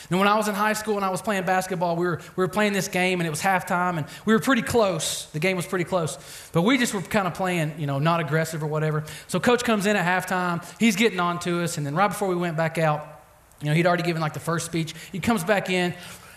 And 0.09 0.19
when 0.19 0.29
I 0.29 0.37
was 0.37 0.47
in 0.47 0.55
high 0.55 0.73
school 0.73 0.97
and 0.97 1.05
I 1.05 1.11
was 1.11 1.21
playing 1.21 1.45
basketball, 1.45 1.97
we 1.97 2.07
were, 2.07 2.21
we 2.37 2.45
were 2.45 2.49
playing 2.49 2.73
this 2.73 2.89
game 2.89 3.21
and 3.21 3.27
it 3.27 3.31
was 3.31 3.43
halftime 3.43 3.99
and 3.99 4.07
we 4.25 4.33
were 4.33 4.41
pretty 4.41 4.63
close. 4.63 5.27
The 5.27 5.41
game 5.41 5.57
was 5.57 5.67
pretty 5.67 5.85
close. 5.85 6.17
But 6.53 6.63
we 6.63 6.79
just 6.79 6.95
were 6.95 7.03
kind 7.03 7.27
of 7.27 7.35
playing, 7.35 7.75
you 7.79 7.87
know, 7.87 7.99
not 7.99 8.21
aggressive 8.21 8.63
or 8.63 8.67
whatever. 8.67 9.05
So 9.27 9.41
coach 9.41 9.65
comes 9.65 9.85
in 9.87 9.97
at 9.97 10.07
halftime. 10.07 10.65
He's 10.79 10.97
getting 10.97 11.19
on 11.19 11.39
to 11.41 11.63
us. 11.63 11.77
And 11.77 11.87
then 11.87 11.95
right 11.95 12.09
before 12.09 12.29
we 12.29 12.37
went 12.37 12.57
back 12.57 12.79
out, 12.79 13.16
you 13.61 13.69
know, 13.69 13.75
he'd 13.75 13.87
already 13.87 14.03
given 14.03 14.21
like 14.21 14.35
the 14.35 14.41
first 14.41 14.67
speech. 14.67 14.95
He 15.13 15.21
comes 15.21 15.43
back 15.45 15.71
in 15.71 15.95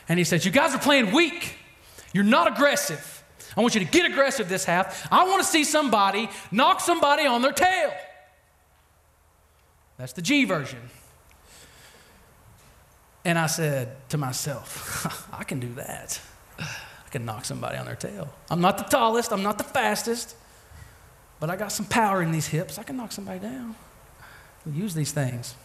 and 0.07 0.17
he 0.17 0.25
says, 0.25 0.45
You 0.45 0.51
guys 0.51 0.73
are 0.73 0.79
playing 0.79 1.11
weak. 1.11 1.55
You're 2.13 2.23
not 2.23 2.51
aggressive. 2.51 3.23
I 3.57 3.61
want 3.61 3.75
you 3.75 3.83
to 3.83 3.91
get 3.91 4.09
aggressive 4.09 4.47
this 4.47 4.65
half. 4.65 5.07
I 5.11 5.27
want 5.27 5.41
to 5.41 5.47
see 5.47 5.63
somebody 5.63 6.29
knock 6.51 6.79
somebody 6.79 7.25
on 7.25 7.41
their 7.41 7.51
tail. 7.51 7.91
That's 9.97 10.13
the 10.13 10.21
G 10.21 10.45
version. 10.45 10.79
And 13.25 13.37
I 13.37 13.47
said 13.47 13.97
to 14.09 14.17
myself, 14.17 15.27
I 15.33 15.43
can 15.43 15.59
do 15.59 15.73
that. 15.73 16.21
I 16.57 17.09
can 17.11 17.25
knock 17.25 17.43
somebody 17.43 17.77
on 17.77 17.85
their 17.85 17.95
tail. 17.95 18.29
I'm 18.49 18.61
not 18.61 18.77
the 18.77 18.85
tallest, 18.85 19.33
I'm 19.33 19.43
not 19.43 19.57
the 19.57 19.63
fastest, 19.63 20.35
but 21.39 21.49
I 21.49 21.55
got 21.55 21.71
some 21.71 21.85
power 21.85 22.21
in 22.21 22.31
these 22.31 22.47
hips. 22.47 22.77
I 22.77 22.83
can 22.83 22.95
knock 22.95 23.11
somebody 23.11 23.39
down. 23.39 23.75
we 24.65 24.71
use 24.71 24.93
these 24.93 25.11
things. 25.11 25.55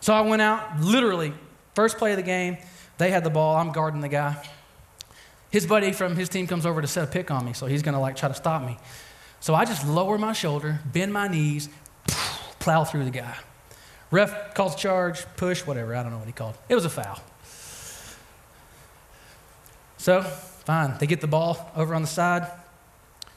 So 0.00 0.14
I 0.14 0.20
went 0.20 0.42
out, 0.42 0.80
literally, 0.80 1.32
first 1.74 1.98
play 1.98 2.12
of 2.12 2.16
the 2.16 2.22
game, 2.22 2.58
they 2.98 3.10
had 3.10 3.24
the 3.24 3.30
ball, 3.30 3.56
I'm 3.56 3.72
guarding 3.72 4.00
the 4.00 4.08
guy. 4.08 4.36
His 5.50 5.66
buddy 5.66 5.92
from 5.92 6.16
his 6.16 6.28
team 6.28 6.46
comes 6.46 6.66
over 6.66 6.80
to 6.80 6.86
set 6.86 7.04
a 7.04 7.06
pick 7.06 7.30
on 7.30 7.44
me, 7.44 7.52
so 7.52 7.66
he's 7.66 7.82
gonna 7.82 8.00
like 8.00 8.16
try 8.16 8.28
to 8.28 8.34
stop 8.34 8.62
me. 8.62 8.78
So 9.40 9.54
I 9.54 9.64
just 9.64 9.86
lower 9.86 10.18
my 10.18 10.32
shoulder, 10.32 10.80
bend 10.92 11.12
my 11.12 11.28
knees, 11.28 11.68
plow 12.58 12.84
through 12.84 13.04
the 13.04 13.10
guy. 13.10 13.36
Ref 14.10 14.54
calls 14.54 14.76
charge, 14.76 15.24
push, 15.36 15.66
whatever. 15.66 15.94
I 15.94 16.02
don't 16.02 16.12
know 16.12 16.18
what 16.18 16.26
he 16.26 16.32
called. 16.32 16.56
It 16.68 16.74
was 16.74 16.84
a 16.84 16.90
foul. 16.90 17.20
So, 19.98 20.22
fine. 20.22 20.94
They 20.98 21.06
get 21.06 21.20
the 21.20 21.26
ball 21.26 21.70
over 21.74 21.94
on 21.94 22.02
the 22.02 22.08
side, 22.08 22.48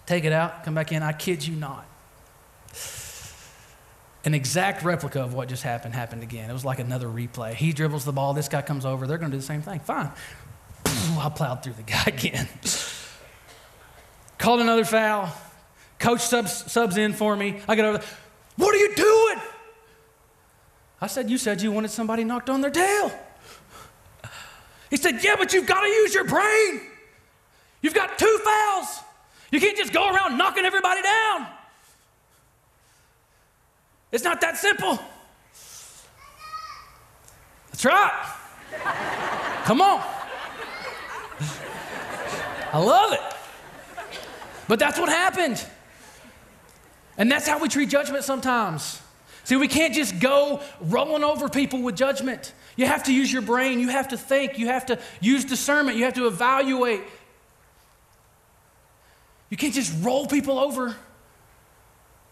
take 0.06 0.26
it 0.26 0.32
out, 0.32 0.63
come 0.63 0.76
back 0.76 0.91
in. 0.91 1.02
I 1.02 1.13
kid 1.13 1.45
you 1.45 1.56
not. 1.56 1.88
An 4.30 4.36
exact 4.36 4.84
replica 4.84 5.22
of 5.22 5.34
what 5.34 5.50
just 5.50 5.63
happened 5.63 5.96
happened 5.96 6.22
again. 6.22 6.52
It 6.52 6.54
was 6.54 6.63
like 6.63 6.78
another 6.78 7.08
replay. 7.08 7.56
He 7.56 7.74
dribbles 7.74 8.06
the 8.06 8.12
ball, 8.12 8.36
this 8.36 8.48
guy 8.48 8.62
comes 8.62 8.86
over, 8.86 9.08
they're 9.08 9.18
going 9.18 9.32
to 9.32 9.38
do 9.38 9.42
the 9.42 9.48
same 9.48 9.63
thing. 9.63 9.80
Fine. 9.80 10.12
I 10.86 11.32
plowed 11.34 11.63
through 11.63 11.74
the 11.74 11.82
guy 11.82 12.04
again. 12.06 12.48
Called 14.38 14.62
another 14.62 14.86
foul. 14.86 15.34
Coach 15.98 16.22
subs, 16.22 16.72
subs 16.72 16.98
in 16.98 17.13
for 17.13 17.36
me. 17.36 17.60
I 17.68 17.74
get 17.74 17.86
over. 17.86 18.04
What 18.56 18.76
are 18.76 18.78
you 18.78 18.94
doing? 18.94 19.38
I 21.02 21.08
said, 21.08 21.28
You 21.28 21.39
said 21.39 21.60
you 21.63 21.72
wanted 21.72 21.89
somebody 21.89 22.24
knocked 22.24 22.52
on 22.52 22.62
their 22.62 22.70
tail. 22.70 23.12
He 24.92 24.98
said, 24.98 25.24
Yeah, 25.24 25.38
but 25.39 25.54
you've 25.54 25.65
got 25.65 25.82
to 25.82 25.88
use 25.88 26.13
your 26.13 26.26
brain. 26.26 26.82
You've 27.82 27.96
got 27.96 28.20
two 28.20 28.39
fouls. 28.46 29.00
You 29.52 29.60
can't 29.60 29.76
just 29.76 29.92
go 29.92 30.08
around 30.08 30.38
knocking 30.38 30.65
everybody 30.65 31.02
down. 31.02 31.48
It's 34.12 34.24
not 34.24 34.41
that 34.41 34.58
simple. 34.58 35.00
That's 37.72 37.86
right. 37.86 38.36
Come 39.65 39.82
on. 39.82 40.04
I 42.72 42.78
love 42.80 43.13
it. 43.13 43.22
But 44.67 44.80
that's 44.80 45.00
what 45.00 45.10
happened. 45.10 45.63
And 47.17 47.32
that's 47.32 47.48
how 47.48 47.60
we 47.60 47.67
treat 47.67 47.90
judgment 47.90 48.23
sometimes. 48.23 49.02
See, 49.44 49.56
we 49.56 49.67
can't 49.67 49.94
just 49.94 50.19
go 50.19 50.62
rolling 50.79 51.23
over 51.23 51.50
people 51.50 51.81
with 51.81 51.96
judgment. 51.96 52.54
You 52.75 52.86
have 52.86 53.04
to 53.04 53.13
use 53.13 53.31
your 53.31 53.42
brain, 53.42 53.79
you 53.79 53.90
have 53.90 54.10
to 54.10 54.17
think, 54.17 54.58
you 54.60 54.67
have 54.67 54.86
to 54.88 55.00
use 55.19 55.44
discernment, 55.44 55.98
you 55.98 56.06
have 56.06 56.13
to 56.15 56.27
evaluate. 56.27 57.02
You 59.50 59.58
can't 59.58 59.73
just 59.73 59.94
roll 60.04 60.27
people 60.27 60.60
over 60.60 60.96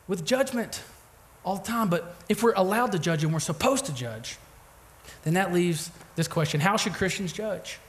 with 0.07 0.25
judgment 0.25 0.83
all 1.47 1.55
the 1.55 1.63
time. 1.63 1.87
But 1.87 2.13
if 2.27 2.43
we're 2.43 2.53
allowed 2.53 2.91
to 2.91 2.99
judge 2.99 3.23
and 3.23 3.31
we're 3.31 3.39
supposed 3.39 3.85
to 3.85 3.93
judge, 3.93 4.37
then 5.23 5.35
that 5.35 5.53
leaves 5.53 5.89
this 6.17 6.27
question 6.27 6.59
How 6.59 6.75
should 6.75 6.93
Christians 6.93 7.31
judge? 7.31 7.79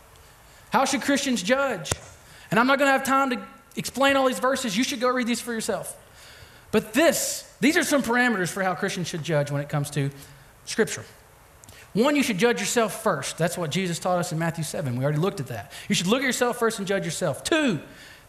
How 0.71 0.85
should 0.85 1.03
Christians 1.03 1.43
judge? 1.43 1.91
And 2.51 2.61
I'm 2.61 2.67
not 2.67 2.79
going 2.79 2.89
to 2.89 2.93
have 2.93 3.05
time 3.05 3.31
to 3.31 3.43
explain 3.75 4.17
all 4.17 4.29
these 4.29 4.39
verses. 4.39 4.77
You 4.77 4.85
should 4.85 5.01
go 5.01 5.09
read 5.09 5.27
these 5.27 5.41
for 5.41 5.53
yourself. 5.53 5.97
But 6.71 6.93
this, 6.93 7.53
these 7.61 7.77
are 7.77 7.83
some 7.83 8.03
parameters 8.03 8.49
for 8.49 8.63
how 8.63 8.75
Christians 8.75 9.09
should 9.09 9.25
judge 9.25 9.51
when 9.51 9.61
it 9.61 9.69
comes 9.69 9.91
to 9.91 10.11
Scripture. 10.65 11.05
One, 11.95 12.15
you 12.15 12.23
should 12.23 12.39
judge 12.39 12.61
yourself 12.61 13.03
first. 13.03 13.39
That's 13.39 13.59
what 13.59 13.71
Jesus 13.71 13.99
taught 13.99 14.19
us 14.19 14.31
in 14.31 14.39
Matthew 14.39 14.63
7. 14.63 14.97
We 14.97 15.03
already 15.03 15.19
looked 15.19 15.41
at 15.41 15.49
that. 15.49 15.73
You 15.89 15.95
should 15.95 16.07
look 16.07 16.21
at 16.21 16.27
yourself 16.27 16.59
first 16.59 16.79
and 16.79 16.87
judge 16.87 17.05
yourself. 17.05 17.43
Two, 17.43 17.81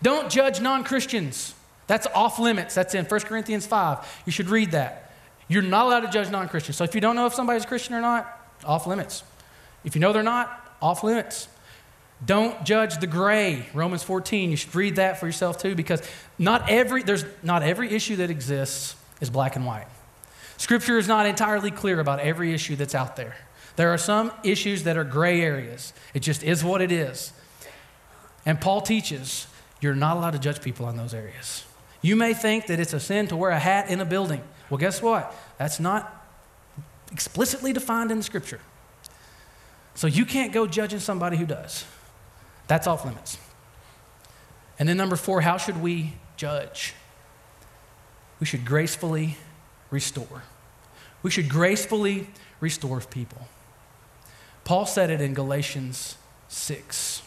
don't 0.01 0.31
judge 0.31 0.59
non 0.59 0.83
Christians. 0.83 1.53
That's 1.85 2.07
off 2.15 2.39
limits. 2.39 2.73
That's 2.73 2.95
in 2.95 3.05
1 3.05 3.19
Corinthians 3.21 3.67
5. 3.67 4.23
You 4.25 4.31
should 4.31 4.49
read 4.49 4.71
that. 4.71 5.08
You're 5.49 5.63
not 5.63 5.87
allowed 5.87 6.01
to 6.01 6.09
judge 6.09 6.29
non 6.29 6.47
Christians. 6.47 6.77
So 6.77 6.85
if 6.85 6.95
you 6.95 7.01
don't 7.01 7.17
know 7.17 7.25
if 7.25 7.33
somebody's 7.33 7.65
Christian 7.65 7.95
or 7.95 8.01
not, 8.01 8.39
off 8.63 8.87
limits. 8.87 9.23
If 9.83 9.95
you 9.95 10.01
know 10.01 10.13
they're 10.13 10.23
not, 10.23 10.77
off 10.81 11.03
limits. 11.03 11.49
Don't 12.25 12.63
judge 12.65 12.99
the 12.99 13.07
gray. 13.07 13.65
Romans 13.73 14.03
14. 14.03 14.51
You 14.51 14.57
should 14.57 14.75
read 14.75 14.97
that 14.97 15.19
for 15.19 15.25
yourself 15.25 15.57
too, 15.57 15.75
because 15.75 16.01
not 16.37 16.69
every, 16.69 17.03
there's 17.03 17.25
not 17.43 17.63
every 17.63 17.91
issue 17.91 18.17
that 18.17 18.29
exists 18.29 18.95
is 19.19 19.29
black 19.29 19.55
and 19.55 19.65
white. 19.65 19.87
Scripture 20.57 20.97
is 20.97 21.07
not 21.07 21.25
entirely 21.25 21.71
clear 21.71 21.99
about 21.99 22.19
every 22.19 22.53
issue 22.53 22.75
that's 22.75 22.95
out 22.95 23.15
there. 23.15 23.35
There 23.77 23.93
are 23.93 23.97
some 23.97 24.31
issues 24.43 24.83
that 24.83 24.97
are 24.97 25.05
gray 25.05 25.41
areas. 25.41 25.93
It 26.13 26.19
just 26.19 26.43
is 26.43 26.63
what 26.63 26.81
it 26.81 26.91
is. 26.91 27.31
And 28.45 28.59
Paul 28.59 28.81
teaches 28.81 29.47
you're 29.79 29.95
not 29.95 30.17
allowed 30.17 30.31
to 30.31 30.39
judge 30.39 30.61
people 30.61 30.85
on 30.85 30.97
those 30.97 31.13
areas. 31.13 31.63
You 32.01 32.17
may 32.17 32.33
think 32.33 32.67
that 32.67 32.79
it's 32.79 32.93
a 32.93 32.99
sin 32.99 33.27
to 33.27 33.37
wear 33.37 33.51
a 33.51 33.59
hat 33.59 33.89
in 33.89 34.01
a 34.01 34.05
building. 34.05 34.41
Well, 34.69 34.77
guess 34.77 35.01
what? 35.01 35.33
That's 35.57 35.79
not 35.79 36.15
explicitly 37.11 37.73
defined 37.73 38.11
in 38.11 38.17
the 38.17 38.23
Scripture. 38.23 38.59
So 39.95 40.07
you 40.07 40.25
can't 40.25 40.53
go 40.53 40.67
judging 40.67 40.99
somebody 40.99 41.37
who 41.37 41.45
does. 41.45 41.85
That's 42.67 42.87
off 42.87 43.03
limits. 43.03 43.37
And 44.77 44.87
then, 44.87 44.95
number 44.95 45.15
four, 45.15 45.41
how 45.41 45.57
should 45.57 45.81
we 45.81 46.13
judge? 46.37 46.93
We 48.39 48.45
should 48.45 48.63
gracefully 48.63 49.37
restore. 49.91 50.43
We 51.21 51.31
should 51.31 51.49
gracefully 51.49 52.27
restore 52.61 53.01
people. 53.01 53.47
Paul 54.63 54.85
said 54.85 55.09
it 55.09 55.19
in 55.19 55.33
Galatians 55.33 56.15
6 56.47 57.23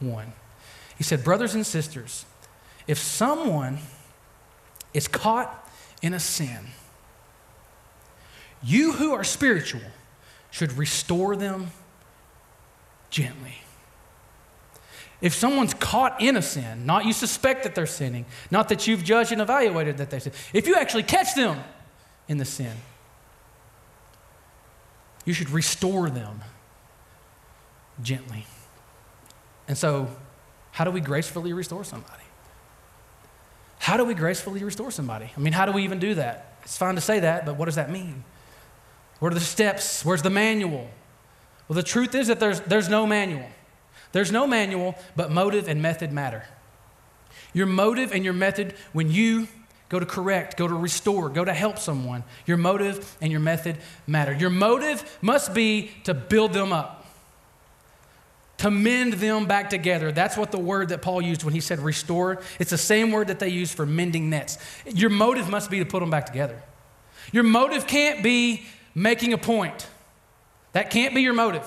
1. 0.00 0.32
He 0.98 1.04
said, 1.04 1.24
Brothers 1.24 1.54
and 1.54 1.64
sisters, 1.64 2.26
if 2.86 2.98
someone 2.98 3.78
is 4.92 5.08
caught 5.08 5.61
in 6.02 6.12
a 6.12 6.20
sin, 6.20 6.66
you 8.62 8.92
who 8.92 9.12
are 9.14 9.24
spiritual 9.24 9.80
should 10.50 10.72
restore 10.72 11.34
them 11.36 11.70
gently. 13.10 13.58
If 15.20 15.34
someone's 15.34 15.72
caught 15.74 16.20
in 16.20 16.36
a 16.36 16.42
sin, 16.42 16.84
not 16.84 17.04
you 17.04 17.12
suspect 17.12 17.62
that 17.62 17.76
they're 17.76 17.86
sinning, 17.86 18.26
not 18.50 18.68
that 18.68 18.88
you've 18.88 19.04
judged 19.04 19.30
and 19.30 19.40
evaluated 19.40 19.98
that 19.98 20.10
they 20.10 20.18
sin, 20.18 20.32
if 20.52 20.66
you 20.66 20.74
actually 20.74 21.04
catch 21.04 21.34
them 21.34 21.62
in 22.28 22.38
the 22.38 22.44
sin, 22.44 22.76
you 25.24 25.32
should 25.32 25.50
restore 25.50 26.10
them 26.10 26.40
gently. 28.02 28.46
And 29.68 29.78
so, 29.78 30.08
how 30.72 30.84
do 30.84 30.90
we 30.90 31.00
gracefully 31.00 31.52
restore 31.52 31.84
somebody? 31.84 32.21
How 33.82 33.96
do 33.96 34.04
we 34.04 34.14
gracefully 34.14 34.62
restore 34.62 34.92
somebody? 34.92 35.28
I 35.36 35.40
mean, 35.40 35.52
how 35.52 35.66
do 35.66 35.72
we 35.72 35.82
even 35.82 35.98
do 35.98 36.14
that? 36.14 36.54
It's 36.62 36.76
fine 36.76 36.94
to 36.94 37.00
say 37.00 37.18
that, 37.18 37.44
but 37.44 37.56
what 37.56 37.64
does 37.64 37.74
that 37.74 37.90
mean? 37.90 38.22
What 39.18 39.32
are 39.32 39.34
the 39.34 39.40
steps? 39.40 40.04
Where's 40.04 40.22
the 40.22 40.30
manual? 40.30 40.88
Well, 41.66 41.74
the 41.74 41.82
truth 41.82 42.14
is 42.14 42.28
that 42.28 42.38
there's, 42.38 42.60
there's 42.60 42.88
no 42.88 43.08
manual. 43.08 43.48
There's 44.12 44.30
no 44.30 44.46
manual, 44.46 44.94
but 45.16 45.32
motive 45.32 45.66
and 45.66 45.82
method 45.82 46.12
matter. 46.12 46.44
Your 47.54 47.66
motive 47.66 48.12
and 48.12 48.22
your 48.22 48.34
method, 48.34 48.76
when 48.92 49.10
you 49.10 49.48
go 49.88 49.98
to 49.98 50.06
correct, 50.06 50.56
go 50.56 50.68
to 50.68 50.74
restore, 50.74 51.28
go 51.28 51.44
to 51.44 51.52
help 51.52 51.76
someone, 51.76 52.22
your 52.46 52.58
motive 52.58 53.16
and 53.20 53.32
your 53.32 53.40
method 53.40 53.78
matter. 54.06 54.32
Your 54.32 54.50
motive 54.50 55.18
must 55.20 55.54
be 55.54 55.90
to 56.04 56.14
build 56.14 56.52
them 56.52 56.72
up, 56.72 57.01
to 58.62 58.70
mend 58.70 59.14
them 59.14 59.46
back 59.46 59.70
together. 59.70 60.12
That's 60.12 60.36
what 60.36 60.52
the 60.52 60.58
word 60.58 60.90
that 60.90 61.02
Paul 61.02 61.20
used 61.20 61.42
when 61.42 61.52
he 61.52 61.58
said 61.58 61.80
restore. 61.80 62.40
It's 62.60 62.70
the 62.70 62.78
same 62.78 63.10
word 63.10 63.26
that 63.26 63.40
they 63.40 63.48
use 63.48 63.74
for 63.74 63.84
mending 63.84 64.30
nets. 64.30 64.56
Your 64.86 65.10
motive 65.10 65.50
must 65.50 65.68
be 65.68 65.80
to 65.80 65.84
put 65.84 65.98
them 65.98 66.10
back 66.10 66.26
together. 66.26 66.62
Your 67.32 67.42
motive 67.42 67.88
can't 67.88 68.22
be 68.22 68.64
making 68.94 69.32
a 69.32 69.38
point. 69.38 69.88
That 70.74 70.90
can't 70.90 71.12
be 71.12 71.22
your 71.22 71.34
motive. 71.34 71.66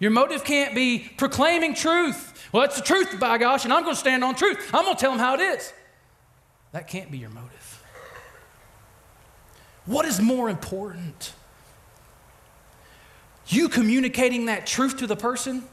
Your 0.00 0.10
motive 0.10 0.42
can't 0.42 0.74
be 0.74 1.08
proclaiming 1.16 1.74
truth. 1.74 2.48
Well, 2.50 2.64
it's 2.64 2.74
the 2.74 2.82
truth, 2.82 3.20
by 3.20 3.38
gosh, 3.38 3.62
and 3.62 3.72
I'm 3.72 3.84
going 3.84 3.94
to 3.94 4.00
stand 4.00 4.24
on 4.24 4.34
truth. 4.34 4.58
I'm 4.74 4.84
going 4.84 4.96
to 4.96 5.00
tell 5.00 5.12
them 5.12 5.20
how 5.20 5.34
it 5.34 5.40
is. 5.40 5.72
That 6.72 6.88
can't 6.88 7.12
be 7.12 7.18
your 7.18 7.30
motive. 7.30 7.84
What 9.86 10.04
is 10.04 10.20
more 10.20 10.50
important? 10.50 11.32
You 13.48 13.68
communicating 13.68 14.46
that 14.46 14.66
truth 14.66 14.98
to 14.98 15.06
the 15.06 15.16
person 15.16 15.64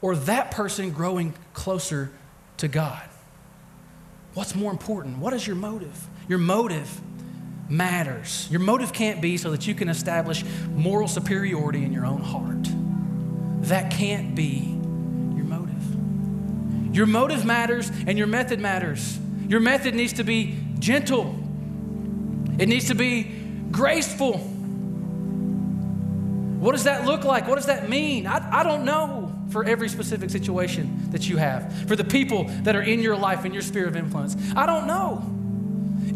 or 0.00 0.16
that 0.16 0.50
person 0.50 0.90
growing 0.90 1.34
closer 1.52 2.10
to 2.58 2.68
God? 2.68 3.02
What's 4.34 4.54
more 4.54 4.70
important? 4.70 5.18
What 5.18 5.32
is 5.32 5.46
your 5.46 5.56
motive? 5.56 6.06
Your 6.28 6.38
motive 6.38 7.00
matters. 7.68 8.48
Your 8.50 8.60
motive 8.60 8.92
can't 8.92 9.20
be 9.20 9.36
so 9.36 9.50
that 9.50 9.66
you 9.66 9.74
can 9.74 9.88
establish 9.88 10.44
moral 10.70 11.08
superiority 11.08 11.84
in 11.84 11.92
your 11.92 12.06
own 12.06 12.20
heart. 12.20 12.68
That 13.68 13.90
can't 13.90 14.34
be 14.34 14.78
your 15.34 15.44
motive. 15.44 16.94
Your 16.94 17.06
motive 17.06 17.44
matters 17.44 17.90
and 18.06 18.18
your 18.18 18.26
method 18.26 18.60
matters. 18.60 19.18
Your 19.48 19.60
method 19.60 19.94
needs 19.94 20.14
to 20.14 20.24
be 20.24 20.58
gentle, 20.78 21.34
it 22.58 22.68
needs 22.68 22.88
to 22.88 22.94
be 22.94 23.24
graceful. 23.70 24.52
What 26.66 26.72
does 26.72 26.82
that 26.82 27.04
look 27.04 27.22
like? 27.22 27.46
What 27.46 27.54
does 27.54 27.66
that 27.66 27.88
mean? 27.88 28.26
I, 28.26 28.60
I 28.60 28.64
don't 28.64 28.84
know 28.84 29.32
for 29.50 29.64
every 29.64 29.88
specific 29.88 30.30
situation 30.30 31.12
that 31.12 31.28
you 31.28 31.36
have, 31.36 31.72
for 31.86 31.94
the 31.94 32.02
people 32.02 32.46
that 32.64 32.74
are 32.74 32.82
in 32.82 32.98
your 32.98 33.14
life, 33.14 33.44
in 33.44 33.52
your 33.52 33.62
sphere 33.62 33.86
of 33.86 33.94
influence. 33.94 34.36
I 34.56 34.66
don't 34.66 34.88
know. 34.88 35.24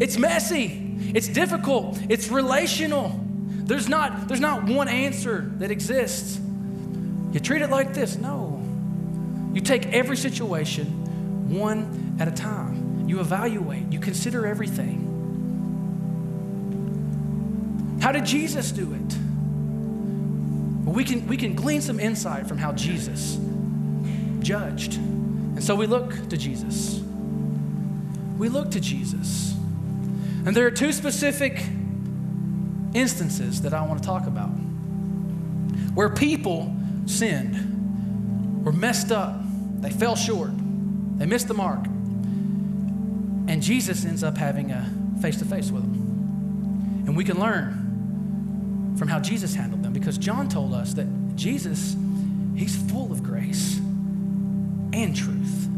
It's 0.01 0.17
messy, 0.17 0.97
it's 1.15 1.29
difficult, 1.29 2.01
it's 2.09 2.27
relational. 2.27 3.17
There's 3.63 3.87
not, 3.87 4.27
there's 4.27 4.41
not 4.41 4.65
one 4.65 4.89
answer 4.89 5.49
that 5.59 5.71
exists. 5.71 6.37
You 7.31 7.39
treat 7.39 7.61
it 7.61 7.69
like 7.69 7.93
this? 7.93 8.17
No. 8.17 8.61
You 9.53 9.61
take 9.61 9.93
every 9.93 10.17
situation 10.17 11.47
one 11.49 12.17
at 12.19 12.27
a 12.27 12.31
time. 12.31 13.07
You 13.07 13.21
evaluate, 13.21 13.89
you 13.89 14.01
consider 14.01 14.45
everything. 14.45 15.07
How 18.01 18.11
did 18.11 18.25
Jesus 18.25 18.73
do 18.73 18.93
it? 18.93 19.30
We 20.85 21.03
can, 21.03 21.27
we 21.27 21.37
can 21.37 21.55
glean 21.55 21.81
some 21.81 21.99
insight 21.99 22.47
from 22.47 22.57
how 22.57 22.71
Jesus 22.73 23.37
judged. 24.39 24.95
And 24.95 25.63
so 25.63 25.75
we 25.75 25.85
look 25.85 26.29
to 26.29 26.37
Jesus. 26.37 27.01
We 28.37 28.49
look 28.49 28.71
to 28.71 28.79
Jesus. 28.79 29.53
And 30.45 30.55
there 30.55 30.65
are 30.65 30.71
two 30.71 30.91
specific 30.91 31.61
instances 32.93 33.61
that 33.61 33.73
I 33.73 33.85
want 33.85 34.01
to 34.01 34.05
talk 34.05 34.25
about 34.25 34.49
where 35.93 36.09
people 36.09 36.75
sinned, 37.05 38.65
were 38.65 38.71
messed 38.71 39.11
up, 39.11 39.35
they 39.81 39.91
fell 39.91 40.15
short, 40.15 40.51
they 41.17 41.25
missed 41.25 41.47
the 41.47 41.53
mark. 41.53 41.85
And 43.47 43.61
Jesus 43.61 44.05
ends 44.05 44.23
up 44.23 44.37
having 44.37 44.71
a 44.71 44.89
face 45.21 45.37
to 45.37 45.45
face 45.45 45.69
with 45.69 45.83
them. 45.83 47.03
And 47.05 47.15
we 47.15 47.23
can 47.23 47.39
learn 47.39 47.80
from 48.97 49.07
how 49.07 49.19
Jesus 49.19 49.53
handled 49.53 49.83
them 49.83 49.93
because 49.93 50.17
John 50.17 50.49
told 50.49 50.73
us 50.73 50.93
that 50.93 51.07
Jesus, 51.35 51.95
he's 52.55 52.75
full 52.91 53.11
of 53.11 53.23
grace 53.23 53.77
and 54.93 55.15
truth. 55.15 55.69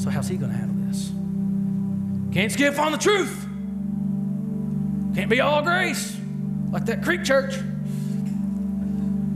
So, 0.00 0.10
how's 0.10 0.28
he 0.28 0.36
going 0.36 0.50
to 0.50 0.56
handle 0.56 0.86
this? 0.88 1.12
Can't 2.34 2.50
skip 2.50 2.78
on 2.78 2.92
the 2.92 2.98
truth. 2.98 3.46
Can't 5.14 5.30
be 5.30 5.40
all 5.40 5.62
grace 5.62 6.16
like 6.70 6.86
that 6.86 7.02
Creek 7.02 7.22
church. 7.22 7.54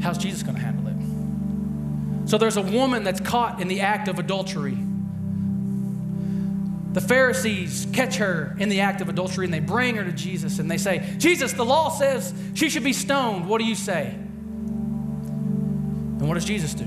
How's 0.01 0.19
Jesus 0.19 0.43
going 0.43 0.57
to 0.57 0.61
handle 0.61 0.89
it? 0.89 2.29
So 2.29 2.37
there's 2.37 2.57
a 2.57 2.63
woman 2.63 3.05
that's 3.05 3.21
caught 3.21 3.61
in 3.61 3.69
the 3.69 3.81
act 3.81 4.09
of 4.09 4.19
adultery. 4.19 4.77
The 6.93 7.01
Pharisees 7.01 7.87
catch 7.93 8.17
her 8.17 8.57
in 8.59 8.69
the 8.69 8.81
act 8.81 9.01
of 9.01 9.09
adultery 9.09 9.45
and 9.45 9.53
they 9.53 9.61
bring 9.61 9.97
her 9.97 10.05
to 10.05 10.13
Jesus 10.13 10.59
and 10.59 10.71
they 10.71 10.79
say, 10.79 11.15
Jesus, 11.19 11.53
the 11.53 11.65
law 11.65 11.91
says 11.91 12.33
she 12.55 12.71
should 12.71 12.85
be 12.85 12.95
stoned. 12.95 13.47
What 13.47 13.59
do 13.59 13.65
you 13.65 13.75
say? 13.75 14.15
And 16.19 16.27
what 16.27 16.35
does 16.35 16.45
Jesus 16.45 16.75
do? 16.75 16.85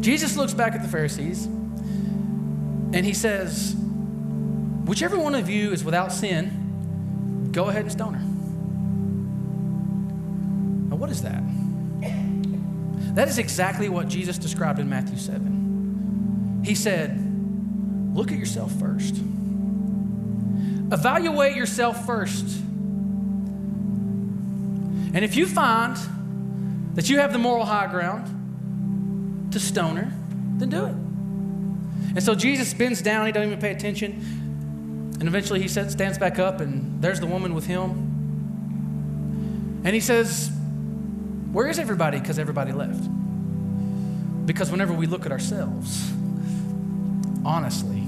Jesus 0.00 0.36
looks 0.36 0.54
back 0.54 0.74
at 0.74 0.82
the 0.82 0.88
Pharisees 0.88 1.44
and 1.44 3.04
he 3.04 3.12
says, 3.12 3.76
Whichever 4.84 5.18
one 5.18 5.34
of 5.34 5.48
you 5.48 5.72
is 5.72 5.84
without 5.84 6.10
sin, 6.10 7.50
go 7.52 7.68
ahead 7.68 7.82
and 7.82 7.92
stone 7.92 8.14
her. 8.14 8.24
Now, 10.88 10.96
what 10.96 11.10
is 11.10 11.22
that? 11.22 11.42
That 13.14 13.28
is 13.28 13.38
exactly 13.38 13.88
what 13.88 14.08
Jesus 14.08 14.38
described 14.38 14.80
in 14.80 14.88
Matthew 14.88 15.18
7. 15.18 16.62
He 16.64 16.74
said, 16.74 17.21
Look 18.12 18.30
at 18.32 18.38
yourself 18.38 18.72
first. 18.72 19.16
Evaluate 20.92 21.56
yourself 21.56 22.04
first. 22.04 22.44
And 25.14 25.24
if 25.24 25.36
you 25.36 25.46
find 25.46 25.96
that 26.94 27.08
you 27.08 27.18
have 27.18 27.32
the 27.32 27.38
moral 27.38 27.64
high 27.64 27.86
ground 27.86 29.52
to 29.52 29.60
stone 29.60 29.96
her, 29.96 30.12
then 30.58 30.68
do 30.68 30.86
it. 30.86 30.94
And 32.14 32.22
so 32.22 32.34
Jesus 32.34 32.74
bends 32.74 33.00
down, 33.00 33.26
he 33.26 33.32
doesn't 33.32 33.48
even 33.48 33.60
pay 33.60 33.70
attention. 33.70 34.12
And 35.18 35.28
eventually 35.28 35.62
he 35.62 35.68
stands 35.68 36.18
back 36.18 36.38
up, 36.38 36.60
and 36.60 37.00
there's 37.00 37.20
the 37.20 37.26
woman 37.26 37.54
with 37.54 37.66
him. 37.66 37.90
And 39.84 39.94
he 39.94 40.00
says, 40.00 40.50
Where 41.52 41.68
is 41.68 41.78
everybody? 41.78 42.18
Because 42.20 42.38
everybody 42.38 42.72
left. 42.72 43.08
Because 44.46 44.70
whenever 44.70 44.92
we 44.92 45.06
look 45.06 45.24
at 45.24 45.32
ourselves, 45.32 46.10
honestly, 47.44 48.01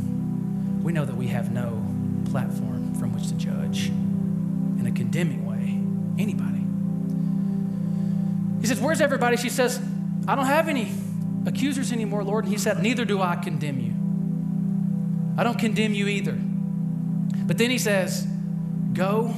we 0.85 0.93
know 0.93 1.05
that 1.05 1.17
we 1.17 1.27
have 1.29 1.51
no 1.51 1.83
platform 2.31 2.95
from 2.95 3.13
which 3.15 3.29
to 3.29 3.35
judge 3.35 3.89
in 3.89 4.87
a 4.87 4.93
condemning 4.93 5.47
way 5.47 5.81
anybody. 6.23 6.61
He 8.61 8.67
says, 8.67 8.81
Where's 8.81 9.01
everybody? 9.01 9.37
She 9.37 9.49
says, 9.49 9.81
I 10.29 10.35
don't 10.35 10.47
have 10.47 10.69
any 10.69 10.93
accusers 11.47 11.91
anymore, 11.91 12.23
Lord. 12.23 12.45
And 12.45 12.53
he 12.53 12.59
said, 12.59 12.83
Neither 12.83 13.05
do 13.05 13.21
I 13.21 13.37
condemn 13.37 13.81
you. 13.81 13.95
I 15.37 15.43
don't 15.43 15.59
condemn 15.59 15.95
you 15.95 16.07
either. 16.07 16.39
But 17.47 17.59
then 17.59 17.71
he 17.71 17.79
says, 17.79 18.27
Go 18.93 19.35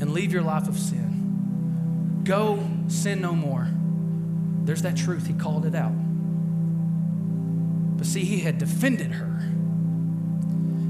and 0.00 0.12
leave 0.12 0.32
your 0.32 0.42
life 0.42 0.68
of 0.68 0.78
sin. 0.78 2.22
Go 2.24 2.68
sin 2.88 3.20
no 3.20 3.32
more. 3.32 3.68
There's 4.64 4.82
that 4.82 4.96
truth. 4.96 5.26
He 5.26 5.32
called 5.32 5.66
it 5.66 5.74
out. 5.74 5.92
But 7.96 8.06
see, 8.06 8.24
he 8.24 8.40
had 8.40 8.58
defended 8.58 9.12
her, 9.12 9.47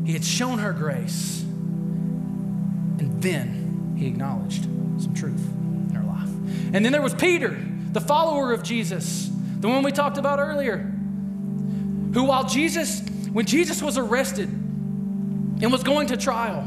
he 0.08 0.14
had 0.14 0.24
shown 0.24 0.58
her 0.58 0.72
grace. 0.72 1.42
And 1.42 3.22
then 3.22 3.94
he 3.98 4.06
acknowledged 4.06 4.62
some 4.62 5.12
truth 5.14 5.46
in 5.90 5.94
her 5.94 6.02
life. 6.02 6.30
And 6.72 6.82
then 6.82 6.92
there 6.92 7.02
was 7.02 7.12
Peter, 7.12 7.54
the 7.92 8.00
follower 8.00 8.54
of 8.54 8.62
Jesus, 8.62 9.28
the 9.60 9.68
one 9.68 9.82
we 9.82 9.92
talked 9.92 10.16
about 10.16 10.38
earlier, 10.38 10.78
who, 10.78 12.24
while 12.24 12.44
Jesus, 12.44 13.02
when 13.32 13.44
Jesus 13.44 13.82
was 13.82 13.98
arrested 13.98 14.48
and 14.48 15.70
was 15.70 15.82
going 15.82 16.06
to 16.06 16.16
trial, 16.16 16.66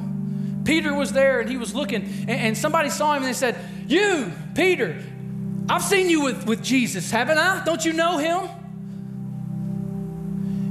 Peter 0.64 0.94
was 0.94 1.12
there 1.12 1.40
and 1.40 1.50
he 1.50 1.58
was 1.58 1.74
looking, 1.74 2.04
and, 2.04 2.30
and 2.30 2.56
somebody 2.56 2.92
saw 2.92 3.14
him 3.14 3.24
and 3.24 3.30
they 3.30 3.34
said, 3.34 3.58
You, 3.88 4.32
Peter, 4.54 5.04
I've 5.68 5.82
seen 5.82 6.12
you 6.12 6.22
with, 6.22 6.46
with 6.46 6.62
Jesus, 6.62 7.10
haven't 7.10 7.40
I? 7.40 7.64
Don't 7.66 7.84
you 7.84 7.94
know 7.94 8.20
him? 8.20 8.48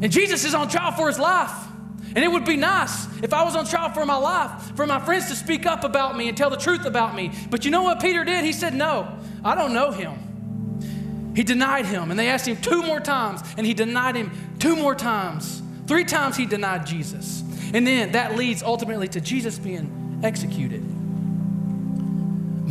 And 0.05 0.13
Jesus 0.13 0.45
is 0.45 0.55
on 0.55 0.69
trial 0.69 0.93
for 0.93 1.09
his 1.09 1.19
life. 1.19 1.67
And 2.15 2.25
it 2.25 2.29
would 2.29 2.45
be 2.45 2.57
nice 2.57 3.07
if 3.23 3.33
I 3.33 3.45
was 3.45 3.55
on 3.55 3.67
trial 3.67 3.91
for 3.91 4.05
my 4.05 4.17
life, 4.17 4.77
for 4.77 4.87
my 4.87 4.99
friends 4.99 5.29
to 5.29 5.37
speak 5.37 5.65
up 5.65 5.85
about 5.85 6.17
me 6.17 6.29
and 6.29 6.37
tell 6.37 6.51
the 6.51 6.57
truth 6.57 6.85
about 6.85 7.15
me. 7.15 7.31
But 7.51 7.65
you 7.65 7.71
know 7.71 7.83
what 7.83 8.01
Peter 8.01 8.25
did? 8.25 8.45
He 8.45 8.53
said, 8.53 8.75
No, 8.75 9.19
I 9.45 9.55
don't 9.55 9.73
know 9.73 9.93
him. 9.93 11.33
He 11.37 11.45
denied 11.45 11.87
him. 11.87 12.11
And 12.11 12.19
they 12.19 12.29
asked 12.29 12.47
him 12.47 12.57
two 12.57 12.83
more 12.83 13.01
times, 13.01 13.43
and 13.57 13.65
he 13.65 13.75
denied 13.75 14.17
him 14.17 14.31
two 14.59 14.75
more 14.75 14.95
times. 14.95 15.63
Three 15.87 16.05
times 16.05 16.37
he 16.37 16.47
denied 16.47 16.87
Jesus. 16.87 17.43
And 17.73 17.87
then 17.87 18.13
that 18.13 18.37
leads 18.37 18.63
ultimately 18.63 19.09
to 19.09 19.21
Jesus 19.21 19.59
being 19.59 20.21
executed. 20.25 20.83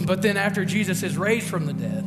But 0.05 0.21
then, 0.21 0.37
after 0.37 0.65
Jesus 0.65 1.03
is 1.03 1.17
raised 1.17 1.47
from 1.47 1.65
the 1.65 1.73
dead, 1.73 2.05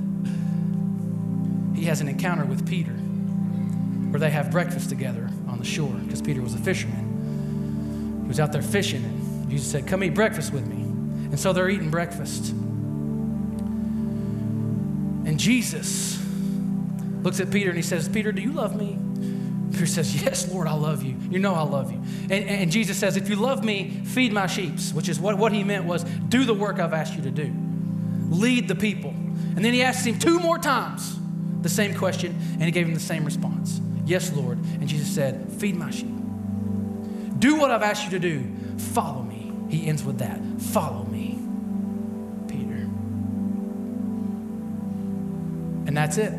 he 1.76 1.84
has 1.84 2.00
an 2.00 2.08
encounter 2.08 2.44
with 2.44 2.66
Peter 2.66 2.92
where 2.92 4.20
they 4.20 4.30
have 4.30 4.50
breakfast 4.50 4.88
together 4.88 5.30
on 5.48 5.58
the 5.58 5.64
shore 5.64 5.92
because 6.04 6.20
Peter 6.20 6.42
was 6.42 6.54
a 6.54 6.58
fisherman. 6.58 7.01
Was 8.32 8.40
out 8.40 8.50
there 8.50 8.62
fishing, 8.62 9.04
and 9.04 9.50
Jesus 9.50 9.70
said, 9.70 9.86
Come 9.86 10.02
eat 10.02 10.14
breakfast 10.14 10.54
with 10.54 10.66
me. 10.66 10.76
And 10.76 11.38
so 11.38 11.52
they're 11.52 11.68
eating 11.68 11.90
breakfast. 11.90 12.52
And 15.28 15.38
Jesus 15.38 16.18
looks 17.20 17.40
at 17.40 17.50
Peter 17.50 17.68
and 17.68 17.76
he 17.76 17.82
says, 17.82 18.08
Peter, 18.08 18.32
do 18.32 18.40
you 18.40 18.52
love 18.52 18.74
me? 18.74 18.98
Peter 19.70 19.84
says, 19.84 20.22
Yes, 20.24 20.50
Lord, 20.50 20.66
I 20.66 20.72
love 20.72 21.02
you. 21.02 21.14
You 21.30 21.40
know 21.40 21.54
I 21.54 21.60
love 21.60 21.92
you. 21.92 21.98
And, 22.22 22.48
and 22.48 22.72
Jesus 22.72 22.96
says, 22.96 23.18
If 23.18 23.28
you 23.28 23.36
love 23.36 23.64
me, 23.64 24.00
feed 24.06 24.32
my 24.32 24.46
sheep, 24.46 24.80
which 24.94 25.10
is 25.10 25.20
what, 25.20 25.36
what 25.36 25.52
he 25.52 25.62
meant 25.62 25.84
was 25.84 26.02
do 26.02 26.46
the 26.46 26.54
work 26.54 26.78
I've 26.78 26.94
asked 26.94 27.14
you 27.14 27.22
to 27.24 27.30
do, 27.30 27.52
lead 28.30 28.66
the 28.66 28.76
people. 28.76 29.10
And 29.10 29.62
then 29.62 29.74
he 29.74 29.82
asks 29.82 30.06
him 30.06 30.18
two 30.18 30.40
more 30.40 30.56
times 30.56 31.18
the 31.60 31.68
same 31.68 31.94
question, 31.94 32.34
and 32.52 32.62
he 32.62 32.70
gave 32.70 32.88
him 32.88 32.94
the 32.94 33.00
same 33.00 33.26
response. 33.26 33.82
Yes, 34.06 34.32
Lord. 34.32 34.56
And 34.56 34.88
Jesus 34.88 35.14
said, 35.14 35.52
Feed 35.52 35.76
my 35.76 35.90
sheep. 35.90 36.21
Do 37.42 37.56
what 37.56 37.72
I've 37.72 37.82
asked 37.82 38.04
you 38.04 38.10
to 38.10 38.20
do. 38.20 38.44
Follow 38.78 39.20
me. 39.20 39.52
He 39.68 39.88
ends 39.88 40.04
with 40.04 40.18
that. 40.18 40.40
Follow 40.60 41.02
me, 41.06 41.40
Peter. 42.46 42.84
And 45.88 45.96
that's 45.96 46.18
it. 46.18 46.32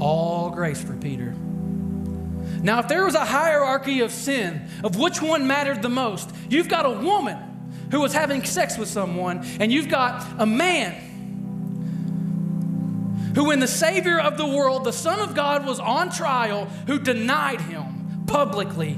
All 0.00 0.48
grace 0.48 0.82
for 0.82 0.94
Peter. 0.94 1.34
Now, 2.62 2.78
if 2.78 2.88
there 2.88 3.04
was 3.04 3.14
a 3.14 3.26
hierarchy 3.26 4.00
of 4.00 4.12
sin, 4.12 4.66
of 4.82 4.96
which 4.96 5.20
one 5.20 5.46
mattered 5.46 5.82
the 5.82 5.90
most, 5.90 6.30
you've 6.48 6.70
got 6.70 6.86
a 6.86 6.90
woman 6.90 7.36
who 7.90 8.00
was 8.00 8.14
having 8.14 8.44
sex 8.44 8.78
with 8.78 8.88
someone, 8.88 9.44
and 9.60 9.70
you've 9.70 9.90
got 9.90 10.26
a 10.38 10.46
man 10.46 10.94
who, 13.36 13.44
when 13.44 13.60
the 13.60 13.68
Savior 13.68 14.18
of 14.18 14.38
the 14.38 14.46
world, 14.46 14.84
the 14.84 14.92
Son 14.94 15.20
of 15.20 15.34
God, 15.34 15.66
was 15.66 15.78
on 15.78 16.10
trial, 16.10 16.64
who 16.86 16.98
denied 16.98 17.60
him 17.60 18.24
publicly 18.26 18.94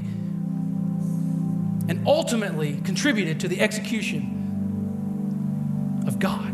and 1.89 2.07
ultimately 2.07 2.79
contributed 2.85 3.41
to 3.41 3.49
the 3.49 3.59
execution 3.59 4.37
of 6.07 6.19
God. 6.19 6.53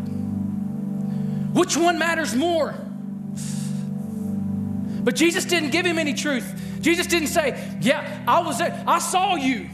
Which 1.56 1.78
one 1.78 2.00
matters 2.00 2.34
more? 2.34 2.74
But 5.04 5.16
Jesus 5.16 5.46
didn't 5.46 5.70
give 5.70 5.86
him 5.86 6.00
any 6.00 6.16
truth. 6.16 6.80
Jesus 6.82 7.06
didn't 7.06 7.28
say, 7.28 7.78
Yeah, 7.82 8.24
I 8.28 8.40
was 8.40 8.58
there. 8.58 8.84
I 8.88 8.98
saw 8.98 9.36
you. 9.36 9.70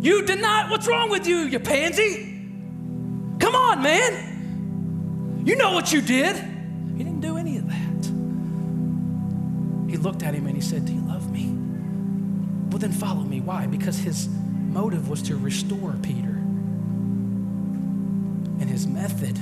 You 0.00 0.22
denied. 0.22 0.70
What's 0.70 0.88
wrong 0.88 1.10
with 1.10 1.26
you, 1.26 1.40
you 1.40 1.60
pansy? 1.60 2.32
Come 3.40 3.54
on, 3.54 3.82
man. 3.82 5.42
You 5.44 5.56
know 5.56 5.72
what 5.72 5.92
you 5.92 6.00
did. 6.00 6.55
He 9.96 10.02
looked 10.02 10.22
at 10.22 10.34
him 10.34 10.46
and 10.46 10.54
he 10.54 10.60
said, 10.60 10.84
Do 10.84 10.92
you 10.92 11.00
love 11.00 11.32
me? 11.32 11.46
Well, 12.68 12.78
then 12.78 12.92
follow 12.92 13.22
me. 13.22 13.40
Why? 13.40 13.66
Because 13.66 13.96
his 13.96 14.28
motive 14.28 15.08
was 15.08 15.22
to 15.22 15.36
restore 15.36 15.94
Peter. 16.02 16.36
And 18.60 18.68
his 18.68 18.86
method 18.86 19.38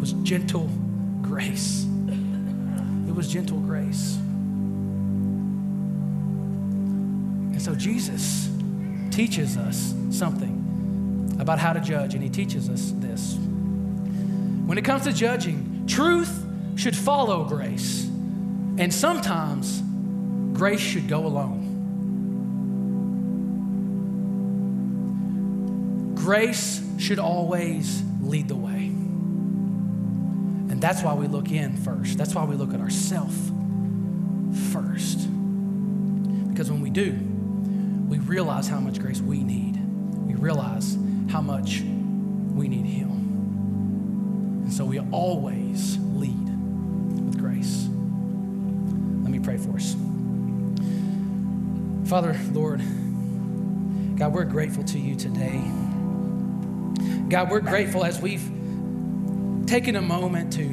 was 0.00 0.12
gentle 0.22 0.70
grace. 1.22 1.86
It 3.08 3.12
was 3.16 3.26
gentle 3.26 3.58
grace. 3.58 4.14
And 7.50 7.60
so 7.60 7.74
Jesus 7.74 8.48
teaches 9.10 9.56
us 9.56 9.92
something 10.10 11.36
about 11.40 11.58
how 11.58 11.72
to 11.72 11.80
judge, 11.80 12.14
and 12.14 12.22
he 12.22 12.30
teaches 12.30 12.68
us 12.68 12.92
this. 12.98 13.34
When 14.66 14.78
it 14.78 14.84
comes 14.84 15.02
to 15.02 15.12
judging, 15.12 15.88
truth 15.88 16.46
should 16.76 16.94
follow 16.94 17.42
grace. 17.42 18.03
And 18.76 18.92
sometimes 18.92 19.80
grace 20.56 20.80
should 20.80 21.08
go 21.08 21.26
alone. 21.26 21.72
Grace 26.16 26.82
should 26.98 27.18
always 27.18 28.02
lead 28.20 28.48
the 28.48 28.56
way. 28.56 28.86
And 30.70 30.80
that's 30.80 31.02
why 31.02 31.14
we 31.14 31.26
look 31.28 31.50
in 31.50 31.76
first. 31.76 32.18
That's 32.18 32.34
why 32.34 32.44
we 32.44 32.56
look 32.56 32.74
at 32.74 32.80
ourselves 32.80 33.36
first. 34.72 35.28
Because 36.48 36.70
when 36.70 36.80
we 36.80 36.90
do, 36.90 37.12
we 38.08 38.18
realize 38.18 38.66
how 38.68 38.80
much 38.80 38.98
grace 38.98 39.20
we 39.20 39.44
need. 39.44 39.76
We 40.26 40.34
realize 40.34 40.96
how 41.30 41.40
much 41.42 41.80
we 41.80 42.68
need 42.68 42.86
Him. 42.86 43.10
And 44.64 44.72
so 44.72 44.84
we 44.84 44.98
always 44.98 45.98
lead 45.98 46.43
pray 49.44 49.58
for 49.58 49.76
us. 49.76 49.94
Father, 52.08 52.34
Lord, 52.52 52.80
God, 54.16 54.32
we're 54.32 54.44
grateful 54.44 54.84
to 54.84 54.98
you 54.98 55.14
today. 55.16 55.62
God, 57.28 57.50
we're 57.50 57.60
grateful 57.60 58.04
as 58.04 58.20
we've 58.20 58.42
taken 59.66 59.96
a 59.96 60.00
moment 60.00 60.52
to 60.54 60.64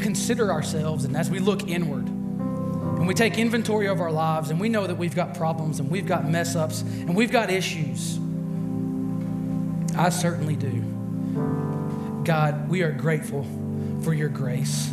consider 0.00 0.50
ourselves 0.50 1.04
and 1.04 1.16
as 1.16 1.30
we 1.30 1.38
look 1.38 1.68
inward 1.68 2.06
and 2.08 3.06
we 3.06 3.14
take 3.14 3.38
inventory 3.38 3.86
of 3.86 4.00
our 4.00 4.10
lives 4.10 4.50
and 4.50 4.58
we 4.58 4.68
know 4.68 4.86
that 4.86 4.96
we've 4.96 5.14
got 5.14 5.36
problems 5.36 5.78
and 5.78 5.88
we've 5.88 6.06
got 6.06 6.28
mess 6.28 6.56
ups 6.56 6.80
and 6.80 7.14
we've 7.14 7.30
got 7.30 7.50
issues. 7.50 8.18
I 9.96 10.08
certainly 10.08 10.56
do. 10.56 12.22
God, 12.24 12.68
we 12.68 12.82
are 12.82 12.92
grateful 12.92 13.46
for 14.02 14.12
your 14.12 14.28
grace. 14.28 14.90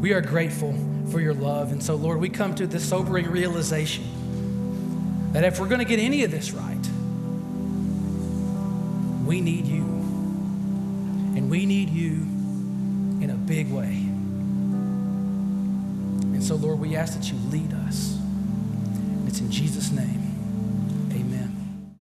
We 0.00 0.12
are 0.12 0.20
grateful 0.20 0.74
for 1.12 1.20
your 1.20 1.34
love. 1.34 1.70
And 1.70 1.82
so, 1.82 1.94
Lord, 1.94 2.18
we 2.18 2.30
come 2.30 2.54
to 2.54 2.66
this 2.66 2.88
sobering 2.88 3.30
realization 3.30 4.04
that 5.32 5.44
if 5.44 5.60
we're 5.60 5.68
going 5.68 5.80
to 5.80 5.84
get 5.84 6.00
any 6.00 6.24
of 6.24 6.30
this 6.30 6.52
right, 6.52 6.88
we 9.26 9.42
need 9.42 9.66
you. 9.66 9.82
And 11.36 11.50
we 11.50 11.66
need 11.66 11.90
you 11.90 12.12
in 13.22 13.30
a 13.30 13.36
big 13.36 13.70
way. 13.70 14.08
And 16.32 16.42
so, 16.42 16.56
Lord, 16.56 16.80
we 16.80 16.96
ask 16.96 17.14
that 17.14 17.30
you 17.30 17.38
lead 17.50 17.72
us. 17.86 18.18
It's 19.26 19.40
in 19.40 19.50
Jesus' 19.50 19.92
name. 19.92 20.21